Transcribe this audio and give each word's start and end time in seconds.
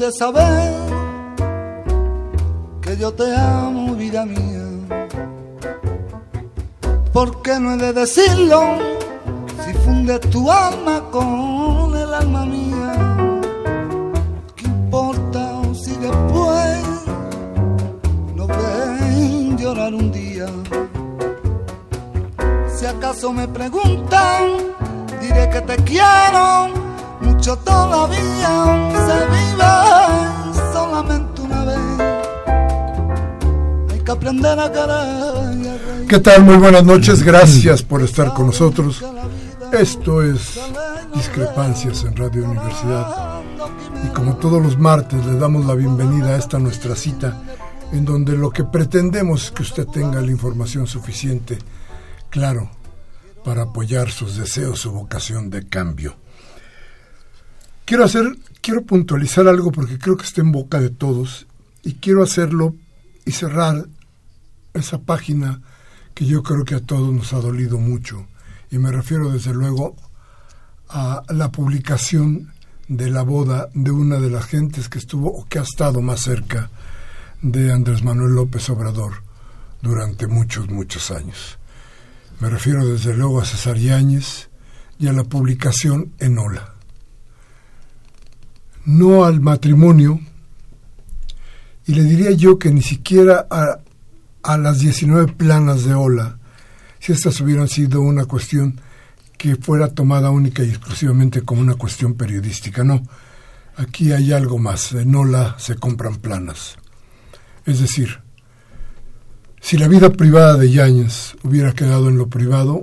De 0.00 0.10
saber 0.12 0.72
que 2.80 2.96
yo 2.96 3.12
te 3.12 3.36
amo, 3.36 3.94
vida 3.94 4.24
mía? 4.24 4.66
¿Por 7.12 7.42
qué 7.42 7.60
no 7.60 7.74
he 7.74 7.76
de 7.76 7.92
decirlo 7.92 8.78
si 9.62 9.74
fundes 9.84 10.20
tu 10.30 10.50
alma 10.50 11.02
con 11.10 11.94
el 11.94 12.14
alma 12.14 12.46
mía? 12.46 12.92
¿Qué 14.56 14.64
importa 14.64 15.60
si 15.74 15.92
después 15.96 16.82
no 18.36 18.46
ven 18.46 19.58
llorar 19.58 19.92
un 19.92 20.10
día? 20.10 20.46
Si 22.74 22.86
acaso 22.86 23.34
me 23.34 23.46
preguntan, 23.48 24.44
diré 25.20 25.50
que 25.50 25.60
te 25.60 25.76
quiero 25.84 26.79
mucho 27.40 27.56
todavía. 27.56 28.52
Se 29.06 29.18
vive 29.32 29.72
solamente 30.74 31.40
una 31.40 31.64
vez. 31.64 31.78
Hay 33.92 34.00
que 34.00 34.12
aprender 34.12 34.58
a 34.60 34.70
querer. 34.70 36.06
¿Qué 36.06 36.18
tal? 36.18 36.44
Muy 36.44 36.56
buenas 36.58 36.84
noches, 36.84 37.22
gracias 37.22 37.82
por 37.82 38.02
estar 38.02 38.34
con 38.34 38.48
nosotros. 38.48 39.02
Esto 39.72 40.22
es 40.22 40.60
Discrepancias 41.14 42.04
en 42.04 42.14
Radio 42.14 42.44
Universidad. 42.44 43.40
Y 44.04 44.08
como 44.08 44.36
todos 44.36 44.62
los 44.62 44.78
martes, 44.78 45.24
le 45.24 45.38
damos 45.38 45.64
la 45.64 45.74
bienvenida 45.74 46.34
a 46.34 46.36
esta 46.36 46.58
nuestra 46.58 46.94
cita, 46.94 47.40
en 47.90 48.04
donde 48.04 48.36
lo 48.36 48.50
que 48.50 48.64
pretendemos 48.64 49.44
es 49.44 49.50
que 49.50 49.62
usted 49.62 49.86
tenga 49.86 50.20
la 50.20 50.30
información 50.30 50.86
suficiente, 50.86 51.56
claro, 52.28 52.70
para 53.44 53.62
apoyar 53.62 54.10
sus 54.10 54.36
deseos, 54.36 54.80
su 54.80 54.92
vocación 54.92 55.48
de 55.48 55.66
cambio. 55.66 56.16
Quiero 57.90 58.04
hacer, 58.04 58.38
quiero 58.60 58.84
puntualizar 58.84 59.48
algo 59.48 59.72
porque 59.72 59.98
creo 59.98 60.16
que 60.16 60.24
está 60.24 60.42
en 60.42 60.52
boca 60.52 60.80
de 60.80 60.90
todos 60.90 61.48
y 61.82 61.94
quiero 61.94 62.22
hacerlo 62.22 62.76
y 63.26 63.32
cerrar 63.32 63.84
esa 64.74 64.98
página 65.00 65.60
que 66.14 66.24
yo 66.24 66.44
creo 66.44 66.64
que 66.64 66.76
a 66.76 66.86
todos 66.86 67.12
nos 67.12 67.32
ha 67.32 67.40
dolido 67.40 67.78
mucho. 67.78 68.28
Y 68.70 68.78
me 68.78 68.92
refiero 68.92 69.32
desde 69.32 69.52
luego 69.52 69.96
a 70.88 71.24
la 71.30 71.50
publicación 71.50 72.52
de 72.86 73.10
la 73.10 73.22
boda 73.22 73.68
de 73.74 73.90
una 73.90 74.20
de 74.20 74.30
las 74.30 74.44
gentes 74.44 74.88
que 74.88 75.00
estuvo 75.00 75.28
o 75.28 75.48
que 75.48 75.58
ha 75.58 75.62
estado 75.62 76.00
más 76.00 76.20
cerca 76.20 76.70
de 77.42 77.72
Andrés 77.72 78.04
Manuel 78.04 78.36
López 78.36 78.70
Obrador 78.70 79.14
durante 79.82 80.28
muchos, 80.28 80.70
muchos 80.70 81.10
años. 81.10 81.58
Me 82.38 82.50
refiero 82.50 82.86
desde 82.86 83.16
luego 83.16 83.40
a 83.40 83.44
César 83.44 83.78
Yáñez 83.78 84.48
y 84.96 85.08
a 85.08 85.12
la 85.12 85.24
publicación 85.24 86.12
en 86.20 86.38
Ola. 86.38 86.74
No 88.84 89.24
al 89.24 89.40
matrimonio, 89.40 90.20
y 91.86 91.94
le 91.94 92.04
diría 92.04 92.30
yo 92.32 92.58
que 92.58 92.70
ni 92.70 92.82
siquiera 92.82 93.46
a, 93.50 93.80
a 94.42 94.58
las 94.58 94.78
19 94.78 95.32
planas 95.32 95.84
de 95.84 95.94
Ola, 95.94 96.38
si 96.98 97.12
estas 97.12 97.40
hubieran 97.40 97.68
sido 97.68 98.00
una 98.00 98.26
cuestión 98.26 98.80
que 99.40 99.56
fuera 99.56 99.88
tomada 99.88 100.30
única 100.30 100.62
y 100.62 100.68
exclusivamente 100.68 101.40
como 101.40 101.62
una 101.62 101.74
cuestión 101.74 102.14
periodística. 102.14 102.84
No, 102.84 103.02
aquí 103.76 104.12
hay 104.12 104.32
algo 104.32 104.58
más. 104.58 104.92
En 104.92 105.14
Ola 105.14 105.56
se 105.58 105.76
compran 105.76 106.16
planas. 106.16 106.76
Es 107.64 107.80
decir, 107.80 108.20
si 109.60 109.78
la 109.78 109.88
vida 109.88 110.10
privada 110.10 110.58
de 110.58 110.70
Yáñez 110.70 111.36
hubiera 111.42 111.72
quedado 111.72 112.10
en 112.10 112.18
lo 112.18 112.28
privado, 112.28 112.82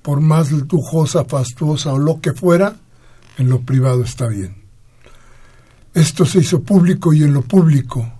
por 0.00 0.22
más 0.22 0.50
lujosa, 0.52 1.26
fastuosa 1.26 1.92
o 1.92 1.98
lo 1.98 2.20
que 2.22 2.32
fuera, 2.32 2.76
en 3.36 3.50
lo 3.50 3.60
privado 3.60 4.04
está 4.04 4.26
bien. 4.26 4.63
Esto 5.94 6.26
se 6.26 6.40
hizo 6.40 6.62
público 6.62 7.12
y 7.12 7.22
en 7.22 7.32
lo 7.32 7.42
público 7.42 8.12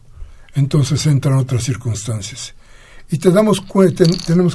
entonces 0.55 1.05
entran 1.07 1.35
otras 1.35 1.65
circunstancias. 1.65 2.55
Y 3.11 3.19
tenemos 3.19 3.61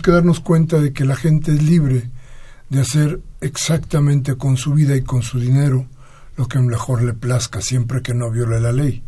que 0.01 0.11
darnos 0.11 0.39
cuenta 0.39 0.79
de 0.79 0.93
que 0.93 1.03
la 1.05 1.17
gente 1.17 1.51
es 1.51 1.61
libre 1.61 2.09
de 2.69 2.79
hacer 2.79 3.21
exactamente 3.41 4.35
con 4.35 4.55
su 4.55 4.73
vida 4.73 4.95
y 4.95 5.01
con 5.01 5.21
su 5.21 5.39
dinero 5.39 5.87
lo 6.37 6.47
que 6.47 6.59
mejor 6.59 7.03
le 7.03 7.13
plazca, 7.13 7.61
siempre 7.61 8.01
que 8.01 8.13
no 8.13 8.31
viole 8.31 8.61
la 8.61 8.71
ley. 8.71 9.03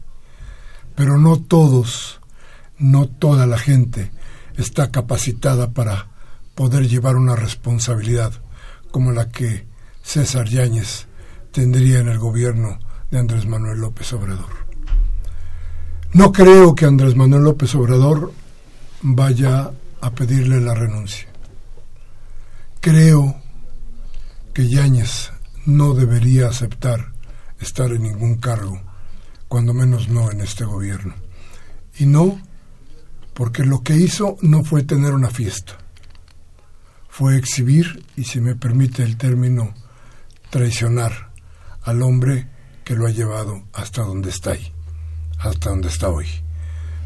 Pero 0.96 1.18
no 1.18 1.40
todos, 1.40 2.20
no 2.78 3.08
toda 3.08 3.48
la 3.48 3.58
gente 3.58 4.12
está 4.58 4.92
capacitada 4.92 5.72
para 5.72 6.10
poder 6.54 6.90
llevar 6.90 7.16
una 7.16 7.38
responsabilidad 7.38 8.34
como 8.92 9.14
la 9.14 9.30
que 9.30 9.66
César 10.04 10.50
Yáñez 10.50 11.08
tendría 11.52 12.00
en 12.00 12.10
el 12.10 12.20
gobierno 12.20 12.80
de 13.12 13.20
Andrés 13.20 13.46
Manuel 13.46 13.80
López 13.80 14.12
Obrador. 14.14 14.50
No 16.14 16.32
creo 16.32 16.74
que 16.74 16.86
Andrés 16.86 17.16
Manuel 17.16 17.44
López 17.44 17.76
Obrador 17.76 18.34
vaya 19.02 19.72
a 20.02 20.12
pedirle 20.12 20.60
la 20.60 20.74
renuncia. 20.74 21.28
Creo 22.80 23.36
que 24.54 24.68
Yáñez 24.68 25.32
no 25.66 25.94
debería 25.94 26.48
aceptar 26.48 27.12
estar 27.60 27.92
en 27.92 28.04
ningún 28.04 28.36
cargo, 28.36 28.82
cuando 29.48 29.74
menos 29.74 30.10
no 30.10 30.32
en 30.32 30.42
este 30.42 30.66
gobierno. 30.66 31.14
Y 32.00 32.06
no 32.06 32.40
porque 33.34 33.64
lo 33.64 33.82
que 33.82 33.96
hizo 33.96 34.38
no 34.42 34.64
fue 34.64 34.84
tener 34.84 35.14
una 35.14 35.30
fiesta, 35.30 35.78
fue 37.08 37.38
exhibir, 37.38 38.06
y 38.16 38.24
si 38.24 38.40
me 38.42 38.56
permite 38.56 39.04
el 39.04 39.18
término, 39.18 39.74
traicionar 40.50 41.32
al 41.84 42.02
hombre 42.02 42.48
que 42.92 42.98
lo 42.98 43.08
ha 43.08 43.12
llevado 43.12 43.64
hasta 43.72 44.02
donde 44.02 44.30
está 44.30 44.52
ahí, 44.52 44.74
hasta 45.40 45.70
donde 45.70 45.88
está 45.88 46.10
hoy. 46.10 46.28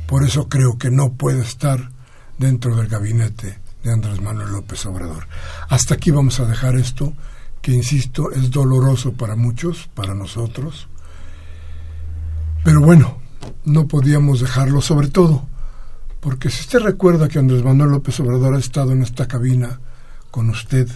Por 0.08 0.24
eso 0.24 0.50
creo 0.50 0.80
que 0.80 0.90
no 0.90 1.14
puede 1.14 1.42
estar 1.42 1.92
dentro 2.40 2.76
del 2.76 2.88
gabinete 2.88 3.60
de 3.84 3.92
Andrés 3.92 4.20
Manuel 4.20 4.52
López 4.52 4.84
Obrador. 4.88 5.28
Hasta 5.70 5.94
aquí 5.94 6.10
vamos 6.10 6.40
a 6.40 6.46
dejar 6.46 6.76
esto, 6.76 7.14
que 7.62 7.72
insisto, 7.72 8.32
es 8.32 8.50
doloroso 8.50 9.14
para 9.14 9.36
muchos, 9.36 9.88
para 9.94 10.16
nosotros. 10.16 10.88
Pero 12.64 12.82
bueno, 12.82 13.20
no 13.64 13.88
podíamos 13.88 14.40
dejarlo, 14.40 14.82
sobre 14.82 15.10
todo, 15.10 15.46
porque 16.20 16.50
si 16.50 16.62
usted 16.62 16.80
recuerda 16.80 17.28
que 17.28 17.38
Andrés 17.38 17.64
Manuel 17.64 17.92
López 17.92 18.20
Obrador 18.22 18.56
ha 18.56 18.60
estado 18.60 18.92
en 18.92 19.04
esta 19.04 19.28
cabina 19.28 19.80
con 20.32 20.50
usted 20.50 20.90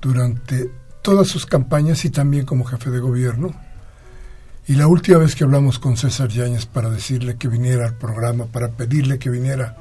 durante 0.00 0.70
todas 1.02 1.26
sus 1.26 1.44
campañas 1.44 2.04
y 2.04 2.10
también 2.10 2.46
como 2.46 2.64
jefe 2.64 2.90
de 2.90 3.00
gobierno, 3.00 3.52
y 4.66 4.74
la 4.74 4.86
última 4.86 5.18
vez 5.18 5.34
que 5.34 5.44
hablamos 5.44 5.78
con 5.78 5.96
César 5.96 6.28
Yáñez 6.28 6.66
para 6.66 6.88
decirle 6.88 7.36
que 7.36 7.48
viniera 7.48 7.86
al 7.86 7.96
programa, 7.96 8.46
para 8.46 8.68
pedirle 8.68 9.18
que 9.18 9.30
viniera, 9.30 9.76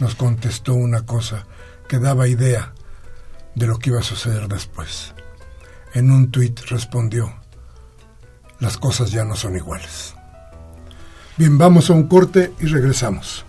nos 0.00 0.14
contestó 0.14 0.74
una 0.74 1.04
cosa 1.04 1.46
que 1.88 1.98
daba 1.98 2.28
idea 2.28 2.72
de 3.54 3.66
lo 3.66 3.78
que 3.78 3.90
iba 3.90 4.00
a 4.00 4.04
suceder 4.04 4.48
después. 4.48 5.14
En 5.94 6.10
un 6.10 6.30
tuit 6.30 6.58
respondió, 6.70 7.34
las 8.58 8.78
cosas 8.78 9.10
ya 9.10 9.24
no 9.24 9.36
son 9.36 9.56
iguales. 9.56 10.14
Bien, 11.36 11.58
vamos 11.58 11.90
a 11.90 11.92
un 11.92 12.08
corte 12.08 12.52
y 12.60 12.66
regresamos. 12.66 13.44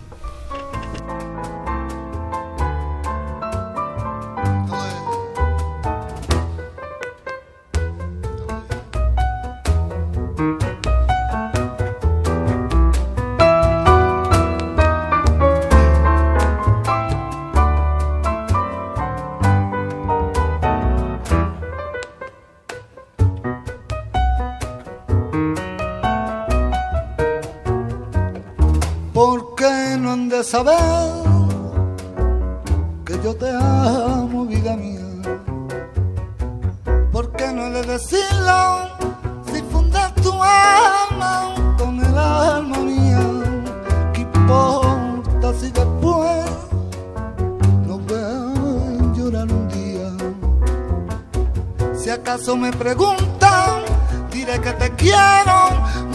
Quiero 55.24 55.58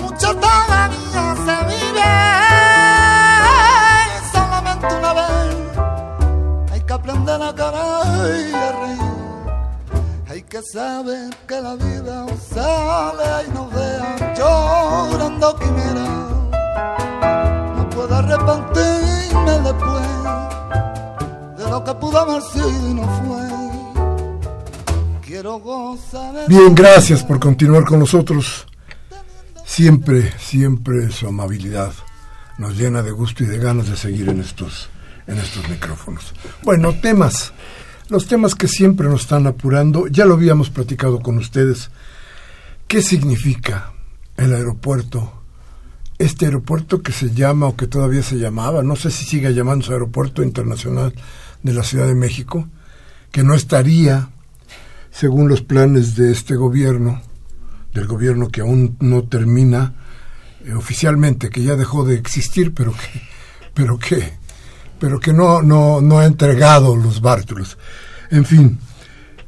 mucho 0.01 0.35
todavía 0.35 1.23
se 1.45 1.55
vive 1.71 2.13
solamente 4.31 4.85
una 4.99 5.13
vez. 5.13 5.55
Hay 6.71 6.81
que 6.81 6.93
aprender 6.93 7.41
a 7.41 7.53
querer 7.53 8.49
y 8.49 8.53
a 8.53 8.71
reír. 8.81 9.19
Hay 10.29 10.41
que 10.43 10.61
saber 10.61 11.29
que 11.47 11.61
la 11.61 11.75
vida 11.75 12.25
sale 12.53 13.47
y 13.47 13.51
nos 13.51 13.73
vea 13.73 14.33
llorando 14.37 15.55
quimera. 15.59 16.07
No 17.75 17.89
puedo 17.89 18.15
arrepentirme 18.15 19.53
después 19.69 20.09
de 21.57 21.69
lo 21.69 21.83
que 21.83 21.93
pudo 21.95 22.19
haber 22.19 22.41
sido 22.43 22.89
y 22.89 22.93
no 22.93 23.03
fue. 23.23 23.59
Bien, 26.47 26.75
gracias 26.75 27.23
por 27.23 27.39
continuar 27.39 27.85
con 27.85 27.99
nosotros. 27.99 28.65
Siempre, 29.79 30.33
siempre 30.37 31.09
su 31.09 31.25
amabilidad 31.25 31.93
nos 32.57 32.77
llena 32.77 33.01
de 33.01 33.11
gusto 33.11 33.45
y 33.45 33.47
de 33.47 33.59
ganas 33.59 33.89
de 33.89 33.95
seguir 33.95 34.27
en 34.27 34.41
estos, 34.41 34.89
en 35.25 35.37
estos 35.37 35.69
micrófonos. 35.69 36.33
Bueno, 36.63 36.95
temas, 36.95 37.53
los 38.09 38.27
temas 38.27 38.55
que 38.55 38.67
siempre 38.67 39.07
nos 39.07 39.21
están 39.21 39.47
apurando, 39.47 40.07
ya 40.07 40.25
lo 40.25 40.33
habíamos 40.33 40.69
platicado 40.69 41.21
con 41.21 41.37
ustedes. 41.37 41.91
¿Qué 42.89 43.01
significa 43.01 43.93
el 44.35 44.53
aeropuerto? 44.53 45.43
Este 46.17 46.47
aeropuerto 46.47 47.01
que 47.01 47.13
se 47.13 47.33
llama 47.33 47.67
o 47.67 47.77
que 47.77 47.87
todavía 47.87 48.21
se 48.21 48.35
llamaba, 48.35 48.83
no 48.83 48.97
sé 48.97 49.11
si 49.11 49.23
sigue 49.23 49.53
llamándose 49.53 49.93
Aeropuerto 49.93 50.43
Internacional 50.43 51.13
de 51.63 51.73
la 51.73 51.83
Ciudad 51.83 52.07
de 52.07 52.15
México, 52.15 52.67
que 53.31 53.43
no 53.43 53.53
estaría, 53.53 54.27
según 55.09 55.47
los 55.47 55.61
planes 55.61 56.17
de 56.17 56.33
este 56.33 56.57
gobierno, 56.57 57.21
del 57.93 58.07
gobierno 58.07 58.49
que 58.49 58.61
aún 58.61 58.97
no 58.99 59.23
termina 59.23 59.93
eh, 60.65 60.73
oficialmente, 60.73 61.49
que 61.49 61.63
ya 61.63 61.75
dejó 61.75 62.05
de 62.05 62.15
existir, 62.15 62.73
pero 62.73 62.91
que, 62.93 63.21
pero 63.73 63.97
que, 63.97 64.33
pero 64.99 65.19
que 65.19 65.33
no, 65.33 65.61
no, 65.61 66.01
no 66.01 66.19
ha 66.19 66.25
entregado 66.25 66.95
los 66.95 67.21
bártulos. 67.21 67.77
En 68.29 68.45
fin, 68.45 68.79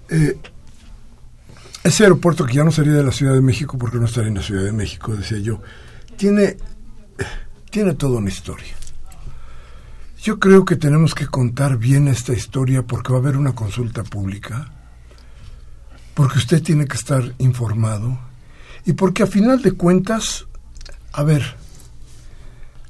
eh, 0.09 0.37
ese 1.83 2.03
aeropuerto 2.03 2.45
que 2.45 2.55
ya 2.55 2.63
no 2.63 2.71
sería 2.71 2.93
de 2.93 3.03
la 3.03 3.11
Ciudad 3.11 3.33
de 3.33 3.41
México, 3.41 3.77
porque 3.77 3.97
no 3.97 4.05
estaría 4.05 4.29
en 4.29 4.35
la 4.35 4.43
Ciudad 4.43 4.63
de 4.63 4.71
México, 4.71 5.15
decía 5.15 5.39
yo, 5.39 5.61
tiene, 6.15 6.57
tiene 7.69 7.93
toda 7.93 8.19
una 8.19 8.29
historia. 8.29 8.73
Yo 10.21 10.39
creo 10.39 10.65
que 10.65 10.75
tenemos 10.75 11.15
que 11.15 11.25
contar 11.25 11.77
bien 11.77 12.07
esta 12.07 12.33
historia 12.33 12.83
porque 12.83 13.11
va 13.11 13.17
a 13.17 13.21
haber 13.21 13.37
una 13.37 13.55
consulta 13.55 14.03
pública, 14.03 14.71
porque 16.13 16.37
usted 16.37 16.61
tiene 16.61 16.85
que 16.85 16.95
estar 16.95 17.33
informado 17.39 18.30
y 18.85 18.93
porque 18.93 19.23
a 19.23 19.27
final 19.27 19.61
de 19.61 19.73
cuentas, 19.73 20.47
a 21.13 21.23
ver, 21.23 21.55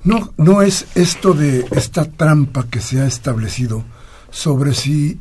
no, 0.04 0.34
no 0.38 0.62
es 0.62 0.88
esto 0.96 1.34
de 1.34 1.66
esta 1.72 2.06
trampa 2.06 2.68
que 2.68 2.82
se 2.82 3.02
ha 3.02 3.06
establecido 3.06 3.84
sobre 4.32 4.74
si 4.74 5.20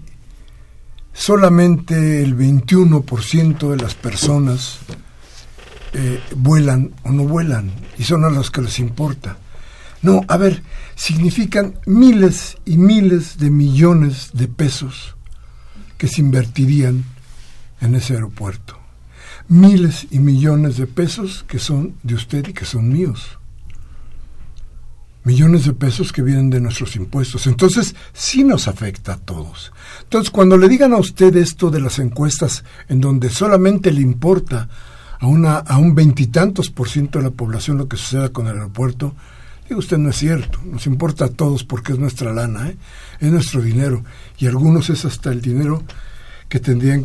solamente 1.12 2.22
el 2.22 2.36
21% 2.36 3.70
de 3.70 3.76
las 3.76 3.94
personas 3.94 4.78
eh, 5.92 6.20
vuelan 6.36 6.92
o 7.02 7.10
no 7.10 7.24
vuelan 7.24 7.72
y 7.98 8.04
son 8.04 8.24
a 8.24 8.30
los 8.30 8.50
que 8.50 8.62
les 8.62 8.78
importa. 8.78 9.36
No, 10.02 10.22
a 10.28 10.38
ver, 10.38 10.62
significan 10.94 11.78
miles 11.84 12.56
y 12.64 12.78
miles 12.78 13.36
de 13.36 13.50
millones 13.50 14.30
de 14.32 14.48
pesos 14.48 15.14
que 15.98 16.08
se 16.08 16.22
invertirían 16.22 17.04
en 17.82 17.94
ese 17.94 18.14
aeropuerto. 18.14 18.79
Miles 19.50 20.06
y 20.12 20.20
millones 20.20 20.76
de 20.76 20.86
pesos 20.86 21.44
que 21.48 21.58
son 21.58 21.96
de 22.04 22.14
usted 22.14 22.46
y 22.46 22.52
que 22.52 22.64
son 22.64 22.88
míos. 22.88 23.36
Millones 25.24 25.64
de 25.64 25.72
pesos 25.72 26.12
que 26.12 26.22
vienen 26.22 26.50
de 26.50 26.60
nuestros 26.60 26.94
impuestos. 26.94 27.48
Entonces, 27.48 27.96
sí 28.12 28.44
nos 28.44 28.68
afecta 28.68 29.14
a 29.14 29.18
todos. 29.18 29.72
Entonces, 30.04 30.30
cuando 30.30 30.56
le 30.56 30.68
digan 30.68 30.92
a 30.92 30.98
usted 30.98 31.34
esto 31.34 31.68
de 31.68 31.80
las 31.80 31.98
encuestas 31.98 32.62
en 32.88 33.00
donde 33.00 33.28
solamente 33.28 33.90
le 33.90 34.02
importa 34.02 34.68
a, 35.18 35.26
una, 35.26 35.56
a 35.56 35.78
un 35.78 35.96
veintitantos 35.96 36.70
por 36.70 36.88
ciento 36.88 37.18
de 37.18 37.24
la 37.24 37.32
población 37.32 37.76
lo 37.76 37.88
que 37.88 37.96
suceda 37.96 38.28
con 38.28 38.46
el 38.46 38.54
aeropuerto, 38.54 39.16
digo 39.68 39.80
usted 39.80 39.98
no 39.98 40.10
es 40.10 40.16
cierto. 40.16 40.60
Nos 40.64 40.86
importa 40.86 41.24
a 41.24 41.28
todos 41.28 41.64
porque 41.64 41.94
es 41.94 41.98
nuestra 41.98 42.32
lana, 42.32 42.68
¿eh? 42.68 42.76
es 43.18 43.32
nuestro 43.32 43.60
dinero. 43.60 44.04
Y 44.38 44.46
algunos 44.46 44.90
es 44.90 45.04
hasta 45.04 45.32
el 45.32 45.42
dinero 45.42 45.82
que 46.48 46.60
tendrían 46.60 47.04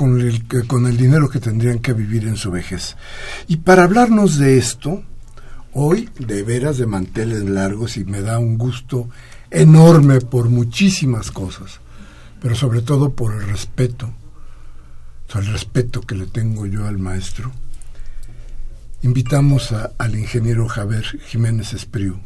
con 0.00 0.18
el, 0.18 0.66
con 0.66 0.86
el 0.86 0.96
dinero 0.96 1.28
que 1.28 1.40
tendrían 1.40 1.80
que 1.80 1.92
vivir 1.92 2.26
en 2.26 2.38
su 2.38 2.50
vejez. 2.50 2.96
Y 3.48 3.58
para 3.58 3.84
hablarnos 3.84 4.38
de 4.38 4.56
esto, 4.56 5.02
hoy 5.74 6.08
de 6.18 6.42
veras 6.42 6.78
de 6.78 6.86
manteles 6.86 7.44
largos 7.44 7.98
y 7.98 8.06
me 8.06 8.22
da 8.22 8.38
un 8.38 8.56
gusto 8.56 9.10
enorme 9.50 10.22
por 10.22 10.48
muchísimas 10.48 11.30
cosas, 11.30 11.80
pero 12.40 12.54
sobre 12.54 12.80
todo 12.80 13.12
por 13.12 13.34
el 13.34 13.46
respeto, 13.46 14.10
el 15.34 15.46
respeto 15.48 16.00
que 16.00 16.14
le 16.14 16.24
tengo 16.24 16.64
yo 16.64 16.86
al 16.86 16.96
maestro. 16.96 17.52
Invitamos 19.02 19.74
al 19.98 20.18
ingeniero 20.18 20.66
Javier 20.66 21.04
Jiménez 21.26 21.74
Espriu, 21.74 22.20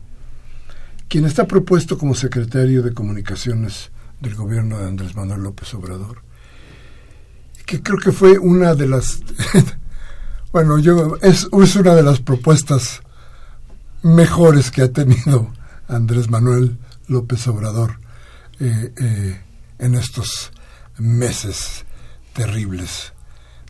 quien 1.09 1.25
está 1.25 1.49
propuesto 1.49 1.99
como 1.99 2.15
secretario 2.15 2.85
de 2.85 2.95
Comunicaciones 2.95 3.91
del 4.21 4.37
gobierno 4.37 4.79
de 4.79 4.87
Andrés 4.87 5.17
Manuel 5.17 5.43
López 5.43 5.75
Obrador 5.75 6.24
que 7.67 7.83
creo 7.83 7.99
que 7.99 8.13
fue 8.13 8.39
una 8.39 8.75
de 8.75 8.87
las 8.87 9.21
bueno 10.53 10.79
yo 10.79 11.17
es, 11.23 11.49
es 11.53 11.77
una 11.77 11.95
de 11.95 12.03
las 12.03 12.21
propuestas 12.21 13.01
mejores 14.03 14.71
que 14.71 14.83
ha 14.83 14.93
tenido 14.93 15.51
Andrés 15.89 16.31
Manuel 16.31 16.79
López 17.09 17.47
Obrador 17.49 17.99
eh, 18.61 18.93
eh, 18.97 19.41
en 19.79 19.95
estos 19.95 20.53
meses 20.99 21.85
terribles 22.33 23.13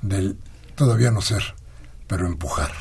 del 0.02 0.36
todavía 0.74 1.10
no 1.10 1.20
ser, 1.20 1.54
pero 2.06 2.26
empujar. 2.26 2.72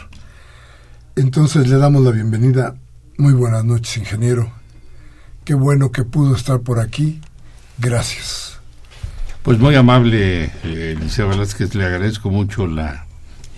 Entonces 1.16 1.68
le 1.68 1.78
damos 1.78 2.04
la 2.04 2.12
bienvenida. 2.12 2.76
Muy 3.18 3.34
buenas 3.34 3.64
noches, 3.64 3.98
ingeniero. 3.98 4.52
Qué 5.46 5.54
bueno 5.54 5.92
que 5.92 6.04
pudo 6.04 6.36
estar 6.36 6.62
por 6.62 6.80
aquí. 6.80 7.22
Gracias. 7.78 8.53
Pues 9.44 9.60
muy 9.60 9.76
amable, 9.76 10.50
eh, 10.64 10.96
Liceo 10.98 11.28
Velázquez, 11.28 11.76
le 11.76 11.84
agradezco 11.84 12.30
mucho 12.30 12.66
la 12.66 13.06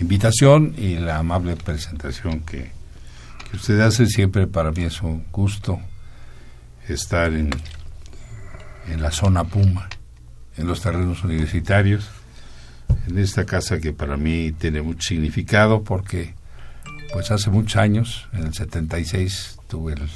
invitación 0.01 0.73
y 0.75 0.95
la 0.95 1.19
amable 1.19 1.55
presentación 1.57 2.39
que, 2.39 2.71
usted 3.53 3.79
hace. 3.81 4.07
Siempre 4.07 4.47
para 4.47 4.71
mí 4.71 4.81
es 4.81 5.03
un 5.03 5.23
gusto 5.31 5.79
estar 6.87 7.31
en, 7.33 7.51
en 8.87 8.99
la 8.99 9.11
zona 9.11 9.43
Puma, 9.43 9.87
en 10.57 10.65
los 10.65 10.81
terrenos 10.81 11.23
universitarios, 11.23 12.09
en 13.07 13.19
esta 13.19 13.45
casa 13.45 13.79
que 13.79 13.93
para 13.93 14.17
mí 14.17 14.53
tiene 14.53 14.81
mucho 14.81 15.09
significado 15.09 15.83
porque 15.83 16.33
pues 17.13 17.29
hace 17.29 17.51
muchos 17.51 17.75
años, 17.75 18.27
en 18.33 18.47
el 18.47 18.55
76, 18.55 19.59
tuve 19.67 19.93
el, 19.93 20.09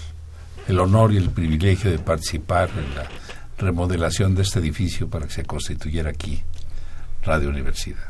el 0.67 0.79
honor 0.79 1.13
y 1.13 1.17
el 1.17 1.29
privilegio 1.29 1.91
de 1.91 1.99
participar 1.99 2.71
en 2.75 2.95
la 2.95 3.07
remodelación 3.59 4.33
de 4.35 4.41
este 4.43 4.59
edificio 4.59 5.09
para 5.09 5.27
que 5.27 5.33
se 5.33 5.43
constituyera 5.45 6.09
aquí 6.09 6.41
Radio 7.23 7.49
Universidad. 7.49 8.03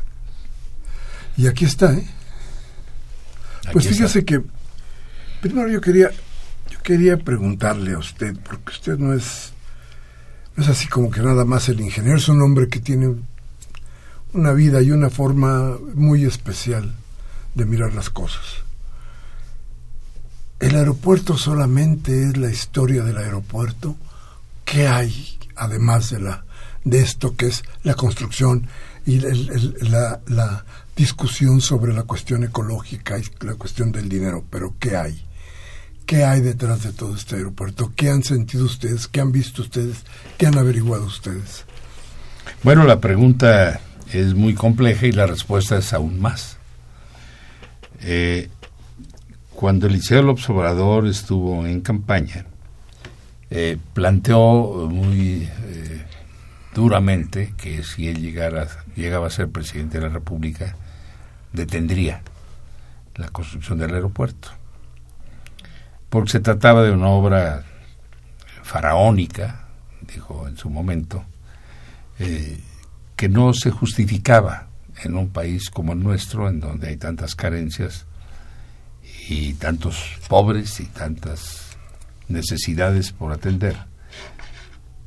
Y 1.36 1.46
aquí 1.46 1.64
está, 1.64 1.92
¿eh? 1.92 2.06
Aquí 3.64 3.72
Pues 3.72 3.86
está. 3.86 3.96
fíjese 3.96 4.24
que 4.24 4.42
primero 5.42 5.68
yo 5.68 5.80
quería 5.80 6.10
yo 6.70 6.80
quería 6.82 7.16
preguntarle 7.18 7.92
a 7.92 7.98
usted 7.98 8.36
porque 8.48 8.72
usted 8.72 8.98
no 8.98 9.12
es 9.12 9.52
no 10.56 10.62
es 10.62 10.68
así 10.70 10.86
como 10.88 11.10
que 11.10 11.20
nada 11.20 11.44
más 11.44 11.68
el 11.68 11.80
ingeniero 11.80 12.16
es 12.18 12.28
un 12.28 12.40
hombre 12.42 12.68
que 12.68 12.80
tiene 12.80 13.14
una 14.32 14.52
vida 14.52 14.80
y 14.80 14.92
una 14.92 15.10
forma 15.10 15.76
muy 15.94 16.24
especial 16.24 16.92
de 17.54 17.64
mirar 17.64 17.92
las 17.94 18.10
cosas. 18.10 18.44
El 20.60 20.76
aeropuerto 20.76 21.36
solamente 21.36 22.28
es 22.28 22.36
la 22.36 22.50
historia 22.50 23.02
del 23.02 23.16
aeropuerto. 23.16 23.96
¿Qué 24.64 24.86
hay 24.86 25.38
además 25.60 26.10
de 26.10 26.20
la 26.20 26.44
de 26.84 27.00
esto 27.00 27.36
que 27.36 27.46
es 27.46 27.62
la 27.82 27.94
construcción 27.94 28.66
y 29.06 29.16
el- 29.18 29.24
el- 29.50 29.90
la, 29.90 30.64
discusión 30.96 31.60
sobre 31.62 31.94
la 31.94 32.02
cuestión 32.02 32.44
ecológica 32.44 33.18
y 33.18 33.24
la 33.44 33.54
cuestión 33.54 33.90
del 33.92 34.08
dinero? 34.08 34.44
Pero 34.50 34.74
¿qué 34.78 34.96
hay? 34.96 35.24
¿Qué 36.04 36.24
hay 36.24 36.40
detrás 36.42 36.82
de 36.82 36.92
todo 36.92 37.14
este 37.14 37.36
aeropuerto? 37.36 37.92
¿Qué 37.96 38.10
han 38.10 38.22
sentido 38.22 38.64
ustedes? 38.66 39.06
¿Qué 39.08 39.20
han 39.20 39.32
visto 39.32 39.62
ustedes? 39.62 40.04
¿Qué 40.36 40.46
han 40.46 40.58
averiguado 40.58 41.04
ustedes? 41.06 41.64
Bueno, 42.62 42.84
la 42.84 43.00
pregunta 43.00 43.80
es 44.12 44.34
muy 44.34 44.54
compleja 44.54 45.06
y 45.06 45.12
la 45.12 45.26
respuesta 45.26 45.78
es 45.78 45.92
aún 45.94 46.20
más. 46.20 46.58
Eh, 48.02 48.48
cuando 49.54 49.86
Eliseo 49.86 50.22
López 50.22 50.48
Obrador 50.50 51.06
estuvo 51.06 51.66
en 51.66 51.80
campaña, 51.80 52.46
eh, 53.50 53.78
planteó 53.94 54.88
muy 54.88 55.48
eh, 55.64 56.04
duramente 56.74 57.52
que 57.56 57.82
si 57.82 58.08
él 58.08 58.20
llegara, 58.20 58.68
llegaba 58.94 59.26
a 59.26 59.30
ser 59.30 59.48
presidente 59.48 59.98
de 59.98 60.06
la 60.06 60.12
República, 60.12 60.76
detendría 61.52 62.22
la 63.16 63.28
construcción 63.28 63.78
del 63.78 63.94
aeropuerto. 63.94 64.50
Porque 66.08 66.32
se 66.32 66.40
trataba 66.40 66.82
de 66.82 66.92
una 66.92 67.08
obra 67.08 67.64
faraónica, 68.62 69.66
dijo 70.02 70.46
en 70.46 70.56
su 70.56 70.70
momento, 70.70 71.24
eh, 72.18 72.60
que 73.16 73.28
no 73.28 73.52
se 73.52 73.70
justificaba 73.70 74.68
en 75.02 75.16
un 75.16 75.30
país 75.30 75.70
como 75.70 75.92
el 75.92 76.02
nuestro, 76.02 76.48
en 76.48 76.60
donde 76.60 76.88
hay 76.88 76.96
tantas 76.96 77.34
carencias 77.34 78.06
y 79.28 79.54
tantos 79.54 80.18
pobres 80.28 80.80
y 80.80 80.86
tantas 80.86 81.69
necesidades 82.30 83.12
por 83.12 83.32
atender 83.32 83.76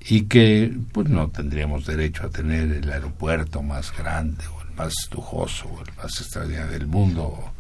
y 0.02 0.24
que 0.24 0.74
pues 0.92 1.10
no 1.10 1.30
tendríamos 1.30 1.86
derecho 1.86 2.26
a 2.26 2.30
tener 2.30 2.72
el 2.72 2.92
aeropuerto 2.92 3.62
más 3.62 3.96
grande 3.98 4.44
o 4.48 4.62
el 4.62 4.76
más 4.76 4.94
lujoso 5.12 5.68
o 5.68 5.82
el 5.82 5.94
más 5.96 6.20
extraordinario 6.20 6.72
del 6.72 6.88
mundo 6.88 7.52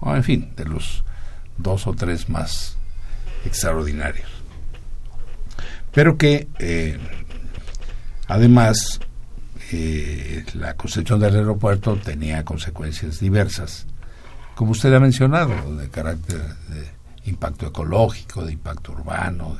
o, 0.00 0.16
en 0.16 0.24
fin 0.24 0.52
de 0.56 0.64
los 0.64 1.04
dos 1.56 1.86
o 1.86 1.92
tres 1.92 2.28
más 2.28 2.76
extraordinarios. 3.44 4.28
Pero 5.92 6.16
que 6.16 6.48
eh, 6.58 6.98
además 8.26 9.00
eh, 9.72 10.44
la 10.54 10.74
construcción 10.74 11.20
del 11.20 11.36
aeropuerto 11.36 11.96
tenía 11.96 12.44
consecuencias 12.44 13.20
diversas 13.20 13.86
como 14.58 14.72
usted 14.72 14.92
ha 14.92 14.98
mencionado 14.98 15.76
de 15.76 15.88
carácter 15.88 16.40
de 16.66 16.90
impacto 17.28 17.66
ecológico 17.66 18.44
de 18.44 18.52
impacto 18.52 18.92
urbano. 18.92 19.56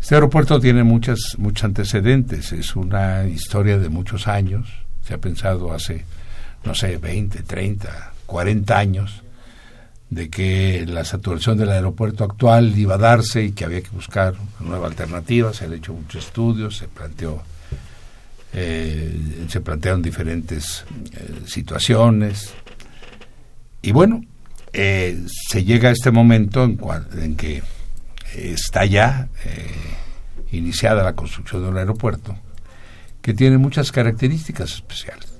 Este 0.00 0.16
aeropuerto 0.16 0.60
tiene 0.60 0.84
muchas, 0.84 1.18
muchos 1.38 1.64
antecedentes, 1.64 2.52
es 2.52 2.76
una 2.76 3.24
historia 3.24 3.78
de 3.78 3.88
muchos 3.88 4.28
años, 4.28 4.68
se 5.02 5.14
ha 5.14 5.18
pensado 5.18 5.72
hace, 5.72 6.04
no 6.64 6.74
sé, 6.74 6.98
20, 6.98 7.42
30, 7.42 8.12
40 8.26 8.78
años, 8.78 9.22
de 10.10 10.28
que 10.28 10.84
la 10.86 11.04
saturación 11.04 11.56
del 11.56 11.70
aeropuerto 11.70 12.22
actual 12.22 12.78
iba 12.78 12.96
a 12.96 12.98
darse 12.98 13.44
y 13.44 13.52
que 13.52 13.64
había 13.64 13.80
que 13.80 13.88
buscar 13.90 14.34
una 14.60 14.70
nueva 14.70 14.88
alternativa, 14.88 15.54
se 15.54 15.64
han 15.64 15.72
hecho 15.72 15.94
muchos 15.94 16.26
estudios, 16.26 16.76
se 16.76 16.88
planteó 16.88 17.42
eh, 18.56 19.46
se 19.48 19.60
plantearon 19.60 20.00
diferentes 20.00 20.84
eh, 21.12 21.40
situaciones. 21.46 22.54
Y 23.82 23.90
bueno 23.90 24.22
eh, 24.74 25.24
se 25.48 25.64
llega 25.64 25.88
a 25.88 25.92
este 25.92 26.10
momento 26.10 26.64
en, 26.64 26.78
en 27.16 27.36
que 27.36 27.62
está 28.34 28.84
ya 28.84 29.28
eh, 29.44 29.70
iniciada 30.50 31.04
la 31.04 31.14
construcción 31.14 31.62
de 31.62 31.68
un 31.68 31.78
aeropuerto 31.78 32.36
que 33.22 33.34
tiene 33.34 33.56
muchas 33.56 33.92
características 33.92 34.74
especiales. 34.74 35.32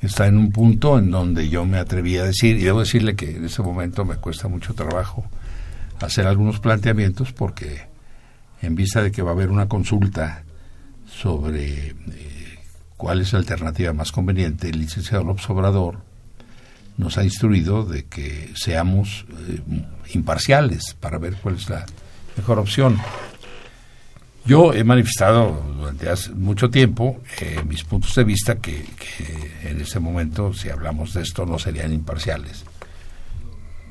Está 0.00 0.26
en 0.26 0.36
un 0.36 0.50
punto 0.50 0.98
en 0.98 1.12
donde 1.12 1.48
yo 1.48 1.64
me 1.64 1.78
atreví 1.78 2.18
a 2.18 2.24
decir, 2.24 2.56
y 2.56 2.64
debo 2.64 2.80
decirle 2.80 3.14
que 3.14 3.36
en 3.36 3.44
ese 3.44 3.62
momento 3.62 4.04
me 4.04 4.16
cuesta 4.16 4.48
mucho 4.48 4.74
trabajo 4.74 5.24
hacer 6.00 6.26
algunos 6.26 6.58
planteamientos 6.58 7.32
porque 7.32 7.82
en 8.60 8.74
vista 8.74 9.00
de 9.02 9.12
que 9.12 9.22
va 9.22 9.30
a 9.30 9.34
haber 9.34 9.50
una 9.50 9.68
consulta 9.68 10.42
sobre 11.06 11.90
eh, 11.90 12.58
cuál 12.96 13.20
es 13.20 13.32
la 13.32 13.38
alternativa 13.38 13.92
más 13.92 14.10
conveniente, 14.10 14.68
el 14.68 14.80
licenciado 14.80 15.22
López 15.22 15.48
Obrador 15.48 16.11
nos 16.96 17.18
ha 17.18 17.24
instruido 17.24 17.84
de 17.84 18.04
que 18.04 18.50
seamos 18.54 19.24
eh, 19.48 19.60
imparciales 20.14 20.94
para 21.00 21.18
ver 21.18 21.36
cuál 21.36 21.56
es 21.56 21.68
la 21.68 21.86
mejor 22.36 22.58
opción. 22.58 22.98
Yo 24.44 24.72
he 24.72 24.82
manifestado 24.82 25.62
durante 25.78 26.08
hace 26.10 26.30
mucho 26.30 26.68
tiempo 26.68 27.20
eh, 27.40 27.62
mis 27.66 27.84
puntos 27.84 28.14
de 28.16 28.24
vista 28.24 28.56
que, 28.56 28.84
en 29.62 29.80
este 29.80 30.00
momento, 30.00 30.52
si 30.52 30.68
hablamos 30.68 31.14
de 31.14 31.22
esto, 31.22 31.46
no 31.46 31.60
serían 31.60 31.92
imparciales, 31.92 32.64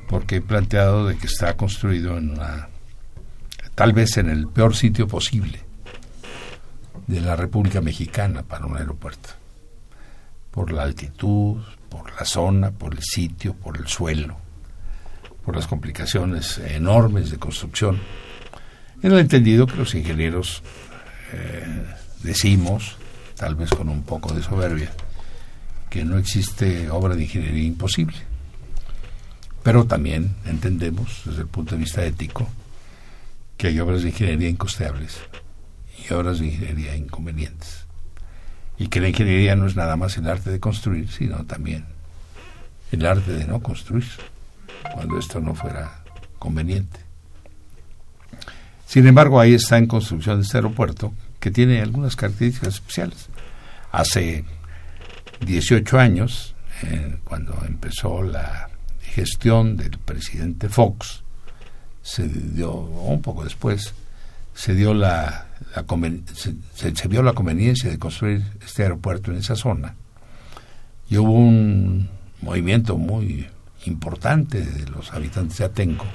porque 0.08 0.36
he 0.36 0.40
planteado 0.42 1.06
de 1.06 1.16
que 1.16 1.26
está 1.26 1.56
construido 1.56 2.18
en 2.18 2.32
una, 2.32 2.68
tal 3.74 3.94
vez 3.94 4.18
en 4.18 4.28
el 4.28 4.46
peor 4.46 4.76
sitio 4.76 5.08
posible 5.08 5.60
de 7.06 7.20
la 7.22 7.34
República 7.34 7.80
Mexicana 7.80 8.42
para 8.42 8.66
un 8.66 8.76
aeropuerto, 8.76 9.30
por 10.50 10.70
la 10.70 10.82
altitud, 10.82 11.62
por 11.92 12.12
la 12.18 12.24
zona, 12.24 12.70
por 12.70 12.94
el 12.94 13.02
sitio, 13.02 13.54
por 13.54 13.76
el 13.76 13.86
suelo 13.86 14.42
por 15.44 15.56
las 15.56 15.66
complicaciones 15.66 16.58
enormes 16.58 17.30
de 17.30 17.38
construcción, 17.38 17.98
el 19.02 19.18
entendido 19.18 19.66
que 19.66 19.76
los 19.76 19.94
ingenieros 19.94 20.62
eh, 21.32 21.84
decimos, 22.22 22.96
tal 23.36 23.56
vez 23.56 23.70
con 23.70 23.88
un 23.88 24.02
poco 24.02 24.32
de 24.32 24.42
soberbia, 24.42 24.92
que 25.90 26.04
no 26.04 26.16
existe 26.16 26.88
obra 26.90 27.16
de 27.16 27.24
ingeniería 27.24 27.64
imposible. 27.64 28.16
Pero 29.62 29.84
también 29.84 30.36
entendemos, 30.44 31.22
desde 31.24 31.42
el 31.42 31.48
punto 31.48 31.74
de 31.74 31.80
vista 31.80 32.04
ético, 32.04 32.48
que 33.56 33.68
hay 33.68 33.80
obras 33.80 34.02
de 34.02 34.08
ingeniería 34.08 34.48
incosteables 34.48 35.18
y 35.98 36.12
obras 36.12 36.38
de 36.38 36.46
ingeniería 36.46 36.96
inconvenientes. 36.96 37.84
Y 38.78 38.88
que 38.88 39.00
la 39.00 39.08
ingeniería 39.08 39.54
no 39.56 39.66
es 39.66 39.76
nada 39.76 39.96
más 39.96 40.16
el 40.16 40.28
arte 40.28 40.50
de 40.50 40.60
construir, 40.60 41.10
sino 41.10 41.44
también 41.44 41.84
el 42.90 43.06
arte 43.06 43.32
de 43.32 43.46
no 43.46 43.60
construir 43.60 44.04
cuando 44.92 45.18
esto 45.18 45.40
no 45.40 45.54
fuera 45.54 46.02
conveniente. 46.38 47.00
Sin 48.86 49.06
embargo, 49.06 49.40
ahí 49.40 49.54
está 49.54 49.78
en 49.78 49.86
construcción 49.86 50.40
este 50.40 50.58
aeropuerto 50.58 51.14
que 51.40 51.50
tiene 51.50 51.80
algunas 51.80 52.14
características 52.14 52.74
especiales. 52.74 53.28
Hace 53.90 54.44
18 55.40 55.98
años, 55.98 56.54
eh, 56.82 57.16
cuando 57.24 57.58
empezó 57.66 58.22
la 58.22 58.68
gestión 59.00 59.76
del 59.76 59.98
presidente 59.98 60.68
Fox, 60.68 61.22
se 62.02 62.28
dio, 62.28 62.72
un 62.72 63.22
poco 63.22 63.44
después, 63.44 63.94
se 64.54 64.74
dio 64.74 64.92
la, 64.92 65.46
se, 66.34 67.08
vio 67.08 67.22
la 67.22 67.32
conveniencia 67.32 67.90
de 67.90 67.98
construir 67.98 68.42
este 68.64 68.82
aeropuerto 68.82 69.30
en 69.30 69.38
esa 69.38 69.56
zona. 69.56 69.94
Y 71.08 71.16
hubo 71.18 71.32
un 71.32 72.08
movimiento 72.40 72.96
muy 72.96 73.46
importante 73.86 74.64
de 74.64 74.88
los 74.90 75.12
habitantes 75.12 75.58
de 75.58 75.64
Atenco 75.64 76.06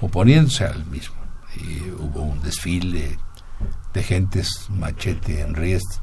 oponiéndose 0.00 0.64
al 0.64 0.84
mismo. 0.86 1.16
Y 1.56 1.90
hubo 1.90 2.22
un 2.22 2.42
desfile 2.42 3.18
de 3.92 4.02
gentes 4.02 4.66
machete 4.70 5.40
en 5.40 5.54
Riest 5.54 6.00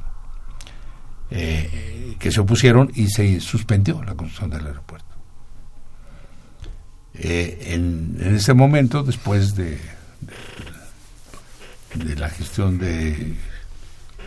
eh, 1.29 2.15
que 2.19 2.31
se 2.31 2.39
opusieron 2.39 2.91
y 2.95 3.07
se 3.07 3.39
suspendió 3.39 4.03
la 4.03 4.15
construcción 4.15 4.49
del 4.49 4.67
aeropuerto. 4.67 5.07
Eh, 7.13 7.73
en, 7.73 8.17
en, 8.19 8.35
ese 8.35 8.53
momento, 8.53 9.03
después 9.03 9.55
de, 9.55 9.79
de, 11.95 12.15
la 12.15 12.29
gestión 12.29 12.77
de, 12.77 13.36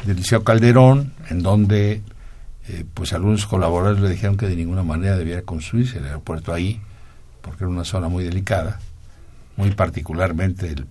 de 0.04 0.14
Liceo 0.14 0.44
Calderón, 0.44 1.12
en 1.30 1.42
donde 1.42 2.02
eh, 2.68 2.84
pues 2.94 3.12
algunos 3.12 3.46
colaboradores 3.46 4.00
le 4.00 4.10
dijeron 4.10 4.36
que 4.36 4.46
de 4.46 4.56
ninguna 4.56 4.82
manera 4.82 5.16
debiera 5.16 5.42
construirse 5.42 5.98
el 5.98 6.06
aeropuerto 6.06 6.52
ahí, 6.52 6.80
porque 7.42 7.64
era 7.64 7.68
una 7.68 7.84
zona 7.84 8.08
muy 8.08 8.24
delicada, 8.24 8.80
muy 9.56 9.70
particularmente 9.72 10.68
el, 10.68 10.86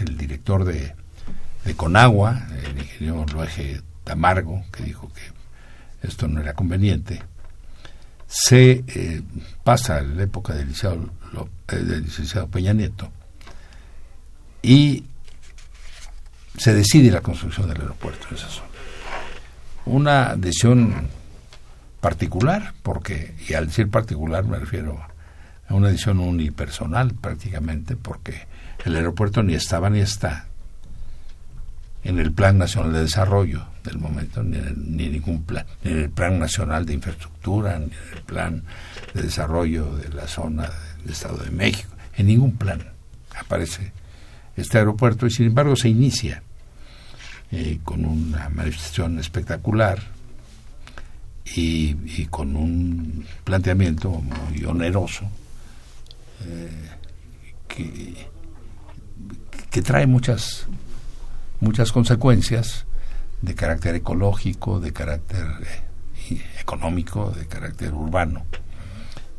el 0.00 0.16
director 0.16 0.64
de, 0.64 0.94
de 1.64 1.74
Conagua, 1.74 2.46
el 2.64 2.78
ingeniero 2.78 3.24
Luege 3.32 3.80
Tamargo, 4.04 4.64
que 4.72 4.82
dijo 4.84 5.10
que 5.12 6.06
esto 6.06 6.26
no 6.26 6.40
era 6.40 6.54
conveniente, 6.54 7.22
se 8.26 8.82
eh, 8.86 9.22
pasa 9.62 10.00
la 10.00 10.22
época 10.22 10.54
del 10.54 10.68
licenciado, 10.68 11.10
eh, 11.68 11.76
del 11.76 12.04
licenciado 12.04 12.48
Peña 12.48 12.72
Nieto 12.72 13.10
y 14.62 15.04
se 16.56 16.74
decide 16.74 17.10
la 17.10 17.20
construcción 17.20 17.68
del 17.68 17.80
aeropuerto 17.80 18.28
en 18.30 18.36
esa 18.36 18.48
zona 18.48 18.72
una 19.84 20.36
decisión 20.36 21.08
particular, 22.00 22.74
porque, 22.82 23.34
y 23.48 23.54
al 23.54 23.66
decir 23.66 23.88
particular 23.88 24.44
me 24.44 24.58
refiero 24.58 25.00
a 25.68 25.74
una 25.74 25.88
decisión 25.88 26.20
unipersonal 26.20 27.14
prácticamente, 27.14 27.96
porque 27.96 28.46
el 28.84 28.96
aeropuerto 28.96 29.42
ni 29.42 29.54
estaba 29.54 29.90
ni 29.90 30.00
está 30.00 30.46
en 32.04 32.18
el 32.18 32.32
Plan 32.32 32.58
Nacional 32.58 32.92
de 32.92 33.02
Desarrollo 33.02 33.66
del 33.84 33.98
momento, 33.98 34.42
ni 34.42 34.58
en, 34.58 34.96
ni 34.96 35.08
ningún 35.08 35.44
plan, 35.44 35.64
ni 35.84 35.92
en 35.92 35.98
el 35.98 36.10
Plan 36.10 36.38
Nacional 36.38 36.84
de 36.84 36.94
Infraestructura, 36.94 37.78
ni 37.78 37.86
en 37.86 38.16
el 38.16 38.22
Plan 38.22 38.62
de 39.14 39.22
Desarrollo 39.22 39.94
de 39.96 40.08
la 40.08 40.26
zona 40.26 40.68
el 41.04 41.12
Estado 41.12 41.38
de 41.38 41.50
México. 41.50 41.90
En 42.16 42.26
ningún 42.26 42.56
plan 42.56 42.82
aparece 43.38 43.92
este 44.62 44.78
aeropuerto 44.78 45.26
y 45.26 45.30
sin 45.30 45.46
embargo 45.46 45.76
se 45.76 45.88
inicia 45.88 46.42
eh, 47.50 47.78
con 47.84 48.04
una 48.04 48.48
manifestación 48.48 49.18
espectacular 49.18 50.00
y, 51.54 52.26
con 52.26 52.56
un 52.56 53.26
planteamiento 53.44 54.10
muy 54.10 54.64
oneroso 54.64 55.28
eh, 56.46 56.88
que, 57.68 58.14
que 59.70 59.82
trae 59.82 60.06
muchas 60.06 60.66
muchas 61.62 61.92
consecuencias 61.92 62.86
de 63.40 63.54
carácter 63.54 63.94
ecológico, 63.94 64.80
de 64.80 64.92
carácter 64.92 65.46
eh, 66.30 66.42
económico, 66.60 67.30
de 67.30 67.46
carácter 67.46 67.94
urbano. 67.94 68.44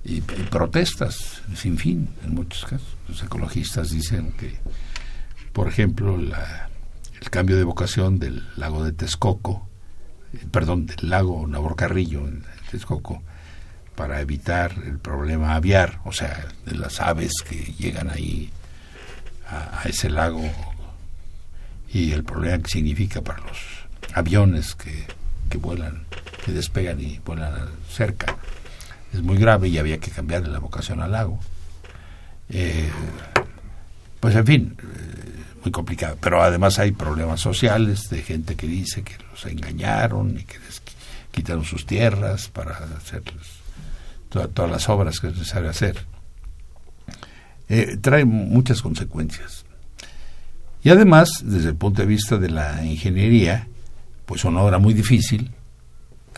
Y, 0.06 0.22
protestas 0.22 1.42
sin 1.56 1.78
fin 1.78 2.10
en 2.24 2.36
muchos 2.36 2.64
casos. 2.64 2.98
Los 3.08 3.24
ecologistas 3.24 3.90
dicen 3.90 4.34
que, 4.34 4.58
por 5.54 5.68
ejemplo, 5.68 6.20
el 6.20 7.30
cambio 7.30 7.56
de 7.56 7.64
vocación 7.64 8.20
del 8.20 8.44
lago 8.58 8.84
de 8.84 8.92
Texcoco, 8.92 9.68
eh, 10.34 10.46
perdón, 10.52 10.88
del 10.88 11.10
lago 11.10 11.48
Navorcarrillo 11.48 12.28
en 12.28 12.44
Texcoco, 12.70 13.22
para 13.96 14.20
evitar 14.22 14.74
el 14.86 14.98
problema 14.98 15.56
aviar, 15.56 16.00
o 16.04 16.12
sea, 16.12 16.48
de 16.66 16.76
las 16.76 17.00
aves 17.00 17.34
que 17.48 17.74
llegan 17.78 18.10
ahí 18.10 18.52
a 19.48 19.84
ese 19.88 20.10
lago 20.10 20.42
y 21.94 22.12
el 22.12 22.24
problema 22.24 22.58
que 22.64 22.72
significa 22.72 23.22
para 23.22 23.40
los 23.42 23.60
aviones 24.16 24.74
que, 24.74 25.06
que 25.50 25.58
vuelan, 25.60 26.06
que 26.44 26.52
despegan 26.52 27.00
y 27.00 27.20
vuelan 27.24 27.54
cerca. 27.88 28.36
Es 29.14 29.22
muy 29.22 29.38
grave 29.38 29.68
y 29.68 29.78
había 29.78 30.00
que 30.00 30.10
cambiar 30.10 30.48
la 30.48 30.58
vocación 30.58 31.02
al 31.02 31.12
lago. 31.12 31.40
Eh, 32.50 32.90
pues 34.20 34.36
en 34.36 34.46
fin, 34.46 34.78
eh, 34.82 35.43
muy 35.64 35.72
complicado. 35.72 36.18
Pero 36.20 36.42
además 36.42 36.80
hay 36.80 36.92
problemas 36.92 37.40
sociales 37.40 38.10
de 38.10 38.22
gente 38.22 38.56
que 38.56 38.68
dice 38.68 39.04
que 39.04 39.16
los 39.32 39.46
engañaron 39.46 40.38
y 40.38 40.44
que 40.44 40.60
les 40.60 40.82
quitaron 41.32 41.66
sus 41.66 41.86
tierras 41.86 42.48
para 42.50 42.78
hacer 42.98 43.24
todas 44.30 44.72
las 44.72 44.90
obras 44.90 45.20
que 45.20 45.28
es 45.28 45.34
necesario 45.38 45.70
hacer. 45.70 46.06
Eh, 47.70 47.98
trae 48.02 48.26
muchas 48.26 48.82
consecuencias. 48.82 49.66
Y 50.84 50.90
además, 50.90 51.30
desde 51.44 51.70
el 51.70 51.76
punto 51.76 52.02
de 52.02 52.08
vista 52.08 52.38
de 52.38 52.50
la 52.50 52.84
ingeniería, 52.86 53.68
pues 54.26 54.44
una 54.44 54.62
obra 54.62 54.80
muy 54.80 54.94
difícil 54.94 55.50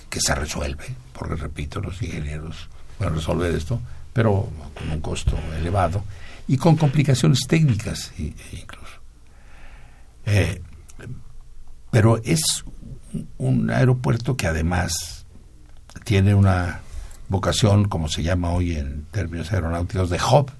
que 0.09 0.21
se 0.21 0.35
resuelve, 0.35 0.85
porque 1.13 1.35
repito, 1.35 1.81
los 1.81 2.01
ingenieros 2.01 2.69
a 2.99 3.09
resolver 3.09 3.53
esto, 3.53 3.81
pero 4.13 4.49
con 4.73 4.89
un 4.89 5.01
costo 5.01 5.37
elevado 5.57 6.03
y 6.47 6.57
con 6.57 6.75
complicaciones 6.75 7.39
técnicas 7.47 8.13
incluso. 8.17 8.84
Eh, 10.25 10.61
pero 11.91 12.21
es 12.23 12.41
un 13.37 13.69
aeropuerto 13.69 14.35
que 14.35 14.47
además 14.47 15.25
tiene 16.03 16.35
una 16.35 16.81
vocación, 17.29 17.85
como 17.87 18.09
se 18.09 18.23
llama 18.23 18.51
hoy 18.51 18.75
en 18.75 19.05
términos 19.11 19.51
aeronáuticos, 19.51 20.09
de 20.09 20.17
hub, 20.17 20.51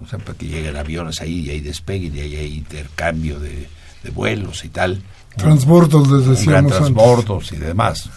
o 0.00 0.06
sea, 0.06 0.18
para 0.18 0.36
que 0.36 0.46
lleguen 0.46 0.76
aviones 0.76 1.20
ahí 1.20 1.40
y 1.40 1.50
hay 1.50 1.60
despegue 1.60 2.26
y 2.26 2.36
hay 2.36 2.54
intercambio 2.54 3.38
de, 3.38 3.68
vuelos 4.14 4.64
y 4.64 4.68
tal. 4.68 5.02
Transbordos, 5.36 6.10
les 6.10 6.26
decíamos. 6.26 6.76
transbordos 6.76 7.52
y 7.52 7.56
demás. 7.56 8.10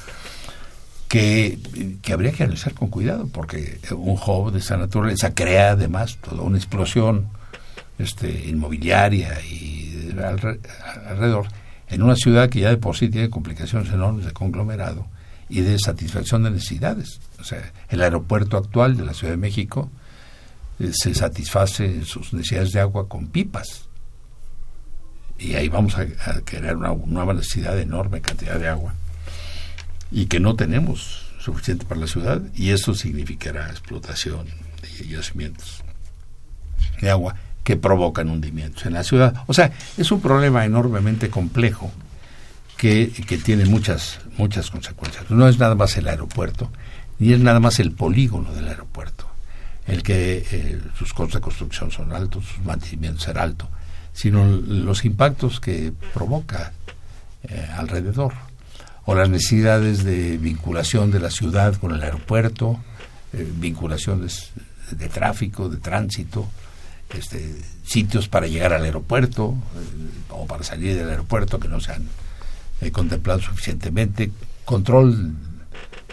Que, 1.07 1.57
que, 2.01 2.11
habría 2.11 2.33
que 2.33 2.44
analizar 2.44 2.74
con 2.74 2.89
cuidado, 2.89 3.27
porque 3.27 3.79
un 3.92 4.20
hub 4.20 4.51
de 4.51 4.59
esa 4.59 4.75
naturaleza 4.75 5.33
crea 5.33 5.72
además 5.72 6.18
toda 6.18 6.42
una 6.42 6.57
explosión 6.57 7.29
este, 7.98 8.48
inmobiliaria 8.48 9.39
y 9.42 9.97
alrededor, 10.24 11.48
en 11.90 12.03
una 12.03 12.16
ciudad 12.16 12.50
que 12.50 12.60
ya 12.60 12.70
de 12.70 12.77
por 12.77 12.96
sí 12.96 13.10
tiene 13.10 13.30
complicaciones 13.30 13.92
enormes 13.92 14.25
de 14.25 14.32
conglomerado 14.32 15.08
y 15.50 15.62
de 15.62 15.80
satisfacción 15.80 16.44
de 16.44 16.51
necesidades. 16.51 17.20
O 17.40 17.44
sea, 17.44 17.72
el 17.90 18.01
aeropuerto 18.01 18.58
actual 18.58 18.98
de 18.98 19.06
la 19.06 19.14
Ciudad 19.14 19.34
de 19.34 19.38
México 19.38 19.90
eh, 20.80 20.92
se 20.94 21.14
satisface 21.14 22.03
sus 22.06 22.34
necesidades 22.34 22.72
de 22.74 22.82
agua 22.82 23.08
con 23.08 23.27
pipas. 23.27 23.88
Y 25.40 25.53
ahí 25.56 25.70
vamos 25.70 25.96
a, 25.98 26.06
querer 26.42 26.75
una 26.75 26.94
nueva 27.06 27.34
necesidad 27.34 27.75
de 27.75 27.84
enorme 27.84 28.22
cantidad 28.22 28.60
de 28.60 28.68
agua. 28.68 28.96
Y 30.12 30.25
que 30.25 30.40
no 30.40 30.56
tenemos 30.56 31.32
suficiente 31.40 31.86
para 31.86 32.01
la 32.01 32.08
ciudad, 32.08 32.42
y 32.56 32.72
eso 32.72 32.94
significará 32.94 33.70
explotación 33.70 34.48
de 34.82 35.08
yacimientos 35.08 35.84
de 37.00 37.10
agua 37.10 37.36
que 37.68 37.75
provocan 37.75 38.30
hundimientos 38.30 38.86
en 38.86 38.94
la 38.94 39.03
ciudad. 39.03 39.44
O 39.46 39.53
sea, 39.53 39.74
es 39.98 40.10
un 40.14 40.22
problema 40.22 40.64
enormemente 40.64 41.30
complejo 41.30 41.92
que, 42.77 43.12
que, 43.27 43.38
tiene 43.38 43.66
muchas, 43.66 44.20
muchas 44.38 44.72
consecuencias. 44.72 45.30
No 45.30 45.50
es 45.50 45.60
nada 45.60 45.75
más 45.75 45.98
el 45.98 46.08
aeropuerto, 46.08 46.72
ni 47.20 47.34
es 47.34 47.42
nada 47.42 47.60
más 47.60 47.82
el 47.82 47.92
polígono 47.92 48.53
del 48.53 48.70
aeropuerto 48.70 49.27
el 49.86 50.01
que 50.01 50.46
eh, 50.50 50.80
sus 50.98 51.14
costos 51.14 51.42
de 51.42 51.42
construcción 51.42 51.92
son 51.92 52.14
altos, 52.14 52.46
sus 52.46 52.64
mantenimientos 52.64 53.24
ser 53.24 53.38
alto, 53.38 53.68
sino 54.14 54.46
los 54.46 55.03
impactos 55.03 55.60
que 55.60 55.92
provoca 56.14 56.72
eh, 57.44 57.68
alrededor 57.75 58.34
o 59.03 59.14
las 59.14 59.30
necesidades 59.30 60.06
de 60.06 60.38
vinculación 60.38 61.12
de 61.12 61.20
la 61.20 61.32
ciudad 61.32 61.75
con 61.75 61.94
el 61.94 62.01
aeropuerto, 62.01 62.80
eh, 63.34 63.46
vinculaciones 63.58 64.51
de 64.92 65.10
tráfico, 65.10 65.68
de 65.68 65.77
tránsito, 65.77 66.48
este, 67.13 67.55
sitios 67.83 68.27
para 68.27 68.48
llegar 68.48 68.74
al 68.74 68.83
aeropuerto 68.83 69.55
o 70.29 70.46
para 70.46 70.63
salir 70.63 70.96
del 70.96 71.09
aeropuerto 71.09 71.59
que 71.59 71.67
no 71.67 71.79
se 71.79 71.93
han 71.93 72.07
contemplado 72.91 73.39
suficientemente, 73.41 74.31
control 74.65 75.33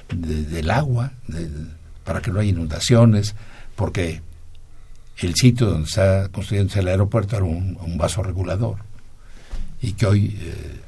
del 0.08 0.70
agua 0.70 1.12
para 2.04 2.22
que 2.22 2.30
no 2.30 2.40
haya 2.40 2.50
inundaciones, 2.50 3.34
porque 3.76 4.22
el 5.18 5.34
sitio 5.34 5.66
donde 5.66 5.88
está 5.88 6.28
construyéndose 6.28 6.80
el 6.80 6.88
aeropuerto 6.88 7.36
era 7.36 7.44
un, 7.44 7.96
vaso 7.96 8.22
regulador 8.22 8.78
y 9.80 9.92
que 9.92 10.06
hoy 10.06 10.38
eh, 10.40 10.80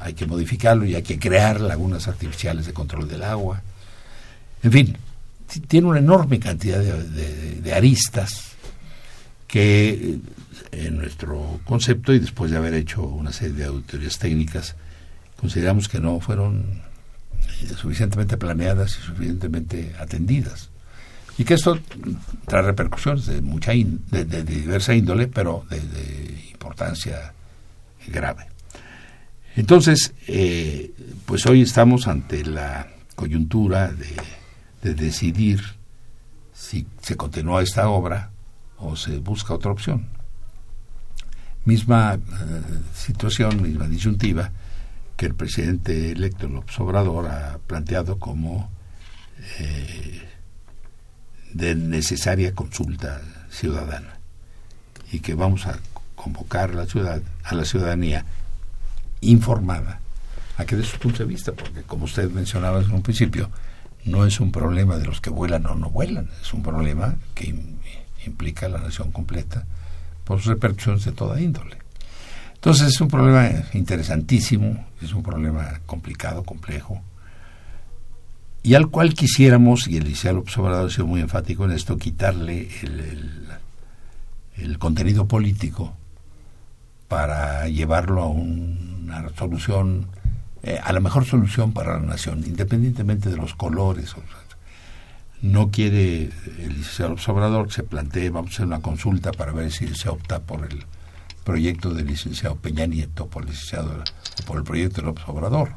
hay 0.00 0.14
que 0.14 0.26
modificarlo 0.26 0.84
y 0.84 0.94
hay 0.94 1.02
que 1.02 1.18
crear 1.18 1.60
lagunas 1.60 2.08
artificiales 2.08 2.66
de 2.66 2.72
control 2.72 3.08
del 3.08 3.22
agua. 3.22 3.62
En 4.62 4.72
fin, 4.72 4.98
tiene 5.68 5.86
una 5.88 5.98
enorme 5.98 6.38
cantidad 6.38 6.80
de, 6.80 7.74
aristas 7.74 8.53
que 9.54 9.90
eh, 9.90 10.18
en 10.72 10.96
nuestro 10.96 11.60
concepto 11.64 12.12
y 12.12 12.18
después 12.18 12.50
de 12.50 12.56
haber 12.56 12.74
hecho 12.74 13.04
una 13.04 13.30
serie 13.30 13.54
de 13.54 13.64
auditorías 13.66 14.18
técnicas 14.18 14.74
consideramos 15.36 15.88
que 15.88 16.00
no 16.00 16.18
fueron 16.18 16.82
eh, 17.62 17.68
suficientemente 17.76 18.36
planeadas 18.36 18.98
y 18.98 19.06
suficientemente 19.06 19.94
atendidas 20.00 20.70
y 21.38 21.44
que 21.44 21.54
esto 21.54 21.78
trae 22.48 22.62
repercusiones 22.62 23.26
de 23.26 23.42
mucha 23.42 23.70
de, 23.70 24.42
diversa 24.42 24.92
índole, 24.92 25.28
pero 25.28 25.64
de, 25.70 26.48
importancia 26.50 27.32
grave. 28.08 28.48
Entonces, 29.54 30.14
eh, 30.26 30.92
pues 31.26 31.46
hoy 31.46 31.62
estamos 31.62 32.08
ante 32.08 32.44
la 32.44 32.88
coyuntura 33.14 33.92
de, 33.92 34.94
decidir 34.94 35.62
si 36.52 36.86
se 37.02 37.16
continúa 37.16 37.62
esta 37.62 37.88
obra 37.88 38.33
o 38.78 38.96
se 38.96 39.18
busca 39.18 39.54
otra 39.54 39.70
opción. 39.70 40.06
Misma 41.64 42.14
eh, 42.14 42.20
situación, 42.94 43.62
misma 43.62 43.88
disyuntiva 43.88 44.50
que 45.16 45.26
el 45.26 45.34
presidente 45.34 46.12
electo 46.12 46.48
López 46.48 46.78
Obrador 46.80 47.28
ha 47.28 47.58
planteado 47.66 48.18
como 48.18 48.70
eh, 49.58 50.22
de 51.52 51.74
necesaria 51.74 52.54
consulta 52.54 53.20
ciudadana 53.50 54.18
y 55.12 55.20
que 55.20 55.34
vamos 55.34 55.66
a 55.66 55.78
convocar 56.16 56.70
a 56.70 56.74
la 56.74 56.86
ciudad 56.86 57.22
a 57.44 57.54
la 57.54 57.64
ciudadanía 57.64 58.24
informada 59.20 60.00
a 60.56 60.64
que 60.64 60.76
de 60.76 60.84
su 60.84 60.98
punto 60.98 61.18
de 61.18 61.26
vista 61.26 61.52
porque 61.52 61.82
como 61.82 62.04
usted 62.06 62.30
mencionaba 62.30 62.80
en 62.80 62.90
un 62.90 63.02
principio 63.02 63.50
no 64.04 64.26
es 64.26 64.40
un 64.40 64.50
problema 64.50 64.96
de 64.96 65.06
los 65.06 65.20
que 65.20 65.30
vuelan 65.30 65.66
o 65.66 65.74
no 65.74 65.90
vuelan 65.90 66.28
es 66.42 66.52
un 66.52 66.62
problema 66.62 67.16
que 67.34 67.54
implica 68.26 68.68
la 68.68 68.78
nación 68.78 69.10
completa 69.12 69.64
por 70.24 70.38
sus 70.38 70.46
repercusiones 70.46 71.04
de 71.04 71.12
toda 71.12 71.40
índole 71.40 71.78
entonces 72.54 72.88
es 72.88 73.00
un 73.00 73.08
problema 73.08 73.50
interesantísimo 73.72 74.86
es 75.02 75.12
un 75.12 75.22
problema 75.22 75.80
complicado 75.86 76.42
complejo 76.44 77.02
y 78.64 78.74
al 78.74 78.88
cual 78.88 79.12
quisiéramos, 79.12 79.86
y 79.88 79.98
el 79.98 80.04
licenciado 80.04 80.38
Observador 80.38 80.86
ha 80.86 80.90
sido 80.90 81.06
muy 81.06 81.20
enfático 81.20 81.66
en 81.66 81.72
esto, 81.72 81.98
quitarle 81.98 82.70
el, 84.56 84.78
contenido 84.78 85.28
político 85.28 85.94
para 87.06 87.68
llevarlo 87.68 88.22
a 88.22 88.28
una 88.28 89.28
solución, 89.36 90.06
eh, 90.62 90.80
a 90.82 90.94
la 90.94 91.00
mejor 91.00 91.26
solución 91.26 91.74
para 91.74 92.00
la 92.00 92.06
nación, 92.06 92.42
independientemente 92.46 93.28
de 93.28 93.36
los 93.36 93.54
colores. 93.54 94.14
No 95.42 95.70
quiere 95.70 96.30
el 96.58 96.74
licenciado 96.76 97.16
Obrador 97.26 97.72
se 97.72 97.82
plantee, 97.82 98.30
vamos 98.30 98.52
a 98.52 98.54
hacer 98.54 98.66
una 98.66 98.80
consulta 98.80 99.32
para 99.32 99.52
ver 99.52 99.70
si 99.70 99.94
se 99.94 100.08
opta 100.08 100.40
por 100.40 100.64
el 100.64 100.84
proyecto 101.44 101.92
del 101.92 102.06
licenciado 102.06 102.56
Peña 102.56 102.86
Nieto, 102.86 103.26
por 103.26 103.42
el 103.42 103.50
licenciado 103.50 104.02
o 104.40 104.46
por 104.46 104.58
el 104.58 104.64
proyecto 104.64 105.02
del 105.02 105.14
Obrador, 105.26 105.72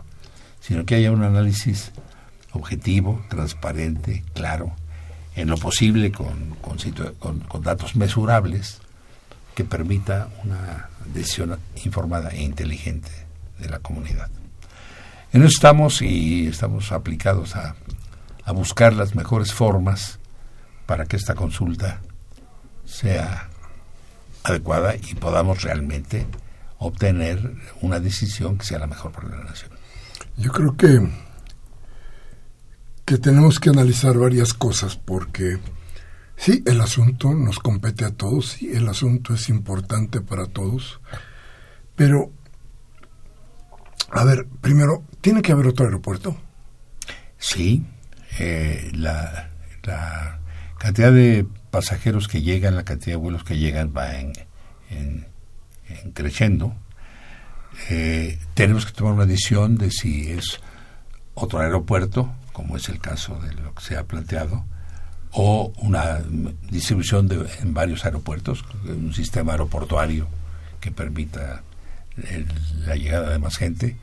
sino 0.61 0.85
que 0.85 0.95
haya 0.95 1.11
un 1.11 1.23
análisis 1.23 1.91
objetivo, 2.53 3.23
transparente, 3.29 4.23
claro, 4.33 4.73
en 5.35 5.49
lo 5.49 5.57
posible 5.57 6.11
con, 6.11 6.55
con, 6.61 7.61
datos 7.61 7.95
mesurables 7.95 8.79
que 9.53 9.63
permita 9.63 10.29
una 10.43 10.89
decisión 11.13 11.59
informada 11.83 12.29
e 12.29 12.41
inteligente 12.41 13.11
de 13.59 13.69
la 13.69 13.79
comunidad. 13.79 14.29
En 15.33 15.41
eso 15.41 15.49
estamos 15.49 16.01
y 16.01 16.47
estamos 16.47 16.91
aplicados 16.91 17.55
a, 17.55 17.75
a 18.47 18.53
buscar 18.53 18.93
las 18.93 19.13
mejores 19.13 19.53
formas 19.53 20.19
para 20.85 21.05
que 21.05 21.17
esta 21.17 21.35
consulta 21.35 21.99
sea 22.85 23.49
adecuada 24.41 24.95
y 24.95 25.15
podamos 25.15 25.63
realmente 25.63 26.25
obtener 26.77 27.55
una 27.81 27.99
decisión 27.99 28.57
que 28.57 28.65
sea 28.65 28.79
la 28.79 28.87
mejor 28.87 29.11
para 29.11 29.27
la 29.27 29.43
nación. 29.43 29.71
Yo 30.37 30.53
creo 30.53 30.77
que 30.77 31.27
que 33.03 33.17
tenemos 33.17 33.59
que 33.59 33.69
analizar 33.69 34.17
varias 34.17 34.53
cosas 34.53 34.95
porque 34.95 35.57
sí, 36.37 36.63
el 36.65 36.79
asunto 36.79 37.33
nos 37.33 37.59
compete 37.59 38.05
a 38.05 38.11
todos, 38.11 38.51
sí, 38.51 38.71
el 38.73 38.87
asunto 38.87 39.33
es 39.33 39.49
importante 39.49 40.21
para 40.21 40.45
todos, 40.45 41.01
pero, 41.95 42.31
a 44.09 44.23
ver, 44.23 44.47
primero, 44.61 45.03
¿tiene 45.19 45.41
que 45.41 45.51
haber 45.51 45.67
otro 45.67 45.85
aeropuerto? 45.85 46.37
Sí, 47.37 47.85
eh, 48.39 48.91
la, 48.93 49.49
cantidad 50.77 51.11
de 51.11 51.45
pasajeros 51.71 52.27
que 52.27 52.41
llegan, 52.41 52.75
la 52.75 52.83
cantidad 52.83 53.13
de 53.13 53.21
vuelos 53.21 53.43
que 53.43 53.57
llegan 53.57 53.93
va 53.95 54.19
en, 54.19 54.33
en, 54.89 55.25
creciendo. 56.13 56.75
Eh, 57.89 58.39
tenemos 58.53 58.85
que 58.85 58.91
tomar 58.91 59.13
una 59.13 59.25
decisión 59.25 59.77
de 59.77 59.91
si 59.91 60.31
es 60.31 60.59
otro 61.35 61.59
aeropuerto 61.59 62.33
como 62.57 62.75
es 62.75 62.89
el 62.89 62.99
caso 62.99 63.39
de 63.39 63.53
lo 63.53 63.75
que 63.75 63.83
se 63.83 63.97
ha 63.97 64.05
planteado, 64.05 64.65
o 65.29 65.71
una 65.77 66.23
distribución 66.71 67.27
de, 67.27 67.47
en 67.61 67.75
varios 67.75 68.03
aeropuertos, 68.03 68.65
un 68.83 69.13
sistema 69.13 69.51
aeroportuario 69.51 70.27
que 70.81 70.89
permita 70.89 71.61
la 72.83 72.95
llegada 72.95 73.29
de 73.29 73.37
más 73.37 73.57
gente. 73.57 73.95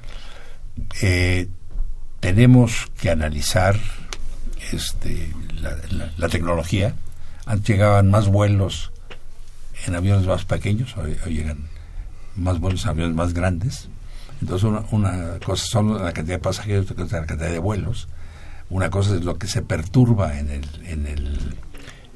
Eh, 1.03 1.49
tenemos 2.21 2.93
que 2.97 3.11
analizar 3.11 3.77
este, 4.73 5.33
la, 6.17 6.29
tecnología. 6.29 6.95
Antes 7.47 7.69
llegaban 7.69 8.11
más 8.11 8.29
vuelos 8.29 8.93
en 9.87 9.95
aviones 9.95 10.27
más 10.27 10.45
pequeños, 10.45 10.97
hoy, 10.97 11.17
llegan 11.27 11.69
más 12.37 12.59
vuelos 12.59 12.85
en 12.85 12.91
aviones 12.91 13.15
más 13.15 13.35
grandes. 13.35 13.89
Entonces, 14.41 14.65
una, 14.65 14.85
una 14.91 15.39
cosa 15.41 15.65
son 15.67 16.03
la 16.03 16.13
cantidad 16.13 16.37
de 16.37 16.43
pasajeros, 16.43 16.91
otra 16.91 17.05
cosa 17.05 17.21
la 17.21 17.27
cantidad 17.27 17.51
de 17.51 17.59
vuelos. 17.59 18.09
Una 18.71 18.91
cosa 18.91 19.15
es 19.15 19.25
lo 19.25 19.39
que 19.39 19.47
se 19.47 19.63
perturba 19.63 20.39
en 20.39 20.51
el, 20.51 20.65
en 20.87 21.07
el, 21.07 21.57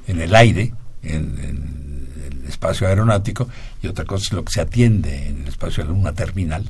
en 0.07 0.21
el 0.21 0.35
aire, 0.35 0.73
en, 1.03 1.37
el 1.39 2.45
espacio 2.47 2.87
aeronáutico, 2.87 3.47
y 3.81 3.87
otra 3.87 4.05
cosa 4.05 4.23
es 4.25 4.33
lo 4.33 4.43
que 4.43 4.51
se 4.51 4.61
atiende 4.61 5.27
en 5.27 5.43
el 5.43 5.47
espacio 5.47 5.85
de 5.85 5.91
una 5.91 6.13
terminal, 6.13 6.67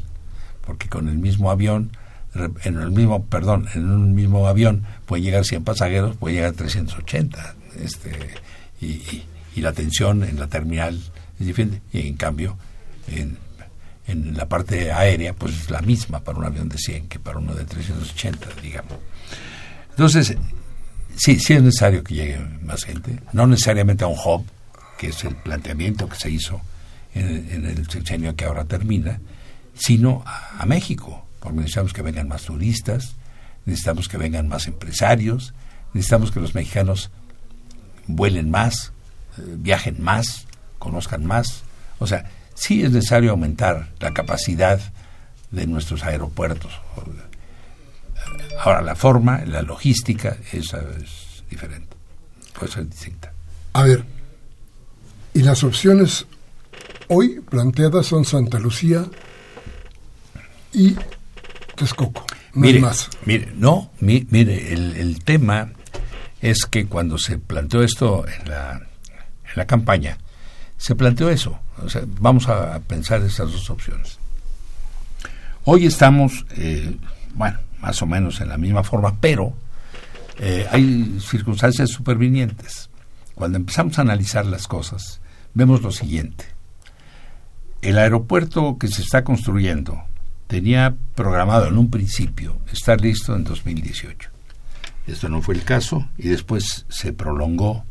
porque 0.65 0.89
con 0.89 1.07
el 1.07 1.17
mismo 1.17 1.49
avión, 1.49 1.91
en 2.35 2.77
el 2.77 2.91
mismo, 2.91 3.25
perdón, 3.25 3.67
en 3.73 3.89
un 3.89 4.13
mismo 4.13 4.47
avión 4.47 4.85
pueden 5.05 5.25
llegar 5.25 5.45
100 5.45 5.63
pasajeros, 5.63 6.17
puede 6.17 6.35
llegar 6.35 6.53
380, 6.53 7.55
este, 7.81 8.11
y, 8.81 9.23
la 9.55 9.73
tensión 9.73 10.23
en 10.23 10.39
la 10.39 10.47
terminal 10.47 10.97
es 11.37 11.45
diferente, 11.45 11.81
y 11.91 12.07
en 12.07 12.15
cambio, 12.15 12.57
en, 13.09 13.37
en 14.07 14.37
la 14.37 14.47
parte 14.47 14.93
aérea, 14.93 15.33
pues 15.33 15.53
es 15.53 15.69
la 15.69 15.81
misma 15.81 16.21
para 16.21 16.37
un 16.37 16.45
avión 16.45 16.69
de 16.69 16.77
100 16.77 17.09
que 17.09 17.19
para 17.19 17.39
uno 17.39 17.53
de 17.53 17.65
380, 17.65 18.47
digamos. 18.63 18.93
Entonces, 19.89 20.37
sí, 21.17 21.37
sí 21.39 21.53
es 21.53 21.61
necesario 21.61 22.03
que 22.05 22.15
llegue 22.15 22.39
más 22.63 22.85
gente, 22.85 23.19
no 23.33 23.47
necesariamente 23.47 24.05
a 24.05 24.07
un 24.07 24.17
hub, 24.17 24.45
que 24.97 25.07
es 25.07 25.23
el 25.25 25.35
planteamiento 25.35 26.07
que 26.07 26.15
se 26.15 26.29
hizo 26.29 26.61
en, 27.13 27.65
el 27.65 27.89
sexenio 27.89 28.35
que 28.35 28.45
ahora 28.45 28.65
termina, 28.65 29.19
sino 29.73 30.23
a, 30.25 30.65
México, 30.65 31.25
porque 31.39 31.58
necesitamos 31.58 31.93
que 31.93 32.02
vengan 32.02 32.28
más 32.28 32.43
turistas, 32.43 33.15
necesitamos 33.65 34.08
que 34.08 34.17
vengan 34.17 34.47
más 34.47 34.67
empresarios, 34.67 35.54
necesitamos 35.93 36.32
que 36.32 36.39
los 36.39 36.56
mexicanos 36.56 37.12
vuelen 38.08 38.49
más, 38.49 38.91
eh, 39.38 39.41
viajen 39.58 40.02
más, 40.02 40.47
conozcan 40.80 41.25
más. 41.25 41.63
O 41.99 42.08
sea, 42.08 42.30
sí 42.56 42.84
es 42.84 42.91
necesario 42.91 43.32
aumentar 43.32 43.89
la 43.99 44.13
capacidad 44.13 44.80
de 45.52 45.67
nuestros 45.67 46.04
aeropuertos. 46.04 46.71
Ahora, 48.60 48.82
la 48.82 48.95
forma, 48.95 49.43
la 49.45 49.62
logística, 49.62 50.38
esa 50.52 50.80
es 51.02 51.43
diferente, 51.49 51.95
puede 52.58 52.71
ser 52.71 52.89
distinta. 52.89 53.32
A 53.73 53.84
ver, 53.84 54.04
y 55.34 55.41
las 55.41 55.63
opciones 55.63 56.25
hoy 57.08 57.39
planteadas 57.39 58.08
son 58.08 58.25
Santa 58.25 58.60
Lucía 58.60 59.06
y 60.73 60.95
Texcoco, 61.79 62.25
no 62.55 62.61
mire, 62.61 62.81
más. 62.81 63.09
Mire, 63.25 63.53
no, 63.55 63.89
mire, 64.01 64.73
el, 64.73 64.97
el, 64.97 65.23
tema 65.23 65.71
es 66.41 66.65
que 66.65 66.87
cuando 66.87 67.17
se 67.17 67.37
planteó 67.37 67.83
esto 67.83 68.25
en 68.27 68.49
la, 68.49 68.73
en 68.73 69.55
la 69.55 69.65
campaña, 69.65 70.17
se 70.75 70.93
planteó 70.95 71.29
eso. 71.29 71.57
O 71.81 71.87
sea, 71.87 72.01
vamos 72.05 72.49
a 72.49 72.81
pensar 72.81 73.21
esas 73.21 73.53
dos 73.53 73.69
opciones. 73.69 74.19
Hoy 75.63 75.85
estamos, 75.85 76.45
eh, 76.57 76.97
bueno, 77.33 77.59
más 77.79 78.01
o 78.01 78.05
menos 78.05 78.41
en 78.41 78.49
la 78.49 78.57
misma 78.57 78.83
forma, 78.83 79.15
pero 79.21 79.53
eh, 80.37 80.67
hay 80.69 81.17
circunstancias 81.21 81.91
supervinientes. 81.91 82.89
Cuando 83.35 83.57
empezamos 83.57 83.97
a 83.99 84.01
analizar 84.01 84.45
las 84.45 84.67
cosas, 84.67 85.21
vemos 85.53 85.81
lo 85.81 85.93
siguiente. 85.93 86.43
El 87.81 87.97
aeropuerto 87.97 88.77
que 88.77 88.89
se 88.89 89.01
está 89.01 89.23
construyendo 89.23 90.03
tenía 90.49 90.97
programado 91.15 91.67
en 91.67 91.77
un 91.77 91.89
principio 91.89 92.57
estar 92.73 92.99
listo 92.99 93.35
en 93.35 93.45
2018. 93.45 94.29
Esto 95.07 95.29
no 95.29 95.41
fue 95.41 95.55
el 95.55 95.63
caso 95.63 96.09
y 96.17 96.27
después 96.27 96.85
se 96.89 97.13
prolongó 97.13 97.85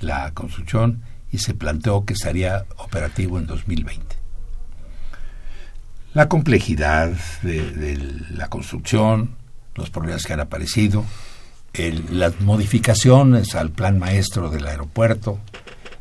la 0.00 0.32
construcción 0.32 1.02
y 1.30 1.38
se 1.38 1.54
planteó 1.54 2.04
que 2.04 2.14
estaría 2.14 2.64
operativo 2.78 3.38
en 3.38 3.46
2020 3.46 4.22
la 6.14 6.28
complejidad 6.28 7.12
de, 7.42 8.20
la 8.30 8.48
construcción, 8.48 9.36
los 9.74 9.90
problemas 9.90 10.24
que 10.24 10.34
han 10.34 10.40
aparecido, 10.40 11.04
las 12.10 12.40
modificaciones 12.40 13.54
al 13.54 13.70
plan 13.70 13.98
maestro 13.98 14.50
del 14.50 14.66
aeropuerto, 14.66 15.38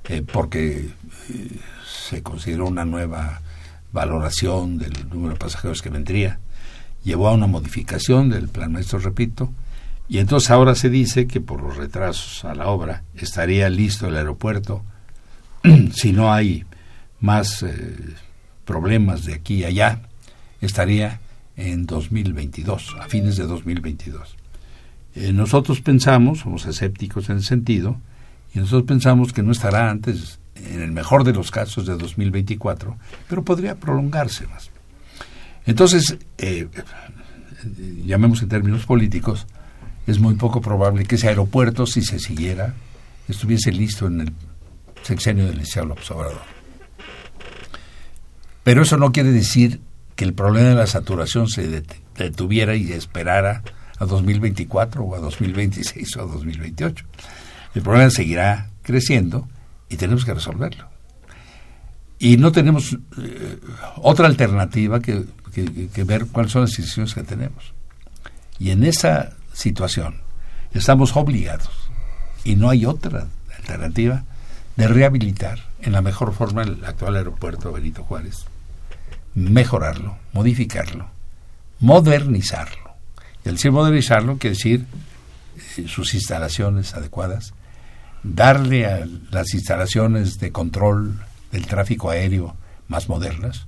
eh, 0.09 0.21
porque 0.21 0.89
eh, 1.29 1.59
se 1.85 2.21
consideró 2.21 2.67
una 2.67 2.83
nueva 2.83 3.41
valoración 3.91 4.77
del 4.77 5.09
número 5.09 5.33
de 5.33 5.39
pasajeros 5.39 5.81
que 5.81 5.89
vendría, 5.89 6.39
llevó 7.03 7.27
a 7.27 7.33
una 7.33 7.47
modificación 7.47 8.29
del 8.29 8.47
plan 8.47 8.71
maestro, 8.71 8.99
repito, 8.99 9.51
y 10.07 10.19
entonces 10.19 10.51
ahora 10.51 10.75
se 10.75 10.89
dice 10.89 11.25
que 11.25 11.39
por 11.39 11.61
los 11.61 11.77
retrasos 11.77 12.43
a 12.43 12.53
la 12.53 12.67
obra 12.67 13.03
estaría 13.15 13.69
listo 13.69 14.07
el 14.07 14.17
aeropuerto 14.17 14.83
si 15.93 16.11
no 16.11 16.33
hay 16.33 16.65
más 17.19 17.63
eh, 17.63 17.95
problemas 18.65 19.25
de 19.25 19.35
aquí 19.35 19.55
y 19.55 19.65
allá, 19.65 20.01
estaría 20.59 21.21
en 21.55 21.85
2022, 21.85 22.97
a 22.99 23.07
fines 23.07 23.37
de 23.37 23.45
2022. 23.45 24.35
Eh, 25.15 25.33
nosotros 25.33 25.81
pensamos, 25.81 26.39
somos 26.39 26.65
escépticos 26.65 27.29
en 27.29 27.37
el 27.37 27.43
sentido, 27.43 27.97
y 28.53 28.59
nosotros 28.59 28.83
pensamos 28.83 29.33
que 29.33 29.43
no 29.43 29.51
estará 29.51 29.89
antes, 29.89 30.39
en 30.69 30.81
el 30.81 30.91
mejor 30.91 31.23
de 31.23 31.33
los 31.33 31.51
casos, 31.51 31.85
de 31.85 31.95
2024, 31.95 32.97
pero 33.27 33.43
podría 33.43 33.75
prolongarse 33.75 34.47
más. 34.47 34.69
Entonces, 35.65 36.17
eh, 36.37 36.67
llamemos 38.05 38.41
en 38.41 38.49
términos 38.49 38.85
políticos, 38.85 39.47
es 40.07 40.19
muy 40.19 40.35
poco 40.35 40.61
probable 40.61 41.05
que 41.05 41.15
ese 41.15 41.27
aeropuerto, 41.27 41.85
si 41.85 42.01
se 42.01 42.19
siguiera, 42.19 42.73
estuviese 43.27 43.71
listo 43.71 44.07
en 44.07 44.21
el 44.21 44.33
sexenio 45.03 45.45
del 45.45 45.59
Liceo 45.59 45.85
López. 45.85 46.07
Pero 48.63 48.83
eso 48.83 48.97
no 48.97 49.11
quiere 49.11 49.31
decir 49.31 49.81
que 50.15 50.25
el 50.25 50.33
problema 50.33 50.69
de 50.69 50.75
la 50.75 50.87
saturación 50.87 51.47
se 51.47 51.83
detuviera 52.17 52.75
y 52.75 52.91
esperara 52.91 53.63
a 53.97 54.05
2024 54.05 55.03
o 55.03 55.15
a 55.15 55.19
2026 55.19 56.17
o 56.17 56.21
a 56.21 56.25
2028. 56.25 57.05
El 57.75 57.81
problema 57.81 58.09
seguirá 58.09 58.69
creciendo 58.81 59.47
y 59.91 59.97
tenemos 59.97 60.23
que 60.23 60.33
resolverlo. 60.33 60.87
Y 62.17 62.37
no 62.37 62.51
tenemos 62.51 62.97
eh, 63.17 63.59
otra 63.97 64.27
alternativa 64.27 65.01
que, 65.01 65.25
ver 66.05 66.27
cuáles 66.27 66.53
son 66.53 66.61
las 66.61 66.71
decisiones 66.71 67.13
que 67.13 67.23
tenemos. 67.23 67.73
Y 68.57 68.71
en 68.71 68.85
esa 68.85 69.33
situación 69.51 70.15
estamos 70.73 71.15
obligados, 71.17 71.89
y 72.45 72.55
no 72.55 72.69
hay 72.69 72.85
otra 72.85 73.27
alternativa 73.57 74.23
de 74.77 74.87
rehabilitar 74.87 75.59
en 75.81 75.91
la 75.91 76.01
mejor 76.01 76.33
forma 76.33 76.63
el 76.63 76.85
actual 76.85 77.17
aeropuerto 77.17 77.73
Benito 77.73 78.03
Juárez, 78.03 78.45
mejorarlo, 79.35 80.17
modificarlo, 80.31 81.07
modernizarlo. 81.79 82.95
Y 83.43 83.49
al 83.49 83.55
decir 83.55 83.71
modernizarlo 83.73 84.37
quiere 84.37 84.55
decir 84.55 84.85
eh, 85.77 85.87
sus 85.87 86.13
instalaciones 86.13 86.93
adecuadas, 86.93 87.53
darle 88.23 88.85
a 88.85 89.07
las 89.31 89.53
instalaciones 89.53 90.39
de 90.39 90.51
control 90.51 91.19
del 91.51 91.65
tráfico 91.65 92.09
aéreo 92.09 92.55
más 92.87 93.09
modernas. 93.09 93.67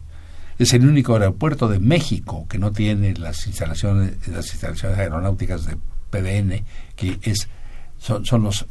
Es 0.60 0.74
el 0.74 0.88
único 0.88 1.14
aeropuerto 1.14 1.68
de 1.68 1.80
México 1.80 2.46
que 2.48 2.60
no 2.60 2.72
tiene 2.72 3.14
las 3.16 3.48
instalaciones, 3.48 4.28
las 4.28 4.52
instalaciones 4.52 5.00
aeronáuticas 5.00 5.66
de 5.66 5.78
PDN, 6.12 6.64
que 6.96 7.20
es 7.24 7.48
son, 8.04 8.44
los, 8.44 8.66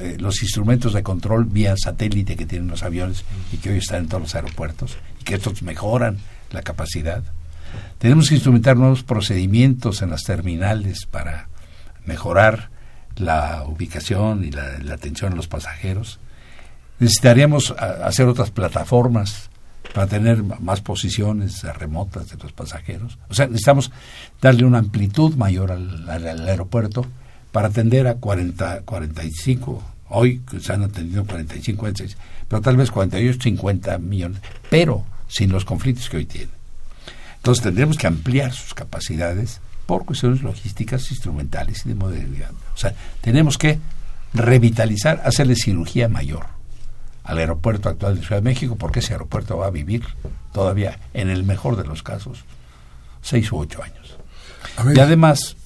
eh, 0.00 0.16
los 0.18 0.42
instrumentos 0.42 0.94
de 0.94 1.02
control 1.02 1.44
vía 1.44 1.74
satélite 1.76 2.36
que 2.36 2.46
tienen 2.46 2.68
los 2.68 2.82
aviones 2.82 3.22
y 3.52 3.58
que 3.58 3.70
hoy 3.70 3.78
están 3.78 4.04
en 4.04 4.08
todos 4.08 4.22
los 4.22 4.34
aeropuertos 4.34 4.96
y 5.20 5.24
que 5.24 5.34
estos 5.34 5.62
mejoran 5.62 6.16
la 6.50 6.62
capacidad. 6.62 7.22
Tenemos 7.98 8.28
que 8.28 8.36
instrumentar 8.36 8.78
nuevos 8.78 9.02
procedimientos 9.02 10.00
en 10.00 10.10
las 10.10 10.22
terminales 10.22 11.06
para 11.06 11.48
mejorar 12.06 12.70
la 13.16 13.64
ubicación 13.66 14.44
y 14.44 14.50
la, 14.50 14.78
atención 14.92 15.32
a 15.32 15.36
los 15.36 15.48
pasajeros. 15.48 16.18
Necesitaríamos 16.98 17.72
hacer 17.72 18.26
otras 18.28 18.50
plataformas 18.50 19.50
para 19.92 20.06
tener 20.06 20.42
más 20.42 20.80
posiciones 20.80 21.62
remotas 21.78 22.30
de 22.30 22.36
los 22.36 22.52
pasajeros. 22.52 23.18
O 23.28 23.34
sea, 23.34 23.46
necesitamos 23.46 23.90
darle 24.40 24.64
una 24.64 24.78
amplitud 24.78 25.34
mayor 25.34 25.72
al, 25.72 26.08
al 26.08 26.48
aeropuerto 26.48 27.06
para 27.50 27.68
atender 27.68 28.06
a 28.06 28.14
40, 28.14 28.82
45, 28.82 29.82
hoy 30.08 30.42
se 30.60 30.72
han 30.72 30.82
atendido 30.82 31.24
45, 31.24 31.78
46, 31.78 32.16
pero 32.48 32.62
tal 32.62 32.76
vez 32.76 32.90
48, 32.90 33.38
50 33.42 33.98
millones, 33.98 34.40
pero 34.70 35.04
sin 35.28 35.52
los 35.52 35.64
conflictos 35.64 36.08
que 36.08 36.16
hoy 36.18 36.26
tiene. 36.26 36.50
Entonces 37.36 37.62
tendremos 37.62 37.98
que 37.98 38.06
ampliar 38.06 38.52
sus 38.52 38.72
capacidades 38.74 39.60
por 39.86 40.04
cuestiones 40.04 40.42
logísticas, 40.42 41.10
instrumentales 41.10 41.84
y 41.84 41.90
de 41.90 41.94
modernidad. 41.94 42.50
O 42.74 42.76
sea, 42.76 42.94
tenemos 43.20 43.58
que 43.58 43.78
revitalizar, 44.34 45.20
hacerle 45.24 45.56
cirugía 45.56 46.08
mayor 46.08 46.46
al 47.24 47.38
aeropuerto 47.38 47.88
actual 47.88 48.16
de 48.16 48.22
Ciudad 48.22 48.36
de 48.36 48.50
México, 48.50 48.76
porque 48.76 49.00
ese 49.00 49.12
aeropuerto 49.12 49.58
va 49.58 49.66
a 49.66 49.70
vivir 49.70 50.04
todavía, 50.52 50.98
en 51.14 51.30
el 51.30 51.44
mejor 51.44 51.76
de 51.76 51.84
los 51.84 52.02
casos, 52.02 52.44
seis 53.20 53.50
u 53.52 53.58
ocho 53.58 53.82
años. 53.82 54.16
Y 54.94 54.98
además, 54.98 55.56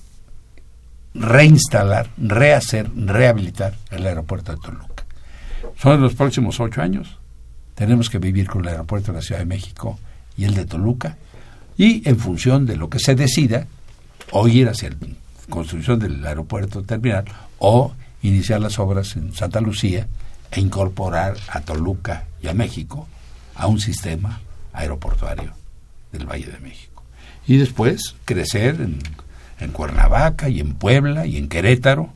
reinstalar, 1.14 2.11
rehacer, 2.18 2.90
rehabilitar 2.94 3.74
el 3.90 4.07
aeropuerto 4.07 4.52
de 4.52 4.59
Toluca. 4.59 5.05
Son 5.79 6.00
los 6.00 6.14
próximos 6.14 6.61
ocho 6.61 6.83
años. 6.83 7.18
Tenemos 7.74 8.11
que 8.11 8.18
vivir 8.18 8.48
con 8.48 8.62
el 8.62 8.68
aeropuerto 8.68 9.12
de 9.12 9.18
la 9.18 9.22
Ciudad 9.22 9.40
de 9.40 9.46
México 9.46 9.98
y 10.37 10.44
el 10.44 10.55
de 10.55 10.66
Toluca. 10.66 11.16
Y 11.76 12.07
en 12.09 12.18
función 12.18 12.66
de 12.66 12.76
lo 12.76 12.88
que 12.88 12.98
se 12.98 13.14
decida, 13.14 13.66
o 14.32 14.48
ir 14.48 14.68
hacia 14.68 14.90
la 14.90 14.96
construcción 15.48 15.98
del 15.98 16.24
aeropuerto 16.26 16.82
terminal, 16.82 17.24
o 17.58 17.92
iniciar 18.22 18.60
las 18.60 18.78
obras 18.78 19.16
en 19.16 19.32
Santa 19.34 19.60
Lucía 19.60 20.08
e 20.50 20.60
incorporar 20.60 21.36
a 21.48 21.60
Toluca 21.60 22.24
y 22.42 22.48
a 22.48 22.54
México 22.54 23.08
a 23.54 23.66
un 23.66 23.80
sistema 23.80 24.40
aeroportuario 24.72 25.52
del 26.12 26.26
Valle 26.26 26.46
de 26.46 26.58
México. 26.58 27.02
Y 27.46 27.56
después 27.58 28.16
crecer 28.24 28.76
en 29.60 29.70
Cuernavaca 29.72 30.48
y 30.48 30.60
en 30.60 30.74
Puebla 30.74 31.26
y 31.26 31.36
en 31.36 31.48
Querétaro 31.48 32.12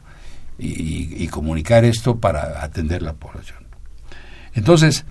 y, 0.61 1.27
comunicar 1.29 1.85
esto 1.85 2.19
para 2.19 2.63
atender 2.63 3.03
la 3.03 3.15
población. 3.15 3.59
Entonces, 4.55 5.05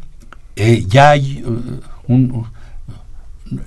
eh, 0.55 0.85
ya 0.88 1.12
hay 1.12 1.43
uh, 1.43 1.81
un, 2.07 2.47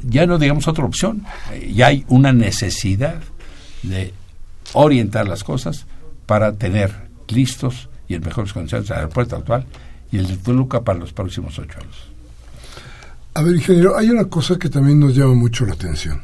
ya 0.03 0.27
no 0.27 0.39
digamos 0.39 0.69
otra 0.69 0.85
opción, 0.85 1.25
eh, 1.53 1.73
ya 1.75 1.89
hay 1.89 2.05
una 2.09 2.33
necesidad 2.33 3.21
de 3.83 4.13
orientar 4.75 5.29
las 5.29 5.45
cosas 5.45 5.87
para 6.27 6.53
tener 6.55 7.09
listos 7.29 7.89
y 8.09 8.15
en 8.15 8.23
mejores 8.23 8.53
condiciones 8.53 8.91
el 8.91 8.97
aeropuerto 8.97 9.37
actual 9.37 9.67
y 10.11 10.19
el 10.19 10.27
de 10.27 10.37
Toluca 10.37 10.83
para 10.83 10.99
los 10.99 11.13
próximos 11.13 11.59
ocho 11.59 11.79
años. 11.81 12.09
A 13.35 13.43
ver, 13.43 13.55
ingeniero, 13.55 13.97
hay 13.97 14.11
una 14.11 14.27
cosa 14.27 14.59
que 14.59 14.69
también 14.69 15.01
nos 15.01 15.15
llama 15.15 15.35
mucho 15.35 15.65
la 15.65 15.73
atención 15.73 16.21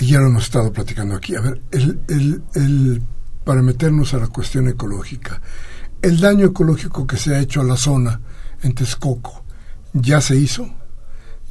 y 0.00 0.06
ya 0.06 0.18
lo 0.18 0.26
hemos 0.26 0.44
estado 0.44 0.72
platicando 0.72 1.14
aquí. 1.16 1.34
A 1.34 1.40
ver, 1.40 1.60
el, 1.70 2.00
el, 2.08 2.42
el, 2.54 3.02
para 3.44 3.62
meternos 3.62 4.12
a 4.14 4.18
la 4.18 4.28
cuestión 4.28 4.68
ecológica, 4.68 5.40
el 6.02 6.20
daño 6.20 6.46
ecológico 6.46 7.06
que 7.06 7.16
se 7.16 7.34
ha 7.34 7.40
hecho 7.40 7.60
a 7.60 7.64
la 7.64 7.76
zona 7.76 8.20
en 8.62 8.74
Texcoco, 8.74 9.44
¿ya 9.94 10.20
se 10.20 10.36
hizo? 10.36 10.68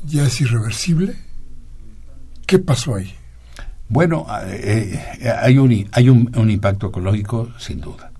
¿Ya 0.05 0.25
es 0.25 0.41
irreversible? 0.41 1.15
¿Qué 2.45 2.59
pasó 2.59 2.95
ahí? 2.95 3.13
Bueno, 3.89 4.25
eh, 4.45 4.99
eh, 5.19 5.29
hay, 5.29 5.57
un, 5.57 5.87
hay 5.91 6.09
un, 6.09 6.49
impacto 6.49 6.87
ecológico 6.87 7.49
sin 7.59 7.81
duda. 7.81 8.11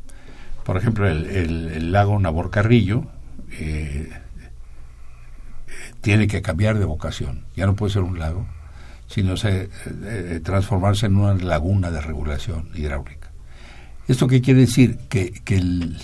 Por 0.64 0.78
ejemplo, 0.78 1.08
el, 1.08 1.26
el, 1.26 1.92
lago 1.92 2.20
Naborcarrillo 2.20 3.06
eh, 3.60 4.10
tiene 6.02 6.28
que 6.28 6.42
cambiar 6.42 6.78
de 6.78 6.86
vocación. 6.86 7.46
Ya 7.56 7.66
no 7.66 7.76
puede 7.76 7.94
ser 7.94 8.04
un 8.04 8.20
lago, 8.20 8.46
sino 9.08 9.38
se, 9.38 9.64
eh, 9.64 9.70
eh, 9.86 10.42
transformarse 10.44 11.08
en 11.08 11.18
una 11.18 11.34
laguna 11.34 11.92
de 11.92 12.02
regulación 12.02 12.70
hidráulica. 12.76 13.32
¿Esto 14.08 14.28
qué 14.28 14.42
quiere 14.42 14.62
decir? 14.62 14.98
Que, 15.10 15.32
que, 15.32 15.56
el, 15.56 15.98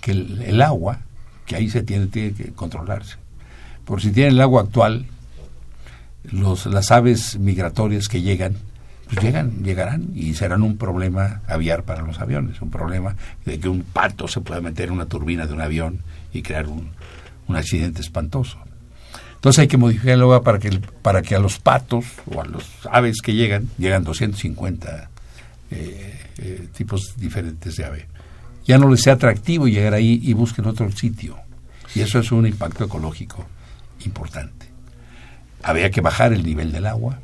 que 0.00 0.10
el, 0.10 0.60
agua, 0.60 1.00
que 1.46 1.56
ahí 1.56 1.68
se 1.68 1.82
tiene, 1.82 2.06
tiene 2.06 2.32
que 2.32 2.52
controlarse. 2.52 3.16
Por 3.84 4.00
si 4.00 4.10
tiene 4.10 4.30
el 4.30 4.40
agua 4.40 4.62
actual, 4.62 5.06
los, 6.30 6.66
las 6.66 6.90
aves 6.90 7.38
migratorias 7.38 8.08
que 8.08 8.22
llegan, 8.22 8.56
pues 9.06 9.22
llegan, 9.22 9.62
llegarán 9.62 10.10
y 10.14 10.34
serán 10.34 10.62
un 10.62 10.76
problema 10.76 11.42
aviar 11.46 11.84
para 11.84 12.02
los 12.02 12.20
aviones, 12.20 12.60
un 12.62 12.70
problema 12.70 13.16
de 13.44 13.58
que 13.60 13.68
un 13.68 13.82
pato 13.82 14.28
se 14.28 14.40
pueda 14.40 14.60
meter 14.60 14.88
en 14.88 14.94
una 14.94 15.06
turbina 15.06 15.46
de 15.46 15.52
un 15.52 15.60
avión 15.60 16.00
y 16.32 16.42
crear 16.42 16.66
un, 16.66 16.90
un 17.46 17.56
accidente 17.56 18.00
espantoso. 18.00 18.58
Entonces 19.34 19.60
hay 19.60 19.68
que 19.68 19.76
modificar 19.76 20.14
el 20.14 20.22
agua 20.22 20.42
para 20.42 20.58
que, 20.58 20.80
para 21.02 21.20
que 21.20 21.34
a 21.34 21.38
los 21.38 21.58
patos 21.58 22.06
o 22.34 22.40
a 22.40 22.46
los 22.46 22.64
aves 22.90 23.20
que 23.22 23.34
llegan, 23.34 23.68
llegan 23.76 24.02
250 24.02 25.10
eh, 25.70 26.20
eh, 26.38 26.68
tipos 26.74 27.14
diferentes 27.18 27.76
de 27.76 27.84
ave, 27.84 28.06
ya 28.66 28.78
no 28.78 28.88
les 28.88 29.02
sea 29.02 29.14
atractivo 29.14 29.68
llegar 29.68 29.92
ahí 29.92 30.18
y 30.22 30.32
busquen 30.32 30.66
otro 30.66 30.90
sitio. 30.90 31.36
Y 31.94 32.00
eso 32.00 32.18
es 32.18 32.32
un 32.32 32.46
impacto 32.46 32.84
ecológico 32.84 33.44
importante. 34.06 34.73
Habría 35.64 35.90
que 35.90 36.00
bajar 36.00 36.32
el 36.32 36.44
nivel 36.44 36.72
del 36.72 36.86
agua 36.86 37.20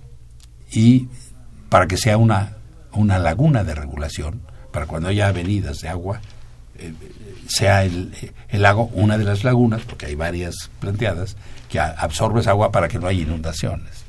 y 0.72 1.08
para 1.68 1.86
que 1.86 1.96
sea 1.96 2.16
una, 2.16 2.56
una 2.92 3.18
laguna 3.18 3.64
de 3.64 3.74
regulación, 3.74 4.40
para 4.72 4.86
cuando 4.86 5.08
haya 5.08 5.28
avenidas 5.28 5.80
de 5.80 5.88
agua, 5.88 6.20
eh, 6.78 6.92
sea 7.48 7.84
el, 7.84 8.12
el, 8.48 8.62
lago 8.62 8.90
una 8.94 9.18
de 9.18 9.24
las 9.24 9.44
lagunas, 9.44 9.82
porque 9.82 10.06
hay 10.06 10.14
varias 10.14 10.70
planteadas, 10.80 11.36
que 11.68 11.78
absorbes 11.78 12.46
agua 12.46 12.72
para 12.72 12.88
que 12.88 12.98
no 12.98 13.06
haya 13.06 13.22
inundaciones. 13.22 14.04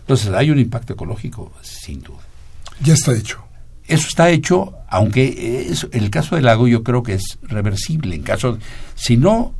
Entonces 0.00 0.32
hay 0.32 0.50
un 0.50 0.58
impacto 0.58 0.92
ecológico, 0.92 1.52
sin 1.62 2.02
duda. 2.02 2.20
Ya 2.80 2.94
está 2.94 3.12
hecho. 3.12 3.46
Eso 3.88 4.08
está 4.08 4.30
hecho, 4.30 4.74
aunque 4.88 5.68
es, 5.70 5.86
el 5.92 6.10
caso 6.10 6.34
del 6.34 6.44
lago 6.44 6.66
yo 6.66 6.82
creo 6.82 7.02
que 7.02 7.14
es 7.14 7.38
reversible. 7.42 8.16
En 8.16 8.22
caso, 8.22 8.58
si 8.96 9.16
no, 9.16 9.54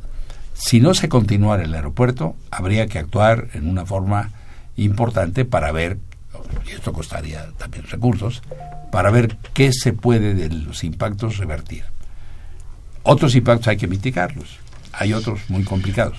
si 0.57 0.79
no 0.79 0.93
se 0.93 1.09
continuara 1.09 1.63
el 1.63 1.73
aeropuerto, 1.73 2.35
habría 2.51 2.87
que 2.87 2.99
actuar 2.99 3.49
en 3.53 3.69
una 3.69 3.85
forma 3.85 4.31
importante 4.75 5.45
para 5.45 5.71
ver, 5.71 5.99
y 6.67 6.71
esto 6.71 6.93
costaría 6.93 7.51
también 7.57 7.85
recursos, 7.85 8.41
para 8.91 9.11
ver 9.11 9.37
qué 9.53 9.71
se 9.71 9.93
puede 9.93 10.33
de 10.33 10.49
los 10.49 10.83
impactos 10.83 11.37
revertir. 11.37 11.83
Otros 13.03 13.35
impactos 13.35 13.67
hay 13.67 13.77
que 13.77 13.87
mitigarlos, 13.87 14.59
hay 14.91 15.13
otros 15.13 15.49
muy 15.49 15.63
complicados 15.63 16.17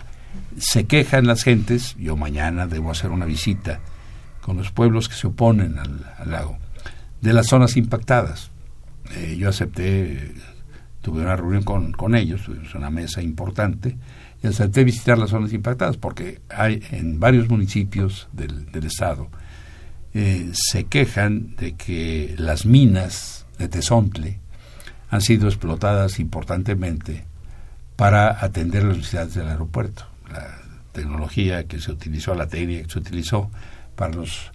se 0.59 0.87
quejan 0.87 1.27
las 1.27 1.43
gentes, 1.45 1.95
yo 1.99 2.17
mañana 2.17 2.67
debo 2.67 2.91
hacer 2.91 3.11
una 3.11 3.27
visita 3.27 3.81
con 4.41 4.57
los 4.57 4.71
pueblos 4.71 5.09
que 5.09 5.15
se 5.15 5.27
oponen 5.27 5.79
al, 5.79 6.31
lago, 6.31 6.59
de 7.21 7.33
las 7.33 7.47
zonas 7.47 7.77
impactadas. 7.77 8.51
Eh, 9.15 9.37
yo 9.39 9.49
acepté, 9.49 10.35
tuve 11.03 11.23
una 11.23 11.37
reunión 11.37 11.63
con, 11.63 11.93
con 11.93 12.15
ellos, 12.15 12.43
tuvimos 12.43 12.75
una 12.75 12.91
mesa 12.91 13.23
importante, 13.23 13.97
y 14.43 14.47
acepté 14.47 14.85
visitar 14.85 15.19
las 15.19 15.31
zonas 15.31 15.53
impactadas, 15.53 15.97
porque 15.97 16.41
hay 16.49 16.83
en 16.91 17.19
varios 17.19 17.49
municipios 17.49 18.29
del, 18.33 18.69
estado 18.85 19.29
eh, 20.15 20.51
se 20.53 20.85
quejan 20.85 21.57
de 21.57 21.75
que 21.75 22.35
las 22.39 22.65
minas 22.65 23.47
de 23.59 23.69
Tezontle 23.69 24.41
han 25.11 25.21
sido 25.21 25.49
explotadas 25.49 26.19
importantemente 26.19 27.25
para 27.97 28.45
atender 28.45 28.85
las 28.85 28.99
necesidades 28.99 29.35
del 29.35 29.49
aeropuerto. 29.49 30.07
La 30.31 30.59
tecnología 30.93 31.65
que 31.65 31.81
se 31.81 31.91
utilizó, 31.91 32.35
la 32.35 32.47
técnica 32.47 32.85
que 32.85 32.93
se 32.93 32.99
utilizó 32.99 33.51
para 33.97 34.15
los 34.15 34.53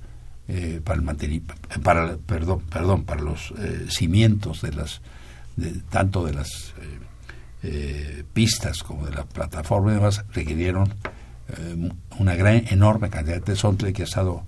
eh, 0.48 0.82
para 0.84 1.00
el 1.00 1.42
para 1.82 2.18
perdón 2.18 2.62
perdón 2.70 3.04
para 3.06 3.22
los 3.22 3.54
eh, 3.58 3.86
cimientos 3.90 4.62
de 4.62 4.74
las 4.74 5.02
tanto 5.90 6.26
de 6.26 6.34
las 6.34 6.74
pistas 8.34 8.84
como 8.84 9.06
de 9.06 9.16
la 9.16 9.24
plataforma 9.24 9.92
y 9.92 9.96
demás 9.96 10.26
requirieron 10.34 10.94
una 12.20 12.36
gran, 12.36 12.66
enorme 12.70 13.10
cantidad 13.10 13.36
de 13.36 13.42
tesontle 13.42 13.94
que 13.94 14.02
ha 14.02 14.06
estado 14.06 14.44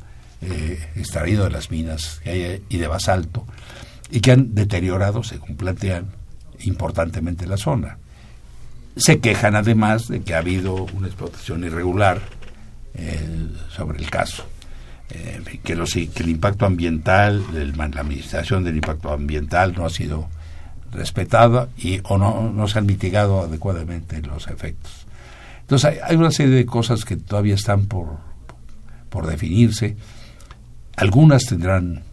extraído 0.96 1.46
de 1.46 1.52
las 1.52 1.72
minas 1.72 2.22
y 2.26 2.78
de 2.78 2.88
basalto 2.88 3.46
y 4.12 4.20
que 4.20 4.32
han 4.32 4.54
deteriorado, 4.54 5.24
según 5.24 5.56
plantean, 5.56 6.08
importantemente 6.62 7.48
la 7.48 7.58
zona. 7.58 7.98
Se 8.96 9.20
quejan 9.20 9.56
además 9.56 10.08
de 10.08 10.22
que 10.22 10.36
ha 10.36 10.40
habido 10.40 10.74
una 10.74 11.08
explotación 11.08 11.64
irregular 11.64 12.22
eh, 12.94 13.50
sobre 13.70 14.00
el 14.00 14.10
caso. 14.10 14.46
Eh, 15.10 15.60
que, 15.64 15.76
los, 15.76 15.94
que 15.94 16.24
el 16.24 16.30
impacto 16.30 16.66
ambiental, 16.66 17.44
la 17.54 17.84
administración 17.84 18.64
del 18.64 18.78
impacto 18.78 19.12
ambiental 19.12 19.74
no 19.76 19.86
ha 19.86 19.90
sido 19.90 20.30
respetada 20.96 21.70
y 21.78 22.00
o 22.04 22.18
no, 22.18 22.68
se 22.68 22.80
han 22.80 22.86
mitigado 22.86 23.42
adecuadamente 23.42 24.22
los 24.22 24.48
efectos. 24.48 25.06
Entonces 25.62 25.92
hay, 25.92 25.98
hay, 26.04 26.16
una 26.16 26.32
serie 26.32 26.56
de 26.56 26.66
cosas 26.66 27.06
que 27.06 27.18
todavía 27.18 27.56
están 27.56 27.86
por, 27.86 28.18
por 29.10 29.28
definirse. 29.28 29.96
Algunas 30.96 31.46
tendrán 31.46 32.04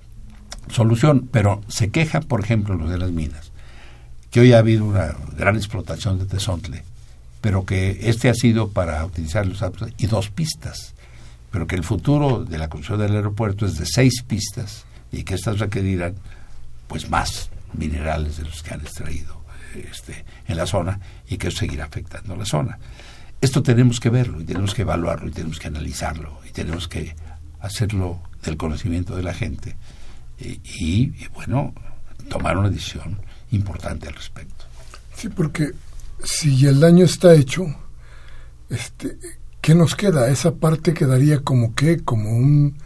solución, 0.71 1.29
pero 1.31 1.63
se 1.69 1.91
quejan, 1.91 2.25
por 2.25 2.41
ejemplo, 2.41 2.75
los 2.75 2.91
de 2.91 2.99
las 2.99 3.11
minas, 3.11 3.53
que 4.31 4.41
hoy 4.41 4.53
ha 4.53 4.59
habido 4.59 4.85
una 4.85 5.15
gran 5.37 5.57
explotación 5.57 6.19
de 6.19 6.27
tesontle, 6.27 6.83
pero 7.41 7.65
que 7.65 7.99
este 8.09 8.29
ha 8.29 8.35
sido 8.35 8.71
para 8.71 9.05
utilizar 9.05 9.47
los 9.47 9.63
y 9.99 10.07
dos 10.07 10.31
pistas, 10.31 10.95
pero 11.51 11.67
que 11.67 11.77
el 11.77 11.85
futuro 11.85 12.45
de 12.45 12.59
la 12.59 12.69
construcción 12.69 13.07
del 13.07 13.17
aeropuerto 13.17 13.67
es 13.67 13.77
de 13.77 13.87
seis 13.87 14.23
pistas 14.27 14.85
y 15.11 15.25
que 15.25 15.35
estas 15.35 15.59
requerirán 15.59 16.15
pues 16.89 17.11
más 17.11 17.51
minerales 17.75 18.37
de 18.37 18.45
los 18.45 18.63
que 18.63 18.75
han 18.75 18.81
extraído 18.81 19.43
este, 19.75 20.25
en 20.47 20.57
la 20.57 20.67
zona 20.67 21.01
y 21.29 21.39
que 21.39 21.51
seguirá 21.51 21.85
afectando 21.85 22.37
la 22.37 22.45
zona. 22.45 22.79
Esto 23.41 23.63
tenemos 23.63 23.99
que 23.99 24.11
verlo 24.11 24.41
y 24.41 24.45
tenemos 24.45 24.75
que 24.75 24.83
evaluarlo 24.83 25.29
y 25.29 25.33
tenemos 25.33 25.59
que 25.59 25.69
analizarlo 25.69 26.41
y 26.49 26.53
tenemos 26.53 26.89
que 26.89 27.17
hacerlo 27.61 28.23
del 28.43 28.57
conocimiento 28.57 29.17
de 29.17 29.23
la 29.23 29.35
gente 29.35 29.77
y, 30.39 31.13
bueno, 31.35 31.73
tomar 32.29 32.57
una 32.57 32.71
decisión 32.71 33.21
importante 33.51 34.09
al 34.09 34.15
respecto. 34.15 34.65
Sí, 35.15 35.29
porque 35.29 35.71
si 36.25 36.67
el 36.67 36.81
daño 36.81 37.05
está 37.05 37.35
hecho, 37.35 37.67
este, 38.69 39.19
¿qué 39.61 39.75
nos 39.75 39.95
queda? 39.95 40.29
Esa 40.29 40.55
parte 40.55 40.95
quedaría 40.95 41.41
como 41.41 41.75
que, 41.75 42.01
como 42.01 42.31
un, 42.31 42.77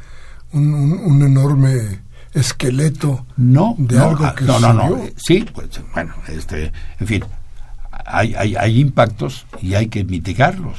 un, 0.53 1.22
enorme 1.22 2.01
esqueleto 2.37 3.27
no, 3.37 3.75
de 3.79 3.99
algo 3.99 4.35
que 4.35 4.44
no, 4.44 4.61
no, 4.61 4.72
no, 4.72 5.01
sí, 5.16 5.46
pues 5.53 5.68
bueno, 5.92 6.14
este, 6.29 6.72
en 7.01 7.07
fin, 7.07 7.25
hay, 8.05 8.35
hay, 8.35 8.57
hay 8.57 8.81
impactos 8.81 9.46
y 9.61 9.75
hay 9.75 9.88
que 9.88 10.05
mitigarlos. 10.05 10.79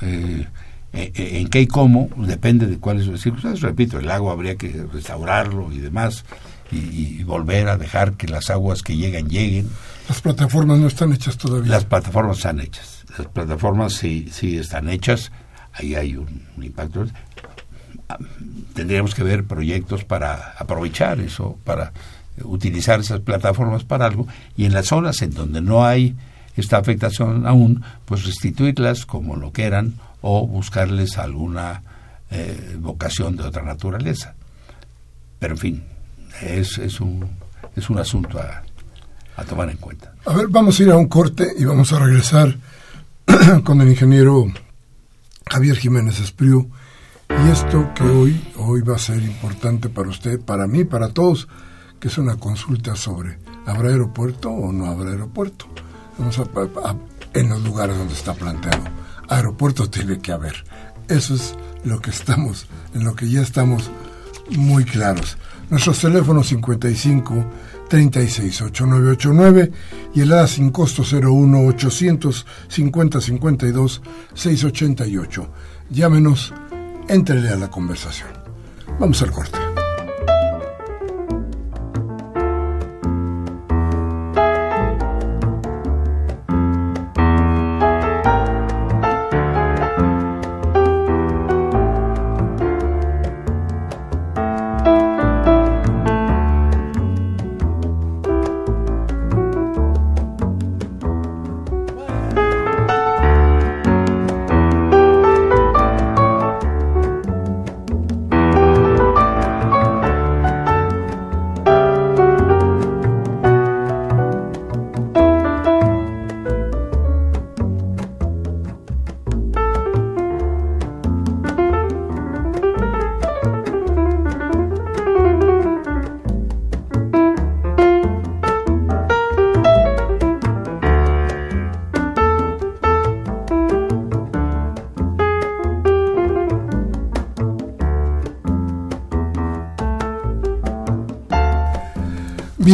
Eh, 0.00 0.46
eh, 0.94 1.10
eh, 1.14 1.40
en 1.40 1.48
qué 1.48 1.62
y 1.62 1.66
cómo 1.66 2.10
depende 2.16 2.66
de 2.66 2.78
cuáles 2.78 3.04
son 3.04 3.14
las 3.14 3.22
circunstancias. 3.22 3.62
Repito, 3.62 3.98
el 3.98 4.06
lago 4.06 4.30
habría 4.30 4.56
que 4.56 4.86
restaurarlo 4.92 5.72
y 5.72 5.78
demás 5.78 6.24
y, 6.70 7.22
volver 7.24 7.68
a 7.68 7.76
dejar 7.76 8.14
que 8.14 8.26
las 8.28 8.50
aguas 8.50 8.82
que 8.82 8.96
llegan 8.96 9.28
lleguen. 9.28 9.68
Las 10.08 10.20
plataformas 10.20 10.78
no 10.78 10.86
están 10.86 11.12
hechas 11.12 11.36
todavía. 11.36 11.70
Las 11.70 11.84
plataformas 11.84 12.38
están 12.38 12.60
hechas. 12.60 13.04
Las 13.16 13.26
plataformas 13.28 13.94
sí, 13.94 14.28
sí 14.30 14.58
están 14.58 14.88
hechas. 14.88 15.32
Ahí 15.72 15.94
hay 15.94 16.16
un, 16.16 16.42
impacto. 16.60 17.06
Tendríamos 18.74 19.14
que 19.14 19.22
ver 19.22 19.44
proyectos 19.44 20.04
para 20.04 20.54
aprovechar 20.58 21.20
eso, 21.20 21.58
para 21.64 21.92
utilizar 22.42 23.00
esas 23.00 23.20
plataformas 23.20 23.84
para 23.84 24.06
algo 24.06 24.26
y 24.56 24.64
en 24.64 24.72
las 24.72 24.86
zonas 24.86 25.20
en 25.22 25.34
donde 25.34 25.60
no 25.60 25.84
hay 25.84 26.16
esta 26.56 26.78
afectación 26.78 27.46
aún, 27.46 27.82
pues 28.04 28.24
restituirlas 28.24 29.06
como 29.06 29.36
lo 29.36 29.52
que 29.52 29.64
eran 29.64 29.94
o 30.20 30.46
buscarles 30.46 31.18
alguna 31.18 31.82
eh, 32.30 32.76
vocación 32.78 33.36
de 33.36 33.44
otra 33.44 33.62
naturaleza. 33.62 34.34
Pero 35.38 35.54
en 35.54 35.58
fin, 35.58 35.84
es, 36.42 36.78
es, 36.78 37.00
un, 37.00 37.28
es 37.74 37.90
un 37.90 37.98
asunto 37.98 38.38
a, 38.38 38.62
a 39.36 39.44
tomar 39.44 39.70
en 39.70 39.76
cuenta. 39.78 40.12
A 40.26 40.34
ver, 40.34 40.48
vamos 40.48 40.78
a 40.78 40.82
ir 40.82 40.90
a 40.90 40.96
un 40.96 41.08
corte 41.08 41.48
y 41.58 41.64
vamos 41.64 41.92
a 41.92 41.98
regresar 41.98 42.56
con 43.64 43.80
el 43.80 43.88
ingeniero 43.88 44.46
Javier 45.50 45.76
Jiménez 45.76 46.20
Espriu. 46.20 46.70
Y 47.44 47.50
esto 47.50 47.92
que 47.94 48.04
hoy, 48.04 48.52
hoy 48.56 48.82
va 48.82 48.96
a 48.96 48.98
ser 48.98 49.22
importante 49.22 49.88
para 49.88 50.08
usted, 50.08 50.40
para 50.40 50.66
mí, 50.66 50.84
para 50.84 51.08
todos, 51.08 51.48
que 51.98 52.08
es 52.08 52.18
una 52.18 52.36
consulta 52.36 52.94
sobre 52.96 53.38
¿habrá 53.66 53.90
aeropuerto 53.90 54.50
o 54.50 54.72
no 54.72 54.86
habrá 54.86 55.10
aeropuerto? 55.10 55.66
Vamos 56.18 56.38
a, 56.38 56.96
en 57.34 57.48
los 57.48 57.62
lugares 57.62 57.96
donde 57.96 58.14
está 58.14 58.34
planteado 58.34 59.02
aeropuerto 59.32 59.88
tiene 59.88 60.18
que 60.18 60.32
haber. 60.32 60.64
Eso 61.08 61.34
es 61.34 61.54
lo 61.84 62.00
que 62.00 62.10
estamos, 62.10 62.66
en 62.94 63.04
lo 63.04 63.14
que 63.14 63.28
ya 63.28 63.40
estamos 63.40 63.90
muy 64.50 64.84
claros. 64.84 65.36
Nuestros 65.70 66.00
teléfonos 66.00 66.48
55 66.48 67.44
36 67.88 68.62
8989 68.62 69.72
y 70.14 70.20
el 70.20 70.32
ADA 70.32 70.46
sin 70.46 70.70
costo 70.70 71.02
01 71.02 71.66
850 71.66 73.20
52 73.20 74.02
688. 74.34 75.48
Llámenos, 75.90 76.52
entrele 77.12 77.50
a 77.50 77.56
la 77.56 77.68
conversación. 77.68 78.30
Vamos 78.98 79.22
al 79.22 79.30
corte. 79.30 79.61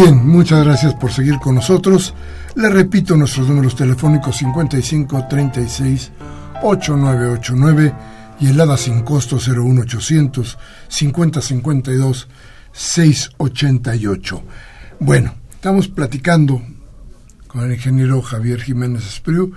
Bien, 0.00 0.24
muchas 0.28 0.64
gracias 0.64 0.94
por 0.94 1.12
seguir 1.12 1.40
con 1.40 1.56
nosotros. 1.56 2.14
Le 2.54 2.68
repito 2.68 3.16
nuestros 3.16 3.48
números 3.48 3.74
telefónicos 3.74 4.37
55 4.37 5.26
36 5.28 6.12
8989 6.62 7.94
y 8.38 8.46
el 8.46 8.61
ADA 8.61 8.76
sin 8.76 9.03
costo 9.03 9.38
01800 9.38 10.57
50 10.86 11.42
52 11.42 12.28
688. 12.70 14.42
Bueno, 15.01 15.34
estamos 15.51 15.88
platicando 15.88 16.62
con 17.49 17.64
el 17.64 17.72
ingeniero 17.72 18.22
Javier 18.22 18.62
Jiménez 18.62 19.05
Espriu 19.05 19.53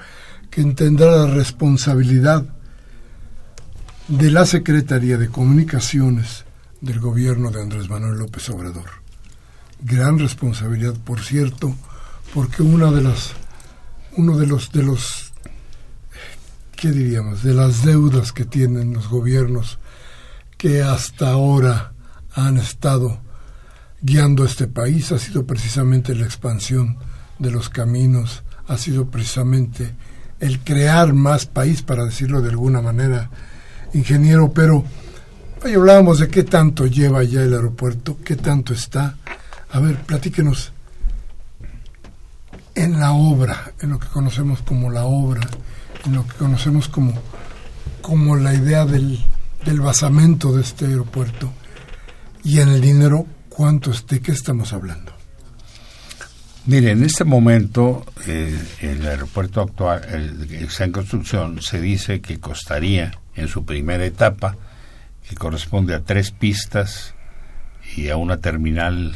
que 0.49 0.63
tendrá 0.73 1.17
la 1.17 1.27
responsabilidad 1.27 2.45
de 4.07 4.31
la 4.31 4.47
Secretaría 4.47 5.19
de 5.19 5.29
Comunicaciones 5.29 6.45
del 6.81 6.99
gobierno 6.99 7.51
de 7.51 7.61
Andrés 7.61 7.87
Manuel 7.91 8.17
López 8.17 8.49
Obrador 8.49 9.00
gran 9.81 10.19
responsabilidad, 10.19 10.95
por 10.95 11.21
cierto, 11.21 11.75
porque 12.33 12.63
una 12.63 12.91
de 12.91 13.01
las 13.01 13.33
uno 14.17 14.37
de 14.37 14.47
los 14.47 14.71
de 14.71 14.83
los 14.83 15.33
qué 16.75 16.91
diríamos, 16.91 17.43
de 17.43 17.53
las 17.53 17.83
deudas 17.85 18.31
que 18.31 18.45
tienen 18.45 18.93
los 18.93 19.07
gobiernos 19.07 19.77
que 20.57 20.81
hasta 20.81 21.29
ahora 21.29 21.93
han 22.33 22.57
estado 22.57 23.19
guiando 24.01 24.45
este 24.45 24.67
país 24.67 25.11
ha 25.11 25.19
sido 25.19 25.45
precisamente 25.45 26.15
la 26.15 26.25
expansión 26.25 26.97
de 27.39 27.51
los 27.51 27.69
caminos, 27.69 28.43
ha 28.67 28.77
sido 28.77 29.09
precisamente 29.09 29.95
el 30.39 30.59
crear 30.59 31.13
más 31.13 31.45
país, 31.45 31.83
para 31.83 32.05
decirlo 32.05 32.41
de 32.41 32.49
alguna 32.49 32.81
manera, 32.81 33.29
ingeniero, 33.93 34.51
pero 34.51 34.83
hoy 35.63 35.73
hablábamos 35.73 36.19
de 36.19 36.27
qué 36.29 36.43
tanto 36.43 36.87
lleva 36.87 37.23
ya 37.23 37.43
el 37.43 37.53
aeropuerto, 37.53 38.17
qué 38.23 38.35
tanto 38.35 38.73
está, 38.73 39.17
a 39.71 39.79
ver, 39.79 39.97
platíquenos. 40.03 40.73
en 42.73 42.99
la 42.99 43.11
obra, 43.11 43.73
en 43.81 43.91
lo 43.91 43.99
que 43.99 44.07
conocemos 44.07 44.61
como 44.61 44.89
la 44.89 45.03
obra, 45.03 45.41
en 46.05 46.15
lo 46.15 46.25
que 46.25 46.35
conocemos 46.35 46.87
como, 46.87 47.13
como 48.01 48.35
la 48.35 48.53
idea 48.53 48.85
del, 48.85 49.19
del 49.65 49.81
basamento 49.81 50.53
de 50.53 50.61
este 50.61 50.85
aeropuerto, 50.85 51.51
y 52.43 52.59
en 52.59 52.69
el 52.69 52.81
dinero, 52.81 53.27
¿cuánto 53.49 53.91
es? 53.91 54.07
¿De 54.07 54.19
qué 54.21 54.31
estamos 54.31 54.73
hablando? 54.73 55.11
Mire, 56.65 56.91
en 56.91 57.03
este 57.03 57.23
momento 57.23 58.05
eh, 58.27 58.57
el 58.81 59.05
aeropuerto 59.05 59.61
actual, 59.61 60.01
el 60.09 60.51
está 60.63 60.85
en 60.85 60.91
construcción, 60.91 61.61
se 61.61 61.81
dice 61.81 62.21
que 62.21 62.39
costaría 62.39 63.11
en 63.35 63.47
su 63.47 63.65
primera 63.65 64.05
etapa, 64.05 64.55
que 65.27 65.35
corresponde 65.35 65.95
a 65.95 66.01
tres 66.01 66.31
pistas 66.31 67.15
y 67.95 68.09
a 68.09 68.17
una 68.17 68.37
terminal 68.37 69.15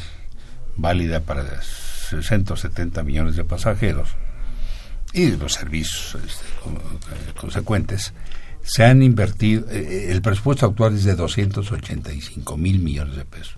válida 0.76 1.20
para 1.20 1.62
60 1.62 2.54
o 2.54 2.56
70 2.56 3.02
millones 3.02 3.36
de 3.36 3.44
pasajeros 3.44 4.10
y 5.12 5.30
los 5.30 5.54
servicios 5.54 6.16
este, 6.24 6.44
consecuentes, 7.38 8.12
se 8.62 8.84
han 8.84 9.02
invertido, 9.02 9.70
eh, 9.70 10.10
el 10.10 10.20
presupuesto 10.20 10.66
actual 10.66 10.94
es 10.94 11.04
de 11.04 11.14
285 11.14 12.56
mil 12.56 12.80
millones 12.80 13.16
de 13.16 13.24
pesos 13.24 13.56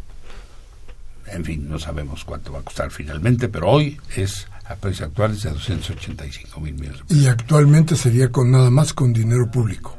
en 1.33 1.45
fin, 1.45 1.69
no 1.69 1.79
sabemos 1.79 2.25
cuánto 2.25 2.53
va 2.53 2.61
a 2.61 2.63
costar 2.63 2.91
finalmente, 2.91 3.49
pero 3.49 3.69
hoy 3.69 3.99
es 4.17 4.47
a 4.65 4.75
precios 4.77 5.09
actuales 5.09 5.43
de 5.43 5.51
285 5.51 6.61
mil 6.61 6.75
millones. 6.75 7.03
Y 7.09 7.27
actualmente 7.27 7.97
sería 7.97 8.29
con 8.29 8.51
nada 8.51 8.71
más 8.71 8.93
con 8.93 9.13
dinero 9.13 9.51
público. 9.51 9.97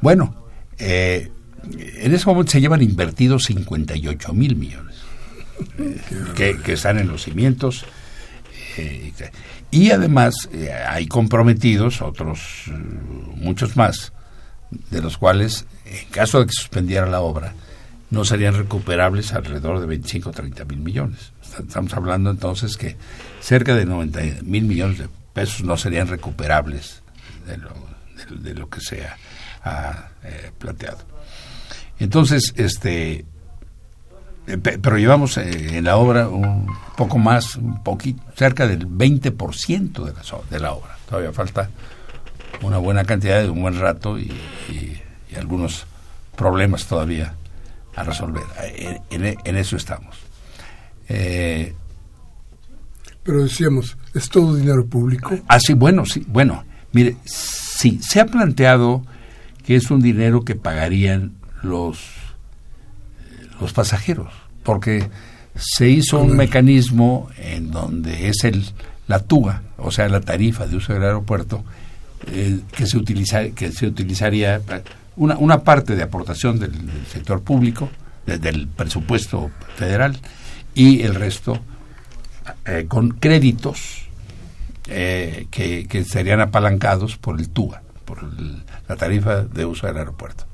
Bueno, 0.00 0.34
eh, 0.78 1.30
en 1.70 2.14
ese 2.14 2.26
momento 2.26 2.52
se 2.52 2.60
llevan 2.60 2.82
invertidos 2.82 3.44
58 3.44 4.32
mil 4.32 4.56
millones 4.56 4.87
que, 6.34 6.72
están 6.72 6.98
en 6.98 7.08
los 7.08 7.24
cimientos. 7.24 7.84
Eh, 8.76 9.12
y 9.70 9.90
además 9.90 10.48
eh, 10.52 10.72
hay 10.72 11.06
comprometidos 11.06 12.00
otros, 12.00 12.64
muchos 13.34 13.76
más, 13.76 14.12
de 14.90 15.02
los 15.02 15.18
cuales, 15.18 15.66
en 15.84 16.08
caso 16.08 16.40
de 16.40 16.46
que 16.46 16.52
suspendiera 16.52 17.06
la 17.06 17.20
obra, 17.20 17.54
no 18.10 18.24
serían 18.24 18.54
recuperables 18.54 19.32
alrededor 19.32 19.80
de 19.80 19.86
25 19.86 20.30
o 20.30 20.32
30 20.32 20.64
mil 20.64 20.78
millones. 20.78 21.32
Estamos 21.58 21.92
hablando 21.94 22.30
entonces 22.30 22.76
que 22.76 22.96
cerca 23.40 23.74
de 23.74 23.84
90 23.84 24.42
mil 24.44 24.64
millones 24.64 24.98
de 24.98 25.08
pesos 25.34 25.62
no 25.62 25.76
serían 25.76 26.08
recuperables 26.08 27.02
de 27.46 27.58
lo, 27.58 27.70
de, 28.42 28.54
lo 28.54 28.68
que 28.68 28.80
se 28.80 29.04
ha, 29.64 30.10
eh, 30.24 30.50
planteado. 30.58 30.98
Entonces, 31.98 32.54
este, 32.56 33.12
eh, 33.12 33.24
pero 34.62 34.98
llevamos 34.98 35.36
eh, 35.36 35.78
en 35.78 35.84
la 35.84 35.96
obra 35.96 36.28
un 36.28 36.66
poco 36.96 37.18
más, 37.18 37.56
un 37.56 37.82
poquito, 37.82 38.22
cerca 38.34 38.66
del 38.66 38.88
20% 38.88 40.04
de 40.04 40.12
la, 40.12 40.22
de 40.50 40.60
la 40.60 40.72
obra. 40.72 40.96
Todavía 41.08 41.32
falta 41.32 41.70
una 42.62 42.78
buena 42.78 43.04
cantidad 43.04 43.42
de 43.42 43.50
un 43.50 43.62
buen 43.62 43.78
rato 43.78 44.18
y 44.18 44.30
algunos 45.36 45.86
problemas 46.38 46.86
todavía 46.86 47.34
a 47.98 48.04
resolver. 48.04 48.44
En, 49.10 49.56
eso 49.56 49.76
estamos. 49.76 50.16
Eh, 51.08 51.74
Pero 53.24 53.42
decíamos, 53.42 53.98
¿es 54.14 54.28
todo 54.28 54.54
dinero 54.54 54.86
público? 54.86 55.36
Ah, 55.48 55.58
sí, 55.58 55.74
bueno, 55.74 56.06
sí, 56.06 56.24
bueno. 56.28 56.64
Mire, 56.92 57.16
sí, 57.24 58.00
se 58.00 58.20
ha 58.20 58.26
planteado 58.26 59.02
que 59.66 59.76
es 59.76 59.90
un 59.90 60.00
dinero 60.00 60.44
que 60.44 60.54
pagarían 60.54 61.34
los, 61.62 61.98
los 63.60 63.72
pasajeros, 63.72 64.32
porque 64.62 65.08
se 65.56 65.88
hizo 65.88 66.20
un 66.20 66.36
mecanismo 66.36 67.28
en 67.38 67.70
donde 67.70 68.28
es 68.28 68.44
el 68.44 68.64
la 69.08 69.20
TUA, 69.20 69.62
o 69.78 69.90
sea, 69.90 70.08
la 70.08 70.20
tarifa 70.20 70.66
de 70.66 70.76
uso 70.76 70.92
del 70.92 71.02
aeropuerto, 71.02 71.64
eh, 72.26 72.60
que, 72.72 72.86
se 72.86 72.96
utiliza, 72.96 73.48
que 73.50 73.72
se 73.72 73.86
utilizaría 73.86 74.60
una, 75.16 75.36
una 75.38 75.64
parte 75.64 75.96
de 75.96 76.02
aportación 76.02 76.60
del, 76.60 76.72
sector 77.10 77.42
público, 77.42 77.88
del 78.26 78.68
presupuesto 78.68 79.50
federal, 79.76 80.18
y 80.74 81.00
el 81.00 81.14
resto 81.14 81.58
eh, 82.66 82.84
con 82.86 83.10
créditos 83.12 84.02
eh, 84.88 85.46
que, 85.50 85.86
que, 85.86 86.04
serían 86.04 86.40
apalancados 86.40 87.16
por 87.16 87.40
el 87.40 87.48
TUA, 87.48 87.80
por 88.08 88.22
la 88.88 88.96
tarifa 88.96 89.42
de 89.42 89.66
uso 89.66 89.86
del 89.86 89.98
aeropuerto. 89.98 90.44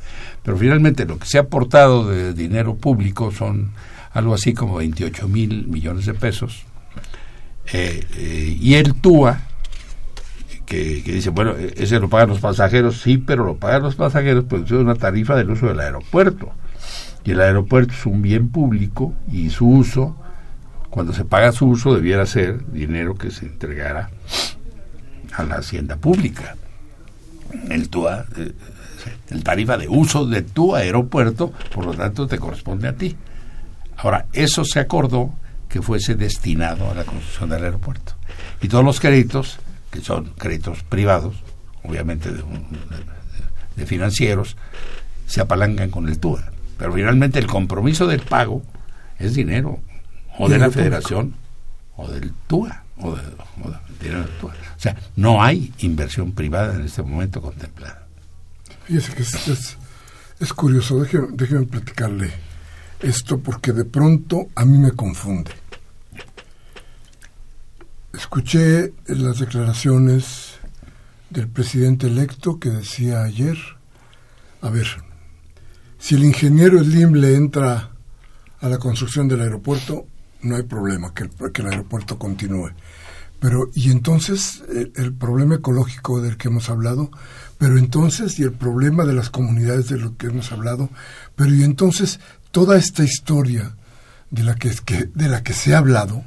Pero 0.42 0.56
finalmente 0.56 1.04
lo 1.04 1.18
que 1.18 1.26
se 1.26 1.38
ha 1.38 1.42
aportado 1.42 2.10
de 2.10 2.34
dinero 2.34 2.74
público 2.74 3.30
son 3.30 3.70
algo 4.12 4.34
así 4.34 4.54
como 4.54 4.76
28 4.76 5.28
mil 5.28 5.68
millones 5.68 6.06
de 6.06 6.14
pesos. 6.14 6.64
Eh, 7.72 8.58
y 8.60 8.74
el 8.74 8.94
TUA 8.94 9.40
que, 10.66 11.02
dice, 11.04 11.30
bueno, 11.30 11.52
e-, 11.52 11.74
ese 11.76 12.00
lo 12.00 12.08
pagan 12.08 12.30
los 12.30 12.40
pasajeros, 12.40 13.00
sí, 13.00 13.18
pero 13.18 13.44
lo 13.44 13.56
pagan 13.56 13.82
los 13.82 13.94
pasajeros, 13.94 14.44
pues 14.48 14.64
es 14.64 14.72
una 14.72 14.96
tarifa 14.96 15.36
del 15.36 15.50
uso 15.50 15.66
del 15.66 15.78
aeropuerto. 15.78 16.50
Y 17.24 17.30
el 17.30 17.40
aeropuerto 17.40 17.94
es 17.94 18.04
un 18.04 18.20
bien 18.20 18.48
público 18.48 19.14
y 19.30 19.50
su 19.50 19.68
uso, 19.68 20.16
cuando 20.90 21.12
se 21.12 21.24
paga 21.24 21.52
su 21.52 21.68
uso, 21.68 21.94
debiera 21.94 22.26
ser 22.26 22.66
dinero 22.72 23.14
que 23.14 23.30
se 23.30 23.46
entregara 23.46 24.10
a 25.32 25.44
la 25.44 25.56
hacienda 25.56 25.96
pública. 25.96 26.56
El 27.68 27.88
TUA, 27.88 28.26
eh, 28.36 28.52
el 29.30 29.44
tarifa 29.44 29.76
de 29.76 29.88
uso 29.88 30.26
de 30.26 30.42
tu 30.42 30.74
aeropuerto, 30.74 31.52
por 31.72 31.86
lo 31.86 31.94
tanto, 31.94 32.26
te 32.26 32.38
corresponde 32.38 32.88
a 32.88 32.94
ti. 32.94 33.16
Ahora, 33.96 34.26
eso 34.32 34.64
se 34.64 34.80
acordó 34.80 35.34
que 35.68 35.82
fuese 35.82 36.14
destinado 36.14 36.90
a 36.90 36.94
la 36.94 37.04
construcción 37.04 37.50
del 37.50 37.64
aeropuerto. 37.64 38.14
Y 38.62 38.68
todos 38.68 38.84
los 38.84 39.00
créditos 39.00 39.58
que 39.90 40.00
son 40.00 40.32
créditos 40.36 40.82
privados, 40.82 41.36
obviamente 41.84 42.30
de, 43.76 43.86
financieros, 43.86 44.56
se 45.26 45.40
apalancan 45.40 45.90
con 45.90 46.08
el 46.08 46.18
TUA. 46.18 46.50
Pero 46.78 46.92
finalmente 46.92 47.38
el 47.38 47.46
compromiso 47.46 48.06
del 48.06 48.20
pago 48.20 48.62
es 49.18 49.34
dinero, 49.34 49.80
o 50.38 50.48
de 50.48 50.58
la 50.58 50.70
federación, 50.70 51.34
o 51.96 52.08
del 52.08 52.32
TUA, 52.48 52.82
o, 52.98 53.14
dinero 53.14 53.80
O 54.12 54.80
sea, 54.80 54.96
no 55.16 55.42
hay 55.42 55.72
inversión 55.78 56.32
privada 56.32 56.74
en 56.74 56.82
este 56.82 57.02
momento 57.02 57.40
contemplada. 57.40 58.06
Fíjese 58.84 59.14
que 59.14 59.22
es, 60.40 60.52
curioso, 60.52 61.00
déjeme, 61.00 61.66
platicarle 61.66 62.30
esto 63.00 63.38
porque 63.38 63.72
de 63.72 63.84
pronto 63.84 64.48
a 64.54 64.64
mí 64.64 64.78
me 64.78 64.92
confunde. 64.92 65.52
Escuché 68.12 68.92
las 69.06 69.38
declaraciones 69.38 70.54
del 71.30 71.48
presidente 71.48 72.06
electo 72.06 72.58
que 72.60 72.70
decía 72.70 73.22
ayer, 73.22 73.56
a 74.60 74.70
ver, 74.70 74.86
si 75.98 76.14
el 76.14 76.24
ingeniero 76.24 76.82
Slim 76.82 77.14
le 77.14 77.34
entra 77.34 77.90
a 78.60 78.68
la 78.68 78.78
construcción 78.78 79.28
del 79.28 79.40
aeropuerto, 79.40 80.06
no 80.42 80.56
hay 80.56 80.62
problema, 80.62 81.12
que 81.14 81.24
el 81.62 81.66
aeropuerto 81.66 82.18
continúe. 82.18 82.70
Pero, 83.44 83.70
y 83.74 83.90
entonces 83.90 84.64
el, 84.70 84.90
el, 84.96 85.12
problema 85.12 85.56
ecológico 85.56 86.22
del 86.22 86.38
que 86.38 86.48
hemos 86.48 86.70
hablado, 86.70 87.10
pero 87.58 87.76
entonces, 87.76 88.38
y 88.38 88.42
el 88.42 88.52
problema 88.52 89.04
de 89.04 89.12
las 89.12 89.28
comunidades 89.28 89.90
de 89.90 89.98
lo 89.98 90.16
que 90.16 90.28
hemos 90.28 90.50
hablado, 90.50 90.88
pero 91.36 91.54
y 91.54 91.62
entonces 91.62 92.20
toda 92.52 92.78
esta 92.78 93.04
historia 93.04 93.76
de 94.30 94.44
la 94.44 94.54
que, 94.54 94.70
de 95.14 95.28
la 95.28 95.42
que 95.42 95.52
se 95.52 95.74
ha 95.74 95.78
hablado, 95.78 96.24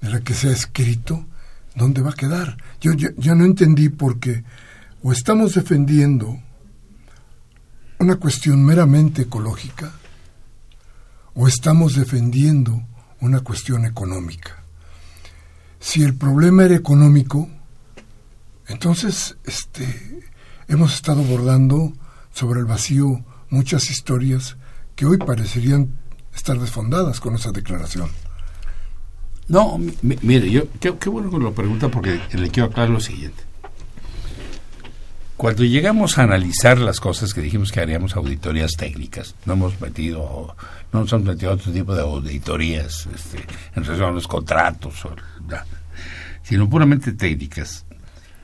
de 0.00 0.10
la 0.10 0.20
que 0.20 0.32
se 0.32 0.48
ha 0.48 0.52
escrito, 0.52 1.26
¿dónde 1.74 2.02
va 2.02 2.10
a 2.10 2.14
quedar? 2.14 2.56
Yo, 2.80 2.92
yo, 2.92 3.34
no 3.34 3.44
entendí 3.44 3.88
porque 3.88 4.44
o 5.02 5.10
estamos 5.10 5.54
defendiendo 5.54 6.40
una 7.98 8.14
cuestión 8.14 8.64
meramente 8.64 9.22
ecológica 9.22 9.90
o 11.34 11.48
estamos 11.48 11.96
defendiendo 11.96 12.80
una 13.18 13.40
cuestión 13.40 13.86
económica. 13.86 14.59
Si 15.80 16.02
el 16.02 16.14
problema 16.14 16.64
era 16.64 16.76
económico, 16.76 17.48
entonces 18.68 19.36
este, 19.44 20.22
hemos 20.68 20.94
estado 20.94 21.22
abordando 21.22 21.92
sobre 22.32 22.60
el 22.60 22.66
vacío 22.66 23.24
muchas 23.48 23.90
historias 23.90 24.56
que 24.94 25.06
hoy 25.06 25.16
parecerían 25.16 25.98
estar 26.34 26.58
desfondadas 26.58 27.18
con 27.18 27.34
esa 27.34 27.50
declaración. 27.50 28.10
No, 29.48 29.80
mire, 30.02 30.50
yo 30.50 30.62
qué, 30.78 31.08
bueno 31.08 31.30
que 31.30 31.38
lo 31.38 31.52
pregunta 31.52 31.88
porque 31.88 32.20
le 32.32 32.50
quiero 32.50 32.68
aclarar 32.68 32.90
lo 32.90 33.00
siguiente. 33.00 33.42
Cuando 35.40 35.64
llegamos 35.64 36.18
a 36.18 36.24
analizar 36.24 36.76
las 36.76 37.00
cosas 37.00 37.32
que 37.32 37.40
dijimos 37.40 37.72
que 37.72 37.80
haríamos 37.80 38.14
auditorías 38.14 38.72
técnicas, 38.72 39.34
no 39.46 39.54
hemos 39.54 39.80
metido, 39.80 40.54
no 40.92 41.00
nos 41.00 41.10
hemos 41.14 41.24
metido 41.24 41.52
otro 41.52 41.72
tipo 41.72 41.94
de 41.94 42.02
auditorías 42.02 43.08
este, 43.14 43.38
en 43.74 43.82
relación 43.82 44.10
a 44.10 44.12
los 44.12 44.28
contratos, 44.28 44.96
sino 46.42 46.68
puramente 46.68 47.12
técnicas. 47.12 47.86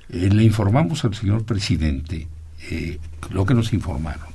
Eh, 0.09 0.31
le 0.33 0.43
informamos 0.43 1.05
al 1.05 1.15
señor 1.15 1.45
presidente 1.45 2.29
eh, 2.71 2.99
lo 3.29 3.45
que 3.45 3.53
nos 3.53 3.75
informaron, 3.75 4.29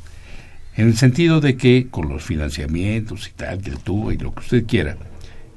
en 0.76 0.86
el 0.86 0.96
sentido 0.96 1.42
de 1.42 1.58
que 1.58 1.88
con 1.90 2.10
los 2.10 2.24
financiamientos 2.24 3.28
y 3.28 3.32
tal, 3.32 3.60
del 3.60 3.80
tubo 3.80 4.12
y 4.12 4.20
lo 4.20 4.36
que 4.36 4.42
usted 4.42 4.66
quiera, 4.68 4.98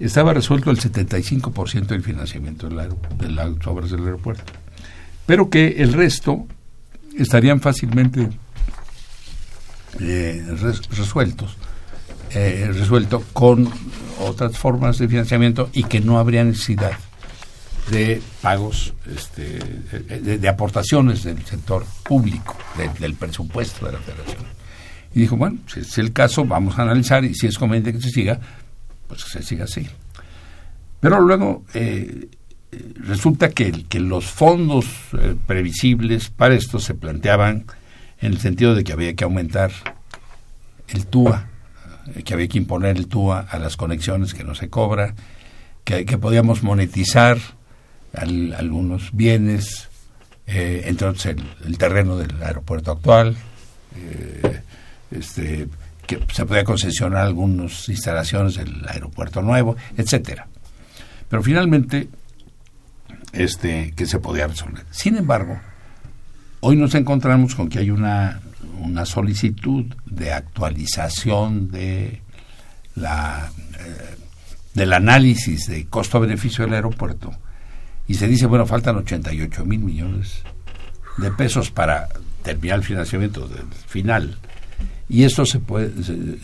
estaba 0.01 0.33
resuelto 0.33 0.71
el 0.71 0.79
75% 0.79 1.85
del 1.85 2.03
financiamiento 2.03 2.71
de, 2.71 3.29
las 3.29 3.67
obras 3.67 3.91
del 3.91 4.05
aeropuerto, 4.05 4.55
pero 5.27 5.51
que 5.51 5.83
el 5.83 5.93
resto 5.93 6.47
estarían 7.17 7.61
fácilmente 7.61 8.29
eh, 10.01 10.45
resueltos, 10.91 11.57
eh, 12.31 12.71
resuelto 12.73 13.23
con 13.33 13.71
otras 14.21 14.59
formas 14.59 14.99
de 14.99 15.09
financiamiento 15.09 15.71
y 15.73 15.85
que 15.85 16.01
no 16.01 16.19
habría 16.19 16.45
necesidad 16.45 16.93
de 17.91 18.23
pagos, 18.41 18.95
este, 19.15 19.59
de, 20.39 20.49
aportaciones 20.49 21.23
del 21.23 21.45
sector 21.45 21.85
público, 22.03 22.57
del 22.99 23.15
presupuesto 23.15 23.87
de 23.87 23.93
la 23.93 23.99
federación. 23.99 24.43
Y 25.15 25.21
dijo, 25.21 25.37
bueno, 25.37 25.59
si 25.67 25.81
es 25.81 25.99
el 25.99 26.13
caso, 26.13 26.45
vamos 26.45 26.79
a 26.79 26.83
analizar 26.83 27.25
y 27.25 27.35
si 27.35 27.47
es 27.47 27.59
conveniente 27.59 27.93
que 27.93 28.01
se 28.01 28.11
siga, 28.11 28.41
pues 29.07 29.25
que 29.25 29.31
se 29.31 29.43
siga 29.43 29.65
así. 29.65 29.87
Pero 30.99 31.21
luego 31.21 31.65
eh, 31.75 32.29
resulta 32.97 33.51
que, 33.51 33.85
que, 33.89 34.01
los 34.01 34.27
fondos 34.27 34.87
eh, 35.19 35.35
previsibles 35.47 36.31
para 36.31 36.55
esto 36.55 36.79
se 36.79 36.95
planteaban 36.95 37.65
en 38.21 38.33
el 38.33 38.41
sentido 38.41 38.75
de 38.75 38.85
que 38.85 38.93
había 38.93 39.15
que 39.15 39.25
aumentar 39.25 39.71
el 40.89 41.07
TUA, 41.07 41.47
eh, 42.15 42.23
que 42.23 42.35
había 42.35 42.49
que 42.49 42.59
imponer 42.59 42.97
el 42.97 43.09
TUA 43.09 43.41
a 43.41 43.59
las 43.59 43.77
conexiones 43.77 44.35
que 44.35 44.45
no 44.45 44.55
se 44.55 44.69
cobra, 44.69 45.15
que, 45.85 46.05
podíamos 46.19 46.63
monetizar 46.63 47.39
algunos 48.13 49.11
bienes, 49.13 49.89
eh, 50.47 50.83
entonces 50.87 51.37
el, 51.65 51.79
terreno 51.79 52.17
del 52.17 52.43
aeropuerto 52.43 52.93
actual, 52.93 53.37
eh, 53.97 54.61
este, 55.11 55.69
que 56.07 56.21
se 56.33 56.47
podía 56.47 56.65
concesionar 56.65 57.27
algunas 57.27 57.89
instalaciones 57.89 58.55
del 58.57 58.87
aeropuerto 58.89 59.43
nuevo, 59.43 59.77
etcétera. 59.97 60.47
Pero 61.29 61.43
finalmente, 61.43 62.09
este, 63.35 63.93
que 63.93 64.07
se 64.07 64.19
podía 64.19 64.47
resolver. 64.47 64.85
Sin 64.91 65.17
embargo, 65.17 65.59
hoy 66.61 66.77
nos 66.77 66.95
encontramos 66.95 67.55
con 67.55 67.69
que 67.69 67.81
hay 67.81 67.91
una, 67.91 68.41
una 68.81 69.05
solicitud 69.05 69.87
de 70.07 70.33
actualización 70.33 71.71
de 71.71 72.23
la 72.95 73.51
eh, 73.79 74.17
del 74.75 74.93
análisis 74.93 75.69
de 75.69 75.87
costo-beneficio 75.87 76.65
del 76.65 76.75
aeropuerto 76.75 77.33
y 78.07 78.15
se 78.15 78.27
dice, 78.27 78.47
bueno, 78.47 78.67
faltan 78.67 78.97
88 78.97 79.65
mil 79.65 79.81
millones 79.81 80.43
de 81.17 81.31
pesos 81.31 81.71
para 81.71 82.09
terminar 82.43 82.79
el 82.79 82.85
financiamiento 82.85 83.49
del 83.49 83.67
final. 83.87 84.37
Y 85.09 85.23
esto 85.23 85.47
se 85.47 85.61
puede, 85.61 85.93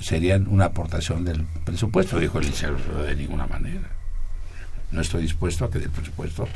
serían 0.00 0.46
una 0.46 0.66
aportación 0.66 1.24
del 1.24 1.44
presupuesto, 1.64 2.18
dijo 2.18 2.38
el 2.38 2.46
liceo, 2.46 2.76
de 3.04 3.16
ninguna 3.16 3.46
manera. 3.46 3.90
No 4.92 5.00
estoy 5.00 5.22
dispuesto 5.22 5.64
a 5.64 5.70
que 5.70 5.80
del 5.80 5.90
presupuesto 5.90 6.48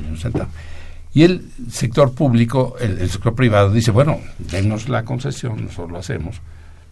ni 0.00 0.08
un 0.08 0.18
centavo. 0.18 0.50
Y 1.14 1.22
el 1.22 1.50
sector 1.70 2.14
público, 2.14 2.76
el, 2.80 3.10
sector 3.10 3.34
privado 3.34 3.72
dice, 3.72 3.90
bueno, 3.90 4.20
denos 4.38 4.88
la 4.88 5.04
concesión, 5.04 5.64
nosotros 5.64 5.90
lo 5.90 5.98
hacemos, 5.98 6.36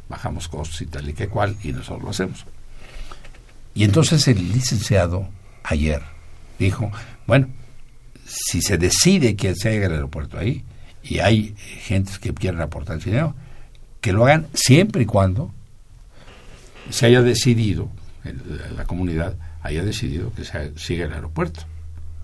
bajamos 0.08 0.48
costos 0.48 0.80
y 0.82 0.86
tal 0.86 1.08
y 1.08 1.12
que 1.12 1.28
cual, 1.28 1.56
y 1.62 1.72
nosotros 1.72 2.02
lo 2.02 2.10
hacemos. 2.10 2.44
Y 3.74 3.84
entonces 3.84 4.26
el 4.28 4.52
licenciado 4.52 5.28
ayer 5.62 6.02
dijo, 6.58 6.90
bueno, 7.26 7.48
si 8.24 8.62
se 8.62 8.78
decide 8.78 9.36
que 9.36 9.54
se 9.54 9.76
haga 9.76 9.86
el 9.86 9.92
aeropuerto 9.92 10.38
ahí 10.38 10.64
y 11.02 11.18
hay 11.18 11.54
gente 11.56 12.12
que 12.20 12.32
quieren 12.32 12.60
aportar 12.60 12.98
dinero, 12.98 13.34
que 14.00 14.12
lo 14.12 14.24
hagan 14.24 14.46
siempre 14.54 15.02
y 15.02 15.06
cuando 15.06 15.52
se 16.90 17.06
haya 17.06 17.22
decidido, 17.22 17.88
la 18.76 18.84
comunidad 18.84 19.36
haya 19.62 19.84
decidido 19.84 20.32
que 20.32 20.44
se 20.44 20.76
siga 20.78 21.06
el 21.06 21.12
aeropuerto. 21.12 21.64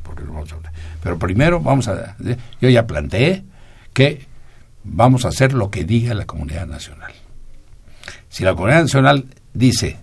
Porque 0.03 0.25
no 0.25 0.33
vamos 0.33 0.53
a 0.53 0.57
Pero 1.03 1.19
primero 1.19 1.61
vamos 1.61 1.89
a... 1.89 2.17
Yo 2.61 2.69
ya 2.69 2.87
planteé 2.87 3.45
que 3.93 4.27
vamos 4.85 5.25
a 5.25 5.29
hacer 5.29 5.53
lo 5.53 5.71
que 5.71 5.85
diga 5.85 6.15
la 6.15 6.27
comunidad 6.27 6.67
nacional. 6.67 7.13
Si 8.29 8.45
la 8.45 8.55
comunidad 8.55 8.83
nacional 8.83 9.27
dice 9.53 9.99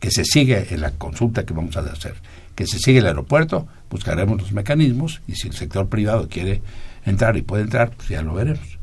que 0.00 0.10
se 0.10 0.24
sigue 0.24 0.72
en 0.72 0.80
la 0.80 0.92
consulta 0.92 1.44
que 1.44 1.54
vamos 1.54 1.76
a 1.76 1.80
hacer, 1.80 2.14
que 2.54 2.66
se 2.66 2.78
sigue 2.78 2.98
el 2.98 3.06
aeropuerto, 3.06 3.68
buscaremos 3.90 4.40
los 4.40 4.52
mecanismos 4.52 5.20
y 5.26 5.34
si 5.34 5.48
el 5.48 5.54
sector 5.54 5.88
privado 5.88 6.28
quiere 6.28 6.62
entrar 7.04 7.36
y 7.36 7.42
puede 7.42 7.64
entrar, 7.64 7.90
pues 7.96 8.08
ya 8.08 8.22
lo 8.22 8.34
veremos. 8.34 8.78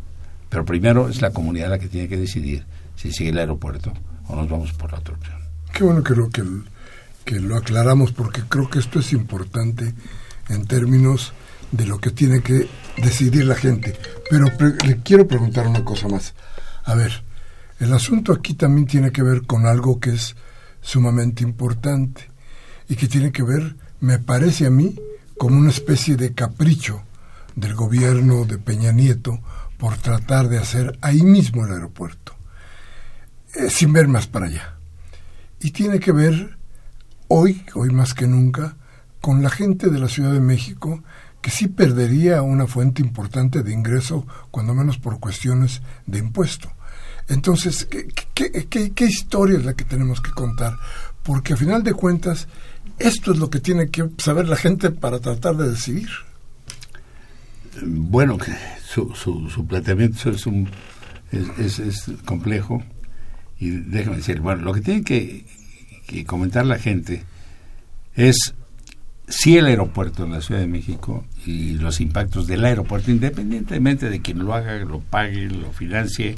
Pero 0.49 0.65
primero 0.65 1.09
es 1.09 1.21
la 1.21 1.31
comunidad 1.31 1.69
la 1.69 1.79
que 1.79 1.87
tiene 1.87 2.07
que 2.07 2.17
decidir 2.17 2.65
si 2.95 3.11
sigue 3.11 3.31
el 3.31 3.39
aeropuerto 3.39 3.93
o 4.27 4.35
nos 4.35 4.49
vamos 4.49 4.71
por 4.73 4.91
la 4.91 4.99
otra 4.99 5.15
opción. 5.15 5.37
Qué 5.73 5.83
bueno 5.83 6.03
que 6.03 6.15
lo, 6.15 6.29
que 6.29 7.39
lo 7.39 7.57
aclaramos 7.57 8.11
porque 8.11 8.41
creo 8.47 8.69
que 8.69 8.79
esto 8.79 8.99
es 8.99 9.11
importante 9.11 9.93
en 10.49 10.65
términos 10.65 11.33
de 11.71 11.85
lo 11.85 11.99
que 11.99 12.11
tiene 12.11 12.41
que 12.41 12.67
decidir 12.97 13.45
la 13.45 13.55
gente. 13.55 13.95
Pero 14.29 14.45
le 14.85 14.97
quiero 14.97 15.27
preguntar 15.27 15.67
una 15.67 15.83
cosa 15.83 16.07
más. 16.07 16.33
A 16.83 16.95
ver, 16.95 17.23
el 17.79 17.93
asunto 17.93 18.31
aquí 18.31 18.53
también 18.53 18.87
tiene 18.87 19.11
que 19.11 19.23
ver 19.23 19.43
con 19.43 19.65
algo 19.65 19.99
que 19.99 20.11
es 20.11 20.35
sumamente 20.81 21.43
importante 21.43 22.29
y 22.87 22.95
que 22.95 23.07
tiene 23.07 23.31
que 23.31 23.43
ver 23.43 23.75
me 23.99 24.19
parece 24.19 24.67
a 24.67 24.69
mí 24.69 24.99
como 25.37 25.57
una 25.57 25.71
especie 25.71 26.15
de 26.15 26.33
capricho 26.33 27.03
del 27.55 27.73
gobierno 27.73 28.45
de 28.45 28.57
Peña 28.57 28.91
Nieto 28.91 29.39
por 29.77 29.97
tratar 29.97 30.47
de 30.47 30.57
hacer 30.57 30.97
ahí 31.01 31.23
mismo 31.23 31.65
el 31.65 31.73
aeropuerto, 31.73 32.35
eh, 33.55 33.69
sin 33.69 33.93
ver 33.93 34.07
más 34.07 34.27
para 34.27 34.45
allá. 34.45 34.77
Y 35.59 35.71
tiene 35.71 35.99
que 35.99 36.11
ver 36.11 36.57
hoy, 37.27 37.65
hoy 37.73 37.89
más 37.89 38.13
que 38.13 38.27
nunca, 38.27 38.75
con 39.25 39.41
la 39.41 39.49
gente 39.49 39.89
de 39.89 39.97
la 39.97 40.07
Ciudad 40.07 40.31
de 40.33 40.39
México 40.39 41.03
que 41.41 41.49
sí 41.49 41.67
perdería 41.67 42.43
una 42.43 42.67
fuente 42.67 43.01
importante 43.01 43.63
de 43.63 43.73
ingreso, 43.73 44.27
cuando 44.51 44.75
menos 44.75 44.99
por 44.99 45.19
cuestiones 45.19 45.81
de 46.05 46.19
impuesto. 46.19 46.71
Entonces, 47.27 47.87
¿qué, 48.35 49.05
historia 49.07 49.57
es 49.57 49.65
la 49.65 49.73
que 49.73 49.83
tenemos 49.83 50.21
que 50.21 50.29
contar? 50.29 50.77
Porque 51.23 51.53
a 51.53 51.57
final 51.57 51.81
de 51.81 51.95
cuentas, 51.95 52.47
esto 52.99 53.31
es 53.31 53.39
lo 53.39 53.49
que 53.49 53.59
tiene 53.59 53.89
que 53.89 54.07
saber 54.19 54.47
la 54.47 54.57
gente 54.57 54.91
para 54.91 55.19
tratar 55.19 55.57
de 55.57 55.71
decidir. 55.71 56.09
Bueno, 57.81 58.37
su, 58.87 59.11
su, 59.15 59.65
planteamiento 59.65 60.29
es, 60.29 60.45
un, 60.45 60.69
es, 61.31 62.11
complejo 62.25 62.83
y 63.57 63.71
déjame 63.71 64.17
decir, 64.17 64.39
bueno, 64.39 64.61
lo 64.61 64.71
que 64.71 64.81
tiene 64.81 65.03
que, 65.03 65.47
comentar 66.27 66.63
la 66.67 66.77
gente 66.77 67.23
es 68.13 68.53
si 69.27 69.57
el 69.57 69.65
aeropuerto 69.65 70.23
en 70.23 70.31
la 70.31 70.41
Ciudad 70.41 70.61
de 70.61 70.67
México 70.67 71.25
y 71.45 71.73
los 71.73 71.99
impactos 71.99 72.47
del 72.47 72.63
aeropuerto, 72.65 73.11
independientemente 73.11 74.09
de 74.09 74.21
quien 74.21 74.39
lo 74.39 74.53
haga, 74.53 74.77
lo 74.77 74.99
pague, 74.99 75.49
lo 75.49 75.71
financie, 75.71 76.35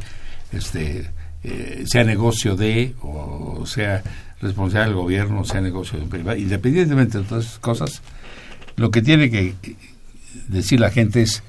este, 0.51 1.09
eh, 1.43 1.83
sea 1.85 2.03
negocio 2.03 2.55
de 2.55 2.95
o 3.01 3.65
sea 3.65 4.03
responsabilidad 4.41 4.85
del 4.85 4.95
gobierno, 4.95 5.43
sea 5.43 5.61
negocio 5.61 5.99
privado, 6.05 6.37
independientemente 6.37 7.17
de 7.17 7.23
todas 7.23 7.45
esas 7.45 7.59
cosas, 7.59 8.01
lo 8.75 8.91
que 8.91 9.01
tiene 9.01 9.29
que 9.29 9.55
decir 10.47 10.79
la 10.79 10.91
gente 10.91 11.23
es, 11.23 11.43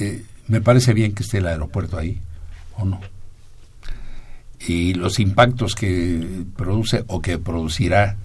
eh, 0.00 0.24
me 0.48 0.60
parece 0.60 0.94
bien 0.94 1.14
que 1.14 1.22
esté 1.22 1.38
el 1.38 1.46
aeropuerto 1.46 1.98
ahí 1.98 2.20
o 2.76 2.84
no. 2.84 3.00
Y 4.66 4.94
los 4.94 5.20
impactos 5.20 5.74
que 5.74 6.44
produce 6.56 7.04
o 7.06 7.20
que 7.20 7.38
producirá 7.38 8.16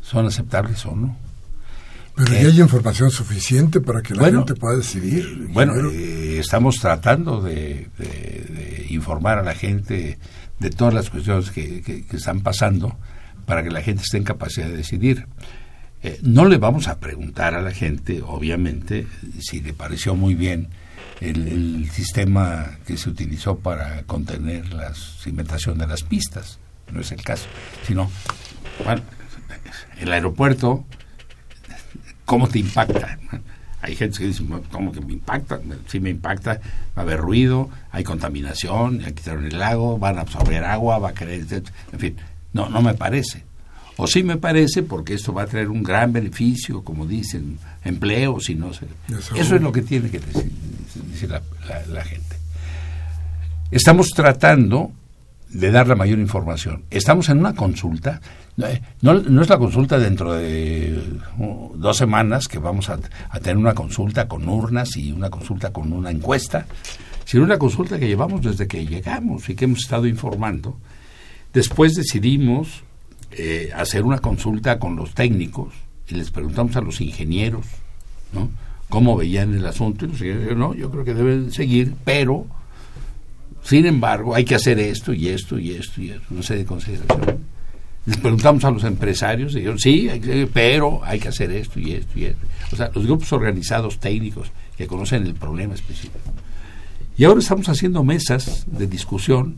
son 0.00 0.26
aceptables 0.26 0.86
o 0.86 0.94
no. 0.94 1.16
Pero 2.14 2.32
ya 2.32 2.48
hay 2.48 2.60
información 2.60 3.10
suficiente 3.10 3.80
para 3.80 4.02
que 4.02 4.14
la 4.14 4.30
gente 4.30 4.54
pueda 4.54 4.76
decidir. 4.76 5.48
Bueno, 5.50 5.74
eh, 5.90 6.38
estamos 6.38 6.76
tratando 6.76 7.40
de, 7.40 7.88
informar 8.90 9.38
a 9.38 9.42
la 9.42 9.54
gente 9.54 10.18
de 10.58 10.70
todas 10.70 10.92
las 10.92 11.10
cuestiones 11.10 11.50
que, 11.50 12.04
están 12.12 12.40
pasando 12.40 12.96
para 13.46 13.62
que 13.62 13.70
la 13.70 13.82
gente 13.82 14.02
esté 14.02 14.18
en 14.18 14.24
capacidad 14.24 14.66
de 14.66 14.76
decidir. 14.76 15.26
Eh, 16.02 16.18
no 16.22 16.44
le 16.44 16.58
vamos 16.58 16.88
a 16.88 16.98
preguntar 16.98 17.54
a 17.54 17.62
la 17.62 17.70
gente, 17.72 18.22
obviamente, 18.22 19.06
si 19.40 19.60
le 19.60 19.72
pareció 19.72 20.14
muy 20.14 20.34
bien 20.34 20.68
el, 21.20 21.88
sistema 21.90 22.78
que 22.86 22.96
se 22.96 23.08
utilizó 23.08 23.58
para 23.58 24.02
contener 24.02 24.72
la 24.72 24.92
cimentación 24.94 25.78
de 25.78 25.86
las 25.86 26.02
pistas. 26.02 26.58
No 26.92 27.00
es 27.00 27.12
el 27.12 27.22
caso, 27.22 27.46
sino, 27.86 28.10
bueno, 28.84 29.02
el 30.00 30.12
aeropuerto, 30.12 30.84
¿cómo 32.24 32.48
te 32.48 32.58
impacta? 32.58 33.18
Hay 33.82 33.96
gente 33.96 34.18
que 34.18 34.26
dice, 34.26 34.44
¿cómo 34.70 34.92
que 34.92 35.00
me 35.00 35.14
impacta? 35.14 35.60
Sí 35.88 35.98
me 35.98 36.10
impacta, 36.10 36.60
va 36.96 36.96
a 36.96 37.00
haber 37.00 37.18
ruido, 37.18 37.68
hay 37.90 38.04
contaminación, 38.04 39.00
ya 39.00 39.10
quitaron 39.10 39.44
el 39.44 39.58
lago, 39.58 39.98
van 39.98 40.18
a 40.18 40.20
absorber 40.20 40.62
agua, 40.64 40.98
va 40.98 41.08
a 41.08 41.14
querer, 41.14 41.44
en 41.92 41.98
fin, 41.98 42.16
no, 42.52 42.68
no 42.68 42.80
me 42.80 42.94
parece. 42.94 43.42
O 43.96 44.06
sí 44.06 44.22
me 44.22 44.36
parece 44.36 44.82
porque 44.82 45.14
esto 45.14 45.32
va 45.32 45.42
a 45.42 45.46
traer 45.46 45.68
un 45.68 45.82
gran 45.82 46.12
beneficio, 46.12 46.82
como 46.82 47.06
dicen, 47.06 47.58
empleos 47.84 48.48
y 48.50 48.54
no 48.54 48.72
sé. 48.72 48.86
Eso, 49.34 49.56
es 49.56 49.62
lo 49.62 49.72
que 49.72 49.82
tiene 49.82 50.10
que 50.10 50.20
decir, 50.20 50.50
la, 51.28 51.42
la, 51.88 52.04
gente. 52.04 52.36
Estamos 53.70 54.10
tratando 54.10 54.92
de 55.52 55.70
dar 55.70 55.86
la 55.86 55.94
mayor 55.94 56.18
información. 56.18 56.84
Estamos 56.90 57.28
en 57.28 57.38
una 57.38 57.54
consulta, 57.54 58.20
eh, 58.62 58.80
no, 59.02 59.14
no 59.14 59.42
es 59.42 59.48
la 59.48 59.58
consulta 59.58 59.98
dentro 59.98 60.32
de 60.32 60.98
uh, 61.38 61.72
dos 61.76 61.96
semanas 61.96 62.48
que 62.48 62.58
vamos 62.58 62.88
a, 62.88 62.98
a, 63.28 63.40
tener 63.40 63.58
una 63.58 63.74
consulta 63.74 64.28
con 64.28 64.48
urnas 64.48 64.96
y 64.96 65.12
una 65.12 65.30
consulta 65.30 65.72
con 65.72 65.92
una 65.92 66.10
encuesta, 66.10 66.66
sino 67.24 67.44
una 67.44 67.58
consulta 67.58 67.98
que 67.98 68.08
llevamos 68.08 68.42
desde 68.42 68.66
que 68.66 68.86
llegamos 68.86 69.48
y 69.48 69.54
que 69.54 69.66
hemos 69.66 69.80
estado 69.80 70.06
informando. 70.06 70.78
Después 71.52 71.94
decidimos 71.94 72.82
eh, 73.32 73.70
hacer 73.74 74.04
una 74.04 74.18
consulta 74.18 74.78
con 74.78 74.96
los 74.96 75.14
técnicos 75.14 75.74
y 76.08 76.14
les 76.14 76.30
preguntamos 76.30 76.76
a 76.76 76.80
los 76.80 77.00
ingenieros, 77.00 77.66
¿no? 78.32 78.50
cómo 78.88 79.16
veían 79.16 79.54
el 79.54 79.66
asunto 79.66 80.04
y 80.04 80.08
los 80.08 80.20
ingenieros, 80.20 80.56
no, 80.56 80.74
yo 80.74 80.90
creo 80.90 81.04
que 81.04 81.14
deben 81.14 81.50
seguir, 81.52 81.94
pero 82.04 82.46
sin 83.62 83.86
embargo, 83.86 84.34
hay 84.34 84.44
que 84.44 84.54
hacer 84.54 84.78
esto 84.78 85.12
y 85.12 85.28
esto 85.28 85.58
y 85.58 85.72
esto 85.72 86.02
y 86.02 86.10
esto, 86.10 86.26
no 86.30 86.42
sé 86.42 86.56
de 86.56 86.64
consideración. 86.64 87.38
Les 88.04 88.16
preguntamos 88.16 88.64
a 88.64 88.70
los 88.72 88.82
empresarios, 88.82 89.54
dijeron, 89.54 89.78
sí, 89.78 90.10
pero 90.52 91.00
hay 91.04 91.20
que 91.20 91.28
hacer 91.28 91.52
esto 91.52 91.78
y 91.78 91.92
esto 91.92 92.18
y 92.18 92.24
esto. 92.24 92.40
O 92.72 92.76
sea, 92.76 92.90
los 92.92 93.06
grupos 93.06 93.32
organizados 93.32 94.00
técnicos 94.00 94.50
que 94.76 94.88
conocen 94.88 95.24
el 95.24 95.34
problema 95.34 95.74
específico. 95.74 96.18
Y 97.16 97.24
ahora 97.24 97.38
estamos 97.38 97.68
haciendo 97.68 98.02
mesas 98.02 98.64
de 98.66 98.88
discusión, 98.88 99.56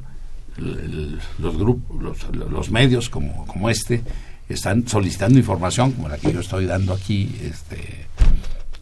los 1.39 1.57
grupos, 1.57 2.03
los, 2.03 2.51
los 2.51 2.71
medios 2.71 3.09
como, 3.09 3.47
como 3.47 3.71
este, 3.71 4.03
están 4.49 4.87
solicitando 4.87 5.39
información 5.39 5.93
como 5.93 6.09
la 6.11 6.19
que 6.19 6.31
yo 6.31 6.41
estoy 6.41 6.67
dando 6.67 6.93
aquí, 6.93 7.35
este, 7.43 8.07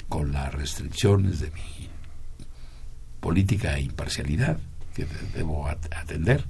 con 0.09 0.33
las 0.33 0.53
restricciones 0.53 1.39
de 1.39 1.47
mi 1.53 1.89
política 3.21 3.77
e 3.77 3.83
imparcialidad 3.83 4.59
que 4.95 5.07
debo 5.35 5.69
atender. 5.69 6.45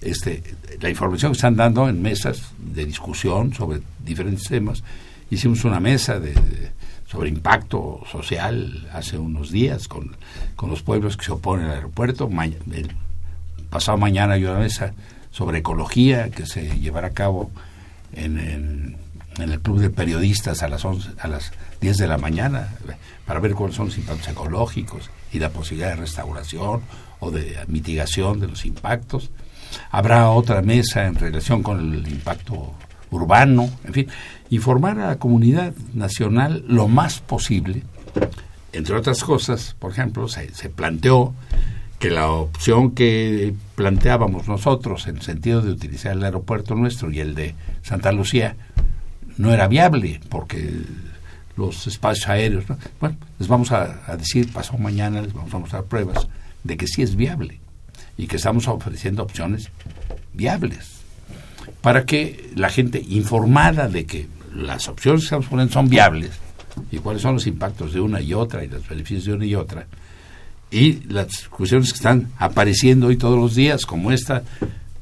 Este, 0.00 0.42
la 0.80 0.90
información 0.90 1.32
que 1.32 1.36
están 1.36 1.56
dando 1.56 1.88
en 1.88 2.02
mesas 2.02 2.52
de 2.58 2.84
discusión 2.84 3.54
sobre 3.54 3.80
diferentes 4.04 4.48
temas. 4.48 4.82
Hicimos 5.30 5.64
una 5.64 5.80
mesa 5.80 6.18
de, 6.18 6.34
sobre 7.06 7.28
impacto 7.28 8.00
social 8.10 8.88
hace 8.92 9.16
unos 9.16 9.52
días 9.52 9.86
con, 9.86 10.16
con, 10.56 10.70
los 10.70 10.82
pueblos 10.82 11.16
que 11.16 11.26
se 11.26 11.32
oponen 11.32 11.66
al 11.66 11.76
aeropuerto. 11.76 12.28
pasado 13.70 13.96
mañana 13.96 14.34
hay 14.34 14.44
una 14.44 14.58
mesa 14.58 14.92
sobre 15.30 15.58
ecología 15.58 16.30
que 16.30 16.46
se 16.46 16.78
llevará 16.80 17.08
a 17.08 17.12
cabo 17.12 17.50
en, 18.12 18.38
en, 18.38 18.96
el 19.38 19.60
Club 19.60 19.78
de 19.78 19.88
Periodistas 19.88 20.62
a 20.62 20.68
las, 20.68 20.84
11, 20.84 21.10
a 21.18 21.28
las 21.28 21.52
10 21.80 21.96
de 21.96 22.06
la 22.06 22.18
mañana 22.18 22.68
para 23.26 23.40
ver 23.40 23.54
cuáles 23.54 23.76
son 23.76 23.86
los 23.86 23.96
impactos 23.96 24.28
ecológicos 24.28 25.10
y 25.32 25.38
la 25.38 25.48
posibilidad 25.48 25.90
de 25.90 25.96
restauración 25.96 26.82
o 27.22 27.30
de 27.30 27.56
mitigación 27.68 28.40
de 28.40 28.48
los 28.48 28.66
impactos. 28.66 29.30
Habrá 29.92 30.28
otra 30.30 30.60
mesa 30.60 31.06
en 31.06 31.14
relación 31.14 31.62
con 31.62 31.78
el 31.94 32.08
impacto 32.08 32.74
urbano, 33.12 33.70
en 33.84 33.92
fin, 33.92 34.08
informar 34.50 34.98
a 34.98 35.06
la 35.06 35.18
comunidad 35.18 35.72
nacional 35.94 36.64
lo 36.66 36.88
más 36.88 37.20
posible. 37.20 37.84
Entre 38.72 38.96
otras 38.96 39.22
cosas, 39.22 39.76
por 39.78 39.92
ejemplo, 39.92 40.26
se, 40.26 40.52
se 40.52 40.68
planteó 40.68 41.32
que 42.00 42.10
la 42.10 42.28
opción 42.28 42.90
que 42.90 43.54
planteábamos 43.76 44.48
nosotros 44.48 45.06
en 45.06 45.18
el 45.18 45.22
sentido 45.22 45.62
de 45.62 45.70
utilizar 45.70 46.12
el 46.16 46.24
aeropuerto 46.24 46.74
nuestro 46.74 47.12
y 47.12 47.20
el 47.20 47.36
de 47.36 47.54
Santa 47.82 48.10
Lucía 48.10 48.56
no 49.38 49.54
era 49.54 49.68
viable 49.68 50.20
porque 50.28 50.72
los 51.56 51.86
espacios 51.86 52.28
aéreos, 52.28 52.64
bueno, 53.00 53.16
les 53.38 53.46
vamos 53.46 53.70
a, 53.70 54.02
a 54.10 54.16
decir, 54.16 54.52
pasó 54.52 54.76
mañana, 54.76 55.22
les 55.22 55.32
vamos 55.32 55.54
a 55.54 55.58
mostrar 55.58 55.84
pruebas 55.84 56.26
de 56.64 56.76
que 56.76 56.86
sí 56.86 57.02
es 57.02 57.16
viable 57.16 57.60
y 58.16 58.26
que 58.26 58.36
estamos 58.36 58.68
ofreciendo 58.68 59.22
opciones 59.22 59.70
viables 60.32 61.02
para 61.80 62.04
que 62.04 62.50
la 62.54 62.68
gente 62.68 63.02
informada 63.08 63.88
de 63.88 64.04
que 64.04 64.28
las 64.54 64.88
opciones 64.88 65.22
que 65.22 65.26
estamos 65.26 65.46
poniendo 65.46 65.72
son 65.72 65.88
viables 65.88 66.30
y 66.90 66.98
cuáles 66.98 67.22
son 67.22 67.34
los 67.34 67.46
impactos 67.46 67.92
de 67.92 68.00
una 68.00 68.20
y 68.20 68.34
otra 68.34 68.64
y 68.64 68.68
los 68.68 68.86
beneficios 68.88 69.24
de 69.24 69.32
una 69.34 69.44
y 69.44 69.54
otra 69.54 69.86
y 70.70 71.02
las 71.08 71.48
cuestiones 71.48 71.92
que 71.92 71.96
están 71.96 72.28
apareciendo 72.38 73.08
hoy 73.08 73.16
todos 73.16 73.38
los 73.38 73.54
días 73.54 73.84
como 73.84 74.12
esta 74.12 74.42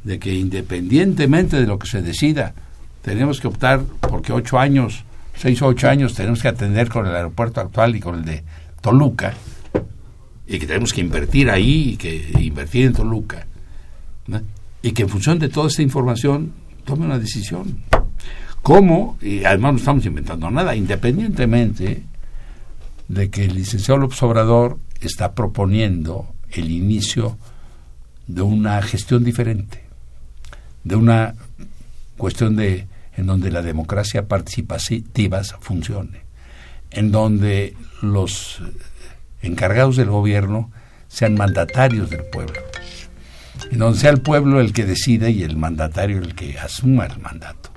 de 0.02 0.18
que 0.18 0.34
independientemente 0.34 1.60
de 1.60 1.66
lo 1.66 1.78
que 1.78 1.86
se 1.86 2.02
decida 2.02 2.54
tenemos 3.02 3.40
que 3.40 3.48
optar 3.48 3.82
porque 4.00 4.32
ocho 4.32 4.58
años 4.58 5.04
seis 5.36 5.60
o 5.62 5.66
ocho 5.66 5.88
años 5.88 6.14
tenemos 6.14 6.42
que 6.42 6.48
atender 6.48 6.88
con 6.88 7.06
el 7.06 7.14
aeropuerto 7.14 7.60
actual 7.60 7.94
y 7.96 8.00
con 8.00 8.16
el 8.16 8.24
de 8.24 8.42
Toluca 8.80 9.34
y 10.50 10.58
que 10.58 10.66
tenemos 10.66 10.92
que 10.92 11.00
invertir 11.00 11.48
ahí 11.48 11.90
y 11.90 11.96
que 11.96 12.32
invertir 12.40 12.86
en 12.86 12.92
Toluca 12.92 13.46
y 14.82 14.90
que 14.90 15.02
en 15.02 15.08
función 15.08 15.38
de 15.38 15.48
toda 15.48 15.68
esta 15.68 15.82
información 15.82 16.52
tome 16.84 17.06
una 17.06 17.20
decisión. 17.20 17.78
¿Cómo? 18.60 19.16
Y 19.22 19.44
además 19.44 19.74
no 19.74 19.78
estamos 19.78 20.06
inventando 20.06 20.50
nada, 20.50 20.74
independientemente 20.74 22.02
de 23.06 23.30
que 23.30 23.44
el 23.44 23.54
licenciado 23.54 24.00
López 24.00 24.20
Obrador 24.24 24.78
está 25.00 25.34
proponiendo 25.34 26.34
el 26.50 26.70
inicio 26.70 27.38
de 28.26 28.42
una 28.42 28.82
gestión 28.82 29.22
diferente, 29.22 29.84
de 30.82 30.96
una 30.96 31.34
cuestión 32.16 32.56
de 32.56 32.88
en 33.16 33.26
donde 33.26 33.52
la 33.52 33.62
democracia 33.62 34.26
participativa 34.26 35.44
funcione, 35.60 36.22
en 36.90 37.12
donde 37.12 37.76
los 38.02 38.60
encargados 39.42 39.96
del 39.96 40.10
gobierno 40.10 40.70
sean 41.08 41.34
mandatarios 41.34 42.10
del 42.10 42.24
pueblo. 42.24 42.60
Y 43.70 43.76
donde 43.76 43.98
sea 43.98 44.10
el 44.10 44.20
pueblo 44.20 44.60
el 44.60 44.72
que 44.72 44.84
decide 44.84 45.30
y 45.30 45.42
el 45.42 45.56
mandatario 45.56 46.18
el 46.18 46.34
que 46.34 46.58
asuma 46.58 47.06
el 47.06 47.18
mandato. 47.20 47.70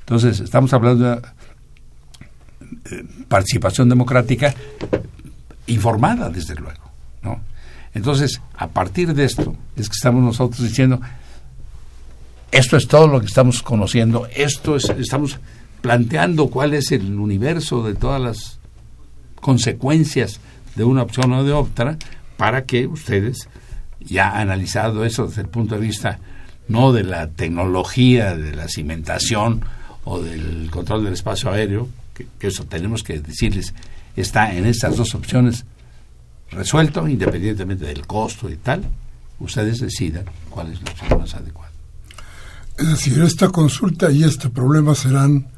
Entonces, 0.00 0.40
estamos 0.40 0.72
hablando 0.72 1.16
de 1.16 1.22
eh, 2.90 3.04
participación 3.28 3.88
democrática 3.88 4.54
informada, 5.66 6.30
desde 6.30 6.54
luego. 6.54 6.90
¿no? 7.22 7.40
Entonces, 7.94 8.40
a 8.56 8.68
partir 8.68 9.14
de 9.14 9.24
esto, 9.24 9.54
es 9.76 9.88
que 9.88 9.94
estamos 9.94 10.22
nosotros 10.22 10.62
diciendo, 10.62 11.00
esto 12.50 12.76
es 12.76 12.88
todo 12.88 13.06
lo 13.06 13.20
que 13.20 13.26
estamos 13.26 13.62
conociendo, 13.62 14.26
esto 14.34 14.76
es, 14.76 14.88
estamos 14.88 15.38
planteando 15.82 16.48
cuál 16.48 16.74
es 16.74 16.90
el 16.92 17.18
universo 17.18 17.82
de 17.82 17.94
todas 17.94 18.20
las 18.20 18.58
consecuencias 19.40 20.40
de 20.78 20.84
una 20.84 21.02
opción 21.02 21.32
o 21.32 21.44
de 21.44 21.52
otra 21.52 21.98
para 22.36 22.64
que 22.64 22.86
ustedes, 22.86 23.48
ya 24.00 24.38
analizado 24.38 25.04
eso 25.04 25.26
desde 25.26 25.42
el 25.42 25.48
punto 25.48 25.74
de 25.74 25.80
vista 25.80 26.20
no 26.68 26.92
de 26.92 27.02
la 27.02 27.28
tecnología, 27.28 28.36
de 28.36 28.54
la 28.54 28.68
cimentación 28.68 29.62
o 30.04 30.20
del 30.20 30.70
control 30.70 31.04
del 31.04 31.14
espacio 31.14 31.50
aéreo, 31.50 31.88
que, 32.14 32.26
eso 32.46 32.64
tenemos 32.64 33.02
que 33.02 33.18
decirles, 33.20 33.74
está 34.14 34.54
en 34.54 34.66
estas 34.66 34.96
dos 34.96 35.14
opciones 35.14 35.64
resuelto, 36.52 37.08
independientemente 37.08 37.84
del 37.86 38.06
costo 38.06 38.48
y 38.48 38.56
tal, 38.56 38.84
ustedes 39.40 39.80
decidan 39.80 40.24
cuál 40.48 40.72
es 40.72 40.80
la 40.80 40.92
opción 40.92 41.20
más 41.20 41.34
adecuada. 41.34 41.72
Es 42.78 42.88
decir, 42.88 43.20
esta 43.22 43.48
consulta 43.48 44.12
y 44.12 44.22
este 44.22 44.48
problema 44.48 44.94
serán 44.94 45.48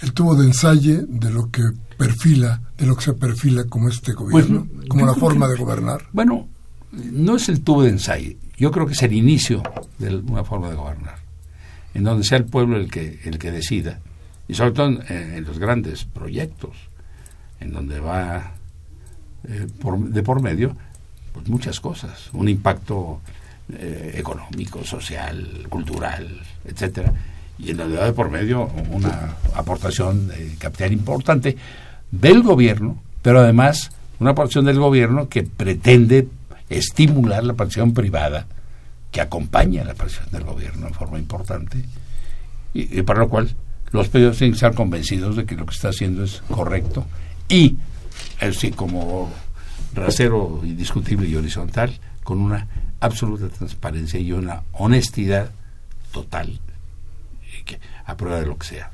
el 0.00 0.12
tubo 0.12 0.34
de 0.34 0.46
ensayo 0.46 1.04
de 1.06 1.30
lo 1.30 1.50
que 1.50 1.62
perfila, 1.96 2.60
de 2.76 2.86
lo 2.86 2.96
que 2.96 3.04
se 3.04 3.12
perfila 3.14 3.64
como 3.64 3.88
este 3.88 4.12
gobierno, 4.12 4.66
pues, 4.72 4.88
como 4.88 5.06
la 5.06 5.14
forma 5.14 5.48
de 5.48 5.56
gobernar? 5.56 6.02
Bueno, 6.12 6.48
no 6.92 7.36
es 7.36 7.48
el 7.48 7.62
tubo 7.62 7.82
de 7.82 7.90
ensayo. 7.90 8.36
Yo 8.56 8.70
creo 8.70 8.86
que 8.86 8.92
es 8.92 9.02
el 9.02 9.12
inicio 9.12 9.62
de 9.98 10.16
una 10.16 10.44
forma 10.44 10.68
de 10.70 10.76
gobernar, 10.76 11.18
en 11.94 12.04
donde 12.04 12.24
sea 12.24 12.38
el 12.38 12.44
pueblo 12.44 12.76
el 12.76 12.90
que 12.90 13.20
el 13.24 13.38
que 13.38 13.50
decida 13.50 14.00
y 14.46 14.54
sobre 14.54 14.72
todo 14.72 14.88
en, 15.08 15.44
los 15.44 15.58
grandes 15.58 16.04
proyectos, 16.04 16.76
en 17.60 17.72
donde 17.72 18.00
va 18.00 18.54
eh, 19.46 19.66
de 19.66 20.22
por 20.22 20.42
medio 20.42 20.74
pues 21.32 21.48
muchas 21.48 21.78
cosas, 21.80 22.30
un 22.32 22.48
impacto 22.48 23.20
eh, 23.70 24.14
económico, 24.14 24.82
social, 24.84 25.66
cultural, 25.68 26.40
etcétera 26.64 27.12
y 27.58 27.70
en 27.70 27.78
realidad 27.78 28.06
de 28.06 28.12
por 28.12 28.30
medio 28.30 28.70
una 28.90 29.34
aportación 29.54 30.28
de 30.28 30.54
capital 30.58 30.92
importante 30.92 31.56
del 32.10 32.42
gobierno, 32.42 33.02
pero 33.22 33.40
además 33.40 33.90
una 34.20 34.30
aportación 34.30 34.64
del 34.64 34.78
gobierno 34.78 35.28
que 35.28 35.42
pretende 35.42 36.28
estimular 36.70 37.44
la 37.44 37.54
participación 37.54 37.94
privada, 37.94 38.46
que 39.10 39.20
acompaña 39.20 39.84
la 39.84 39.94
participación 39.94 40.32
del 40.32 40.44
gobierno 40.44 40.86
en 40.86 40.94
forma 40.94 41.18
importante, 41.18 41.84
y, 42.74 43.02
para 43.02 43.20
lo 43.20 43.28
cual 43.28 43.54
los 43.90 44.08
pedidos 44.08 44.38
tienen 44.38 44.52
que 44.52 44.56
estar 44.56 44.74
convencidos 44.74 45.36
de 45.36 45.46
que 45.46 45.56
lo 45.56 45.66
que 45.66 45.74
está 45.74 45.88
haciendo 45.88 46.24
es 46.24 46.42
correcto 46.50 47.06
y, 47.48 47.76
así 48.40 48.70
como 48.70 49.30
rasero 49.94 50.60
indiscutible 50.62 51.28
y 51.28 51.36
horizontal, 51.36 51.98
con 52.22 52.38
una 52.38 52.66
absoluta 53.00 53.48
transparencia 53.48 54.20
y 54.20 54.32
una 54.32 54.62
honestidad 54.72 55.50
total 56.12 56.60
a 58.06 58.16
prueba 58.16 58.40
de 58.40 58.46
lo 58.46 58.56
que 58.56 58.66
sea. 58.66 58.90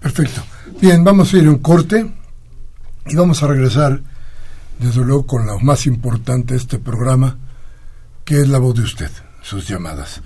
Perfecto. 0.00 0.42
Bien, 0.80 1.04
vamos 1.04 1.32
a 1.32 1.36
ir 1.38 1.46
a 1.46 1.50
un 1.50 1.58
corte 1.58 2.12
y 3.06 3.14
vamos 3.14 3.40
a 3.42 3.46
regresar, 3.46 4.00
desde 4.78 5.04
luego, 5.04 5.26
con 5.26 5.46
lo 5.46 5.58
más 5.60 5.86
importante 5.86 6.54
de 6.54 6.60
este 6.60 6.78
programa, 6.78 7.36
que 8.24 8.40
es 8.40 8.48
la 8.48 8.58
voz 8.58 8.74
de 8.74 8.82
usted, 8.82 9.10
sus 9.42 9.68
llamadas. 9.68 10.22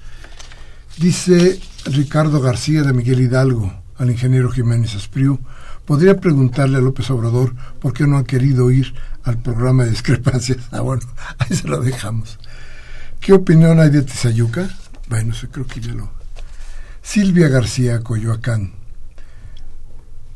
Dice 0.99 1.59
Ricardo 1.87 2.41
García 2.41 2.83
de 2.83 2.93
Miguel 2.93 3.21
Hidalgo 3.21 3.73
al 3.97 4.11
ingeniero 4.11 4.51
Jiménez 4.51 4.95
Espriu, 4.95 5.39
podría 5.87 6.17
preguntarle 6.19 6.79
a 6.79 6.81
López 6.81 7.11
Obrador 7.11 7.55
por 7.81 7.93
qué 7.93 8.07
no 8.07 8.19
ha 8.19 8.25
querido 8.25 8.71
ir 8.71 8.95
al 9.25 9.39
programa 9.39 9.85
de 9.85 9.91
discrepancias. 9.91 10.59
Ah, 10.73 10.81
bueno, 10.81 11.03
ahí 11.39 11.57
se 11.57 11.69
lo 11.69 11.81
dejamos. 11.81 12.39
¿Qué 13.21 13.33
opinión 13.33 13.81
hay 13.81 13.91
de 13.91 14.03
Tizayuca? 14.03 14.69
Bueno, 15.11 15.35
se 15.35 15.49
creo 15.49 15.67
que 15.67 15.81
ya 15.81 15.93
lo... 15.93 16.09
Silvia 17.03 17.49
García 17.49 17.99
Coyoacán. 17.99 18.75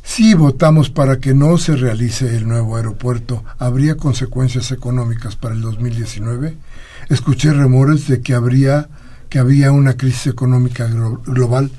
Si 0.03 0.35
votamos 0.35 0.91
para 0.91 1.21
que 1.21 1.33
no 1.33 1.57
se 1.59 1.77
realice 1.77 2.37
el 2.37 2.49
nuevo 2.49 2.77
aeropuerto, 2.77 3.45
¿habría 3.59 3.97
consecuencias 3.97 4.73
económicas 4.73 5.37
para 5.37 5.55
el 5.55 5.61
2019? 5.61 6.57
Escuché 7.09 7.53
rumores 7.53 8.09
de 8.09 8.21
que 8.21 8.35
habría 8.35 8.89
que 9.29 9.39
había 9.39 9.71
una 9.71 9.97
crisis 9.97 10.27
económica 10.27 10.87
global 10.87 11.71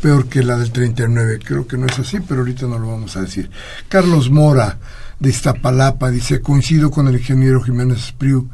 peor 0.00 0.26
que 0.28 0.42
la 0.42 0.56
del 0.56 0.72
39. 0.72 1.40
Creo 1.44 1.66
que 1.66 1.76
no 1.76 1.86
es 1.86 1.98
así, 1.98 2.18
pero 2.20 2.40
ahorita 2.40 2.66
no 2.66 2.78
lo 2.78 2.88
vamos 2.88 3.16
a 3.18 3.20
decir. 3.20 3.50
Carlos 3.88 4.30
Mora, 4.30 4.78
de 5.20 5.28
Iztapalapa, 5.28 6.10
dice, 6.10 6.40
coincido 6.40 6.90
con 6.90 7.08
el 7.08 7.16
ingeniero 7.16 7.60
Jiménez 7.60 7.98
Espriu 7.98 8.48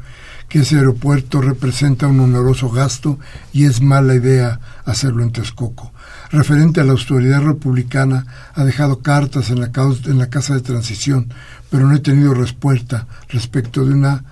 que 0.49 0.59
ese 0.59 0.77
aeropuerto 0.77 1.41
representa 1.41 2.07
un 2.07 2.19
oneroso 2.19 2.69
gasto 2.69 3.19
y 3.51 3.65
es 3.65 3.81
mala 3.81 4.15
idea 4.15 4.59
hacerlo 4.85 5.23
en 5.23 5.31
Texcoco. 5.31 5.91
Referente 6.31 6.81
a 6.81 6.83
la 6.83 6.93
autoridad 6.93 7.41
republicana, 7.41 8.25
ha 8.53 8.63
dejado 8.63 8.99
cartas 8.99 9.49
en 9.49 9.59
la, 9.61 9.71
en 10.05 10.17
la 10.17 10.29
Casa 10.29 10.53
de 10.53 10.61
Transición, 10.61 11.33
pero 11.69 11.87
no 11.87 11.95
he 11.95 11.99
tenido 11.99 12.33
respuesta 12.33 13.07
respecto 13.29 13.85
de 13.85 13.93
una 13.93 14.23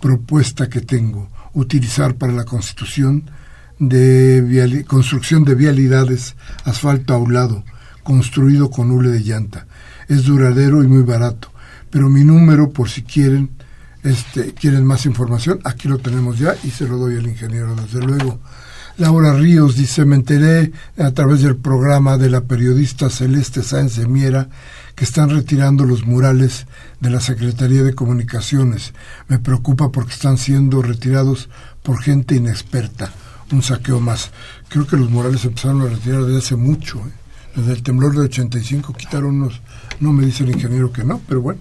propuesta 0.00 0.68
que 0.68 0.80
tengo, 0.80 1.30
utilizar 1.54 2.16
para 2.16 2.32
la 2.32 2.44
Constitución 2.44 3.30
de 3.78 4.84
construcción 4.86 5.44
de 5.44 5.54
vialidades, 5.54 6.36
asfalto 6.64 7.14
a 7.14 7.18
un 7.18 7.34
lado, 7.34 7.64
construido 8.02 8.70
con 8.70 8.90
hule 8.90 9.10
de 9.10 9.22
llanta. 9.22 9.66
Es 10.08 10.24
duradero 10.24 10.82
y 10.82 10.86
muy 10.86 11.02
barato. 11.02 11.50
Pero 11.90 12.08
mi 12.10 12.24
número, 12.24 12.70
por 12.70 12.88
si 12.88 13.02
quieren, 13.02 13.50
este, 14.04 14.54
quieren 14.54 14.84
más 14.84 15.06
información, 15.06 15.58
aquí 15.64 15.88
lo 15.88 15.98
tenemos 15.98 16.38
ya 16.38 16.54
y 16.62 16.70
se 16.70 16.86
lo 16.86 16.96
doy 16.98 17.16
al 17.16 17.26
ingeniero, 17.26 17.74
desde 17.74 18.00
luego. 18.00 18.38
Laura 18.96 19.32
Ríos 19.34 19.74
dice, 19.74 20.04
me 20.04 20.14
enteré 20.14 20.70
a 20.96 21.10
través 21.10 21.42
del 21.42 21.56
programa 21.56 22.16
de 22.16 22.30
la 22.30 22.42
periodista 22.42 23.10
Celeste 23.10 23.64
Sáenz 23.64 23.96
de 23.96 24.06
Miera 24.06 24.48
que 24.94 25.04
están 25.04 25.30
retirando 25.30 25.84
los 25.84 26.06
murales 26.06 26.66
de 27.00 27.10
la 27.10 27.18
Secretaría 27.18 27.82
de 27.82 27.94
Comunicaciones. 27.94 28.92
Me 29.26 29.40
preocupa 29.40 29.90
porque 29.90 30.12
están 30.12 30.38
siendo 30.38 30.80
retirados 30.80 31.48
por 31.82 32.00
gente 32.00 32.36
inexperta 32.36 33.10
un 33.52 33.62
saqueo 33.62 34.00
más. 34.00 34.30
Creo 34.68 34.86
que 34.86 34.96
los 34.96 35.10
murales 35.10 35.44
empezaron 35.44 35.82
a 35.82 35.86
retirar 35.86 36.24
desde 36.24 36.38
hace 36.38 36.56
mucho. 36.56 36.98
¿eh? 36.98 37.12
Desde 37.56 37.72
el 37.72 37.82
temblor 37.82 38.14
de 38.14 38.22
85 38.22 38.94
quitaron 38.94 39.42
unos, 39.42 39.60
no 40.00 40.12
me 40.12 40.24
dice 40.24 40.44
el 40.44 40.50
ingeniero 40.50 40.92
que 40.92 41.04
no, 41.04 41.20
pero 41.26 41.40
bueno, 41.40 41.60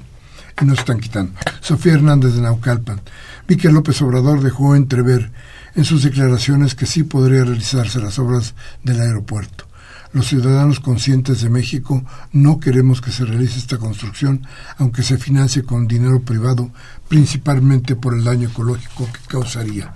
y 0.61 0.65
no 0.65 0.73
están 0.73 0.99
quitando. 0.99 1.33
Sofía 1.61 1.93
Hernández 1.93 2.33
de 2.33 2.41
Naucalpan. 2.41 3.01
Que 3.47 3.71
López 3.71 4.01
Obrador 4.01 4.41
dejó 4.41 4.75
entrever 4.75 5.31
en 5.75 5.85
sus 5.85 6.03
declaraciones 6.03 6.75
que 6.75 6.87
sí 6.87 7.03
podría 7.03 7.43
realizarse 7.43 7.99
las 7.99 8.17
obras 8.17 8.55
del 8.83 8.99
aeropuerto. 8.99 9.65
Los 10.11 10.27
ciudadanos 10.27 10.79
conscientes 10.79 11.41
de 11.41 11.49
México 11.49 12.03
no 12.31 12.59
queremos 12.59 13.01
que 13.01 13.11
se 13.11 13.25
realice 13.25 13.57
esta 13.57 13.77
construcción, 13.77 14.45
aunque 14.77 15.01
se 15.01 15.17
financie 15.17 15.63
con 15.63 15.87
dinero 15.87 16.21
privado, 16.21 16.71
principalmente 17.07 17.95
por 17.95 18.13
el 18.13 18.23
daño 18.23 18.49
ecológico 18.49 19.07
que 19.11 19.27
causaría. 19.27 19.93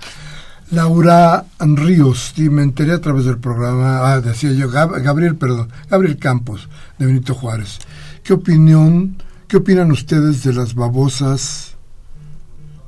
Laura 0.71 1.45
Ríos, 1.59 2.33
me 2.37 2.63
enteré 2.63 2.93
a 2.93 3.01
través 3.01 3.25
del 3.25 3.37
programa, 3.37 4.11
ah, 4.11 4.19
decía 4.19 4.51
yo, 4.51 4.69
Gabriel, 4.69 5.35
perdón, 5.35 5.69
Gabriel 5.89 6.17
Campos, 6.17 6.67
de 6.97 7.05
Benito 7.05 7.35
Juárez. 7.35 7.79
¿Qué 8.23 8.33
opinión, 8.33 9.21
qué 9.47 9.57
opinan 9.57 9.91
ustedes 9.91 10.43
de 10.43 10.53
las 10.53 10.75
babosas 10.75 11.75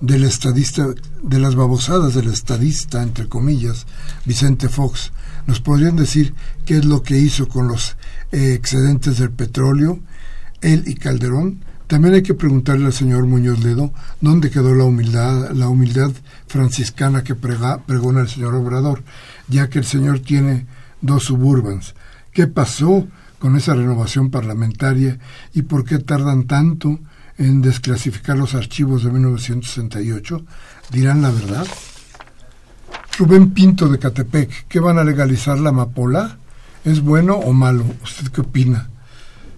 del 0.01 0.23
estadista, 0.23 0.87
de 1.23 1.39
las 1.39 1.55
babosadas 1.55 2.13
del 2.13 2.27
estadista, 2.27 3.01
entre 3.01 3.29
comillas, 3.29 3.85
Vicente 4.25 4.67
Fox? 4.67 5.11
¿Nos 5.47 5.61
podrían 5.61 5.95
decir 5.95 6.33
qué 6.65 6.77
es 6.77 6.85
lo 6.85 7.01
que 7.01 7.17
hizo 7.17 7.47
con 7.47 7.67
los 7.67 7.95
eh, 8.31 8.53
excedentes 8.53 9.17
del 9.17 9.31
petróleo, 9.31 9.99
él 10.61 10.83
y 10.85 10.95
Calderón? 10.95 11.63
También 11.87 12.13
hay 12.13 12.23
que 12.23 12.33
preguntarle 12.33 12.87
al 12.87 12.93
señor 12.93 13.25
Muñoz 13.25 13.63
Ledo 13.63 13.93
dónde 14.21 14.51
quedó 14.51 14.75
la 14.75 14.83
humildad, 14.83 15.51
la 15.51 15.69
humildad 15.69 16.11
franciscana 16.47 17.23
que 17.23 17.35
pregona 17.35 18.21
el 18.21 18.29
señor 18.29 18.53
Obrador, 18.53 19.03
ya 19.47 19.69
que 19.69 19.79
el 19.79 19.85
señor 19.85 20.19
tiene 20.19 20.67
dos 21.01 21.23
suburbans. 21.23 21.95
¿Qué 22.31 22.47
pasó 22.47 23.07
con 23.39 23.55
esa 23.55 23.73
renovación 23.73 24.29
parlamentaria 24.29 25.17
y 25.53 25.63
por 25.63 25.85
qué 25.85 25.99
tardan 25.99 26.45
tanto 26.45 26.99
en 27.37 27.61
desclasificar 27.61 28.37
los 28.37 28.53
archivos 28.53 29.03
de 29.03 29.11
1968? 29.11 30.45
¿Dirán 30.91 31.21
la 31.21 31.31
verdad? 31.31 31.65
Rubén 33.17 33.51
Pinto 33.51 33.89
de 33.89 33.99
Catepec, 33.99 34.67
¿qué 34.67 34.79
van 34.79 34.97
a 34.97 35.03
legalizar 35.03 35.59
la 35.59 35.69
amapola? 35.69 36.37
¿Es 36.85 37.01
bueno 37.01 37.35
o 37.35 37.51
malo? 37.51 37.85
¿Usted 38.03 38.27
qué 38.27 38.41
opina? 38.41 38.89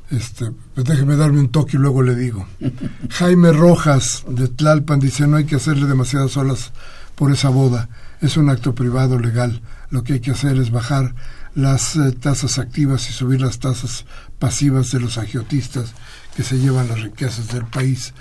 Este, 0.10 0.52
pues 0.74 0.86
déjeme 0.86 1.16
darme 1.16 1.40
un 1.40 1.50
toque 1.50 1.78
y 1.78 1.80
luego 1.80 2.02
le 2.02 2.16
digo. 2.16 2.48
Jaime 3.10 3.54
Rojas 3.54 4.26
de 4.28 4.48
Tlalpan 4.48 5.00
dice, 5.00 5.28
no 5.28 5.38
hay 5.38 5.46
que 5.46 5.56
hacerle 5.56 5.88
demasiadas 5.88 6.36
olas 6.38 6.74
por 7.16 7.32
esa 7.32 7.50
boda. 7.50 7.90
Es 8.20 8.36
un 8.36 8.50
acto 8.50 8.76
privado 8.76 9.20
legal. 9.20 9.62
Lo 9.90 10.04
que 10.04 10.14
hay 10.14 10.20
que 10.20 10.32
hacer 10.32 10.58
es 10.58 10.72
bajar 10.72 11.14
las 11.56 11.96
eh, 11.96 12.12
tasas 12.12 12.60
activas 12.60 13.10
y 13.10 13.14
subir 13.14 13.42
las 13.42 13.60
tasas 13.60 14.06
pasivas 14.40 14.92
de 14.92 15.00
los 15.00 15.18
agiotistas 15.18 15.94
que 16.36 16.44
se 16.44 16.58
llevan 16.60 16.88
las 16.88 17.02
riquezas 17.02 17.50
del 17.50 17.66
país. 17.66 18.14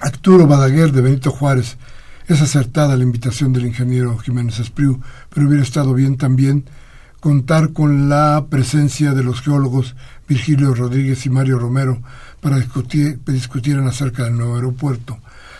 Arturo 0.00 0.46
Badaguer 0.46 0.92
de 0.92 1.02
Benito 1.02 1.30
Juárez. 1.30 1.76
Es 2.26 2.42
acertada 2.42 2.96
la 2.96 3.02
invitación 3.02 3.52
del 3.52 3.66
ingeniero 3.66 4.18
Jiménez 4.18 4.60
Espriu, 4.60 5.00
pero 5.30 5.46
hubiera 5.48 5.62
estado 5.62 5.94
bien 5.94 6.18
también 6.18 6.66
contar 7.20 7.72
con 7.72 8.08
la 8.08 8.46
presencia 8.48 9.12
de 9.12 9.24
los 9.24 9.40
geólogos 9.40 9.96
Virgilio 10.28 10.74
Rodríguez 10.74 11.24
y 11.26 11.30
Mario 11.30 11.58
Romero 11.58 12.02
para 12.40 12.58
discutir, 12.58 13.78
acerca 13.86 14.24
del 14.24 14.36
nuevo 14.36 14.56
aeropuerto. 14.56 15.18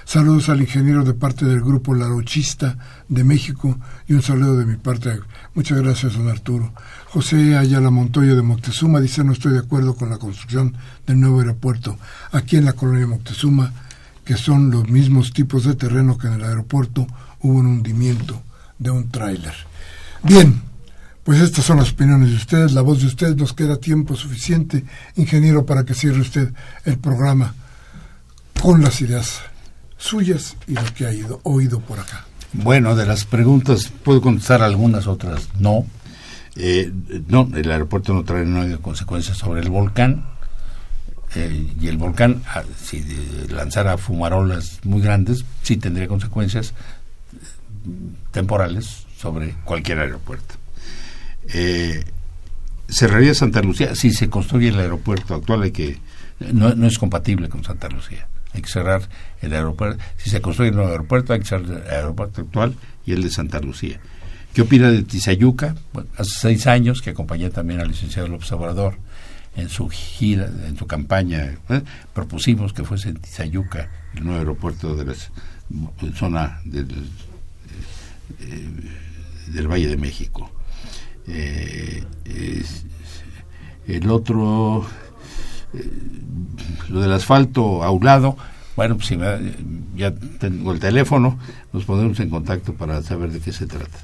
Saludos 0.09 0.48
al 0.48 0.62
ingeniero 0.62 1.04
de 1.04 1.12
parte 1.12 1.44
del 1.44 1.61
grupo 1.61 1.94
Larochista 1.94 2.78
de 3.11 3.24
México 3.24 3.78
y 4.06 4.14
un 4.14 4.22
saludo 4.22 4.56
de 4.56 4.64
mi 4.64 4.76
parte. 4.76 5.20
Muchas 5.52 5.82
gracias, 5.82 6.14
don 6.14 6.30
Arturo. 6.30 6.72
José 7.11 7.59
Ayala 7.59 7.90
Montoya 7.90 8.34
de 8.34 8.40
Moctezuma 8.40 9.02
dice 9.02 9.22
no 9.22 9.34
estoy 9.34 9.52
de 9.52 9.59
acuerdo 9.59 9.94
con 9.94 10.09
la 10.09 10.16
construcción 10.16 10.74
del 11.06 11.20
nuevo 11.20 11.40
aeropuerto 11.40 11.98
aquí 12.32 12.56
en 12.56 12.64
la 12.64 12.72
colonia 12.72 13.06
Moctezuma, 13.06 13.70
que 14.24 14.38
son 14.38 14.70
los 14.70 14.88
mismos 14.88 15.34
tipos 15.34 15.64
de 15.64 15.74
terreno 15.74 16.16
que 16.16 16.28
en 16.28 16.32
el 16.32 16.44
aeropuerto 16.44 17.06
hubo 17.40 17.59
un 17.59 17.66
hundimiento 17.66 18.42
de 18.78 18.90
un 18.90 19.11
tráiler. 19.11 19.52
Bien, 20.22 20.62
pues 21.22 21.38
estas 21.42 21.66
son 21.66 21.76
las 21.76 21.92
opiniones 21.92 22.30
de 22.30 22.36
ustedes, 22.36 22.72
la 22.72 22.80
voz 22.80 23.02
de 23.02 23.09
ustedes, 23.09 23.36
nos 23.36 23.52
queda 23.52 23.76
tiempo 23.76 24.16
suficiente, 24.16 24.86
ingeniero, 25.16 25.66
para 25.66 25.84
que 25.84 25.92
cierre 25.92 26.22
usted 26.22 26.50
el 26.86 26.96
programa 26.96 27.54
con 28.59 28.80
las 28.80 29.02
ideas 29.02 29.42
suyas 29.99 30.57
y 30.66 30.74
lo 30.74 30.84
que 30.94 31.07
ha 31.07 31.12
ido, 31.12 31.40
oído 31.42 31.80
por 31.80 32.01
acá. 32.01 32.24
Bueno, 32.53 32.96
de 32.96 33.05
las 33.05 33.24
preguntas 33.24 33.92
puedo 34.03 34.22
contestar 34.22 34.62
algunas, 34.62 35.07
otras 35.07 35.49
no. 35.59 35.84
Eh, 36.57 36.90
no, 37.28 37.49
el 37.55 37.70
aeropuerto 37.70 38.14
no 38.14 38.24
trae 38.24 38.44
ninguna 38.44 38.78
consecuencias 38.78 39.36
sobre 39.36 39.61
el 39.61 39.70
volcán. 39.70 40.24
Eh, 41.34 41.74
y 41.78 41.88
el 41.88 41.99
volcán, 41.99 42.42
ah, 42.46 42.62
si 42.82 43.05
lanzara 43.51 43.99
fumarolas 43.99 44.80
muy 44.84 45.03
grandes, 45.03 45.44
sí 45.62 45.76
tendría 45.76 46.09
consecuencias 46.09 46.72
temporales 48.30 49.07
sobre 49.18 49.55
cualquier 49.64 50.01
aeropuerto. 50.01 50.55
Eh, 51.49 52.03
cerraría 52.88 53.34
Santa 53.34 53.61
Lucía 53.61 53.94
si 53.94 54.11
se 54.11 54.30
construye 54.30 54.68
el 54.68 54.78
aeropuerto 54.78 55.34
actual 55.34 55.62
hay 55.62 55.72
que 55.72 55.99
no, 56.53 56.74
no, 56.74 56.86
es 56.86 56.99
compatible 56.99 57.49
con 57.49 57.64
Santa 57.64 57.88
Lucía 57.88 58.26
hay 58.59 58.62
que 58.62 58.70
cerrar 58.70 59.09
el 59.40 59.54
aeropuerto 59.54 60.02
si 60.16 60.30
se 60.30 60.40
construye 60.40 60.70
el 60.70 60.76
nuevo 60.76 60.90
aeropuerto 60.90 61.32
hay 61.32 61.40
que 61.40 61.46
cerrar 61.46 61.82
el 61.86 61.90
aeropuerto 61.90 62.42
actual 62.42 62.74
y 63.06 63.12
el 63.12 63.22
de 63.22 63.30
Santa 63.30 63.61
Lucía 63.61 64.00
¿qué 64.52 64.62
opina 64.62 64.90
de 64.90 65.02
Tizayuca? 65.02 65.74
hace 66.16 66.30
seis 66.40 66.66
años 66.66 67.00
que 67.00 67.11
acompañé 67.11 67.50
también 67.50 67.80
al 67.80 67.88
licenciado 67.88 68.28
López 68.28 68.50
Obrador 68.52 68.96
en 69.56 69.68
su 69.70 69.88
gira, 69.88 70.48
en 70.68 70.76
su 70.76 70.86
campaña, 70.86 71.59
¿eh? 71.68 71.82
propusimos 72.12 72.72
que 72.72 72.84
fuese 72.84 73.09
en 73.09 73.16
Tizayuca 73.16 73.90
el 74.14 74.24
nuevo 74.24 74.38
aeropuerto 74.38 74.94
de 74.94 75.04
la 75.04 75.14
zona 76.14 76.61
del, 76.64 76.88
eh, 78.40 78.68
del 79.48 79.66
Valle 79.66 79.88
de 79.88 79.96
México 79.96 80.52
eh, 81.28 82.02
el 83.86 84.11
otro, 84.11 84.86
eh, 85.75 85.91
lo 86.89 87.01
del 87.01 87.12
asfalto 87.12 87.83
a 87.83 87.91
un 87.91 88.05
lado, 88.05 88.37
bueno, 88.77 88.97
pues 88.97 89.09
si 89.09 89.19
ya 89.97 90.14
tengo 90.39 90.73
el 90.73 90.79
teléfono, 90.79 91.39
nos 91.73 91.85
ponemos 91.85 92.21
en 92.21 92.31
contacto 92.31 92.75
para 92.75 93.03
saber 93.03 93.33
de 93.33 93.41
qué 93.41 93.53
se 93.53 93.66
trata. 93.66 93.99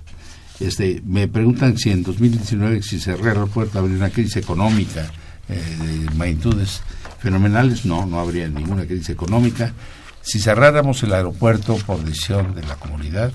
Este, 0.61 1.03
me 1.05 1.29
preguntan 1.29 1.79
si 1.79 1.91
en 1.91 2.03
2019, 2.03 2.83
si 2.83 3.01
cerrara 3.01 3.43
el 3.43 3.49
puerto, 3.49 3.79
habría 3.79 3.97
una 3.97 4.11
crisis 4.11 4.37
económica 4.37 5.11
eh, 5.49 5.61
de 5.81 6.15
magnitudes 6.17 6.83
fenomenales. 7.19 7.85
No, 7.85 8.07
no 8.07 8.21
habría 8.21 8.49
ninguna 8.49 8.85
crisis 8.85 9.11
económica. 9.11 9.73
Si 10.23 10.41
cerráramos 10.41 11.03
el 11.03 11.13
aeropuerto 11.13 11.77
por 11.87 12.03
decisión 12.05 12.55
de 12.55 12.63
la 12.63 12.77
comunidad, 12.77 13.33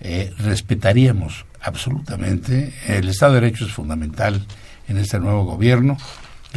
eh, 0.00 0.32
respetaríamos 0.38 1.46
absolutamente. 1.60 2.74
El 2.86 3.08
Estado 3.08 3.34
de 3.34 3.40
Derecho 3.40 3.66
es 3.66 3.72
fundamental 3.72 4.44
en 4.88 4.96
este 4.96 5.18
nuevo 5.18 5.44
gobierno. 5.44 5.96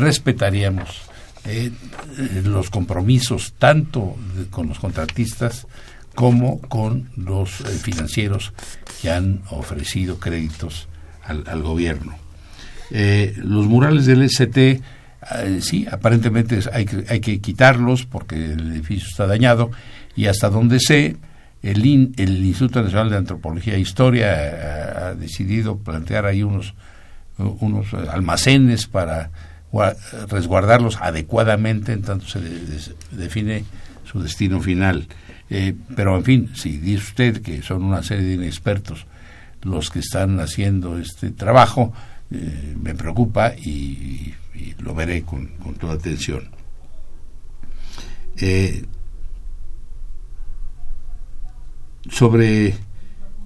Respetaríamos 0.01 1.03
eh, 1.45 1.71
los 2.43 2.71
compromisos 2.71 3.53
tanto 3.59 4.15
con 4.49 4.67
los 4.67 4.79
contratistas 4.79 5.67
como 6.15 6.59
con 6.59 7.11
los 7.15 7.61
eh, 7.61 7.65
financieros 7.65 8.51
que 8.99 9.11
han 9.11 9.43
ofrecido 9.51 10.19
créditos 10.19 10.87
al, 11.23 11.61
gobierno. 11.61 12.15
Eh, 12.89 13.35
los 13.37 13.67
murales 13.67 14.07
del 14.07 14.23
ST, 14.23 14.81
sí, 15.61 15.87
aparentemente 15.89 16.59
hay 16.73 16.85
que, 16.85 17.05
hay 17.07 17.19
que 17.19 17.39
quitarlos 17.39 18.07
porque 18.07 18.53
el 18.53 18.71
edificio 18.71 19.07
está 19.07 19.27
dañado 19.27 19.69
y 20.15 20.25
hasta 20.25 20.49
donde 20.49 20.79
sé, 20.79 21.15
el, 21.61 22.13
el 22.17 22.43
Instituto 22.43 22.81
Nacional 22.81 23.11
de 23.11 23.17
Antropología 23.17 23.75
e 23.75 23.79
Historia 23.79 25.09
ha, 25.09 25.13
decidido 25.13 25.77
plantear 25.77 26.25
ahí 26.25 26.41
unos, 26.41 26.73
unos 27.37 27.93
almacenes 27.93 28.87
para 28.87 29.29
resguardarlos 30.29 30.97
adecuadamente 30.97 31.93
en 31.93 32.01
tanto 32.01 32.25
se 32.27 32.39
define 33.11 33.63
su 34.03 34.21
destino 34.21 34.59
final. 34.59 35.07
Eh, 35.49 35.75
pero 35.95 36.15
en 36.15 36.23
fin, 36.23 36.51
si 36.55 36.77
dice 36.77 37.03
usted 37.03 37.41
que 37.41 37.61
son 37.61 37.83
una 37.83 38.03
serie 38.03 38.25
de 38.25 38.33
inexpertos 38.35 39.05
los 39.63 39.89
que 39.89 39.99
están 39.99 40.39
haciendo 40.39 40.97
este 40.97 41.31
trabajo, 41.31 41.93
eh, 42.31 42.75
me 42.81 42.95
preocupa 42.95 43.53
y, 43.55 44.33
lo 44.79 44.93
veré 44.95 45.23
con, 45.23 45.49
toda 45.79 45.93
atención. 45.93 46.49
Eh, 48.37 48.83
sobre 52.09 52.73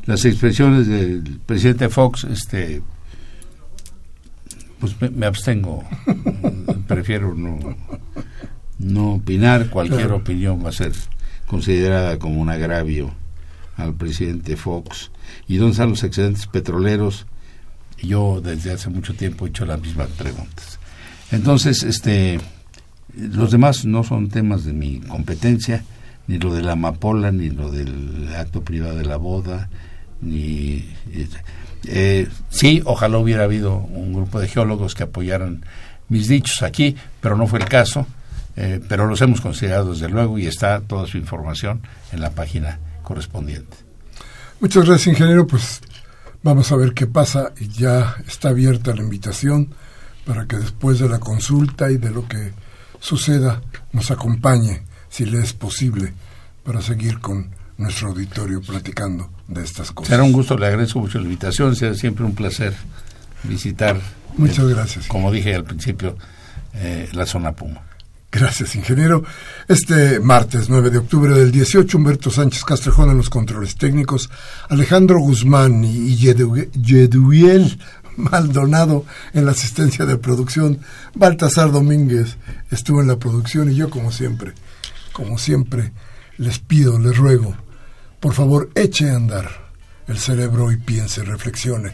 las 0.05 0.23
expresiones 0.25 0.87
del 0.87 1.39
presidente 1.45 1.89
Fox, 1.89 2.25
este, 2.25 2.81
pues 4.93 5.11
me, 5.11 5.25
abstengo, 5.25 5.83
prefiero 6.87 7.33
no, 7.33 7.59
no 8.77 9.13
opinar, 9.13 9.69
cualquier 9.69 10.11
opinión 10.11 10.63
va 10.63 10.69
a 10.69 10.73
ser 10.73 10.93
considerada 11.47 12.19
como 12.19 12.39
un 12.39 12.49
agravio 12.49 13.11
al 13.77 13.93
presidente 13.95 14.55
Fox. 14.55 15.11
¿Y 15.47 15.57
dónde 15.57 15.71
están 15.71 15.89
los 15.89 16.03
excedentes 16.03 16.47
petroleros? 16.47 17.25
Yo 18.01 18.41
desde 18.41 18.71
hace 18.71 18.89
mucho 18.89 19.13
tiempo 19.13 19.45
he 19.45 19.49
hecho 19.49 19.65
las 19.65 19.81
mismas 19.81 20.09
preguntas. 20.09 20.79
Entonces, 21.31 21.83
este, 21.83 22.39
los 23.15 23.51
demás 23.51 23.85
no 23.85 24.03
son 24.03 24.29
temas 24.29 24.65
de 24.65 24.73
mi 24.73 24.99
competencia 24.99 25.83
ni 26.27 26.39
lo 26.39 26.53
de 26.53 26.63
la 26.63 26.73
amapola, 26.73 27.31
ni 27.31 27.49
lo 27.49 27.71
del 27.71 28.29
acto 28.35 28.63
privado 28.63 28.97
de 28.97 29.05
la 29.05 29.17
boda, 29.17 29.69
ni... 30.21 30.85
Eh, 31.87 32.27
sí, 32.49 32.81
ojalá 32.85 33.17
hubiera 33.17 33.43
habido 33.43 33.77
un 33.77 34.13
grupo 34.13 34.39
de 34.39 34.47
geólogos 34.47 34.95
que 34.95 35.03
apoyaran 35.03 35.65
mis 36.09 36.27
dichos 36.27 36.63
aquí, 36.63 36.95
pero 37.21 37.35
no 37.35 37.47
fue 37.47 37.59
el 37.59 37.65
caso, 37.65 38.07
eh, 38.55 38.79
pero 38.87 39.07
los 39.07 39.21
hemos 39.21 39.41
considerado 39.41 39.93
desde 39.93 40.09
luego 40.09 40.37
y 40.37 40.47
está 40.47 40.81
toda 40.81 41.07
su 41.07 41.17
información 41.17 41.81
en 42.11 42.21
la 42.21 42.31
página 42.31 42.79
correspondiente. 43.03 43.77
Muchas 44.59 44.85
gracias, 44.85 45.07
ingeniero. 45.07 45.45
Pues 45.47 45.81
vamos 46.43 46.71
a 46.71 46.75
ver 46.75 46.93
qué 46.93 47.07
pasa 47.07 47.51
y 47.59 47.67
ya 47.67 48.15
está 48.27 48.49
abierta 48.49 48.95
la 48.95 49.01
invitación 49.01 49.73
para 50.25 50.45
que 50.47 50.57
después 50.57 50.99
de 50.99 51.09
la 51.09 51.19
consulta 51.19 51.91
y 51.91 51.97
de 51.97 52.11
lo 52.11 52.27
que 52.27 52.53
suceda 52.99 53.61
nos 53.91 54.11
acompañe 54.11 54.83
si 55.09 55.25
le 55.25 55.39
es 55.39 55.53
posible, 55.53 56.13
para 56.63 56.81
seguir 56.81 57.19
con 57.19 57.49
nuestro 57.77 58.09
auditorio 58.09 58.61
platicando 58.61 59.29
de 59.47 59.63
estas 59.63 59.91
cosas. 59.91 60.09
Será 60.09 60.23
un 60.23 60.31
gusto, 60.31 60.57
le 60.57 60.67
agradezco 60.67 60.99
mucho 60.99 61.17
la 61.19 61.25
invitación, 61.25 61.75
será 61.75 61.95
siempre 61.95 62.25
un 62.25 62.35
placer 62.35 62.73
visitar. 63.43 63.99
Muchas 64.37 64.67
gracias. 64.67 65.07
Como 65.07 65.31
dije 65.31 65.55
al 65.55 65.63
principio, 65.63 66.17
eh, 66.73 67.09
la 67.13 67.25
zona 67.25 67.53
Puma. 67.53 67.81
Gracias, 68.31 68.75
ingeniero. 68.75 69.23
Este 69.67 70.19
martes 70.19 70.67
9 70.67 70.89
de 70.89 70.97
octubre 70.97 71.33
del 71.33 71.51
18, 71.51 71.97
Humberto 71.97 72.29
Sánchez 72.29 72.65
Castrejón 72.65 73.09
en 73.09 73.17
los 73.17 73.29
controles 73.29 73.77
técnicos, 73.77 74.29
Alejandro 74.67 75.19
Guzmán 75.19 75.85
y 75.85 76.15
Yeduiel 76.17 77.79
Maldonado 78.17 79.05
en 79.33 79.45
la 79.45 79.51
asistencia 79.51 80.05
de 80.05 80.17
producción, 80.17 80.79
Baltasar 81.13 81.71
Domínguez 81.71 82.37
estuvo 82.71 83.01
en 83.01 83.07
la 83.07 83.17
producción 83.17 83.71
y 83.71 83.75
yo 83.75 83.89
como 83.89 84.11
siempre 84.11 84.53
como 85.15 85.37
siempre, 85.37 85.93
les 86.37 86.59
pido, 86.59 86.99
les 86.99 87.15
ruego, 87.15 87.55
por 88.19 88.33
favor, 88.33 88.69
eche 88.75 89.09
a 89.09 89.15
andar 89.15 89.49
el 90.07 90.17
cerebro 90.17 90.71
y 90.71 90.77
piense, 90.77 91.23
reflexione. 91.23 91.91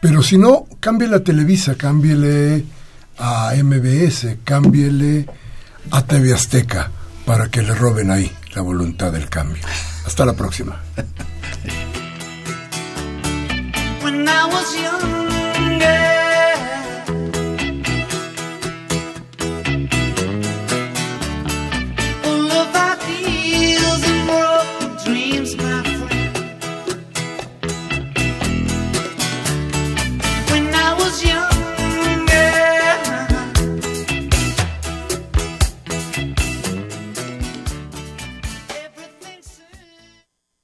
Pero 0.00 0.22
si 0.22 0.38
no, 0.38 0.66
cambie 0.80 1.08
la 1.08 1.20
Televisa, 1.20 1.76
cámbiele 1.76 2.64
a 3.18 3.52
MBS, 3.62 4.38
cámbiele 4.44 5.26
a 5.90 6.04
TV 6.04 6.32
Azteca 6.32 6.90
para 7.24 7.48
que 7.48 7.62
le 7.62 7.74
roben 7.74 8.10
ahí 8.10 8.30
la 8.54 8.62
voluntad 8.62 9.12
del 9.12 9.28
cambio. 9.28 9.62
Hasta 10.04 10.24
la 10.24 10.32
próxima. 10.32 10.80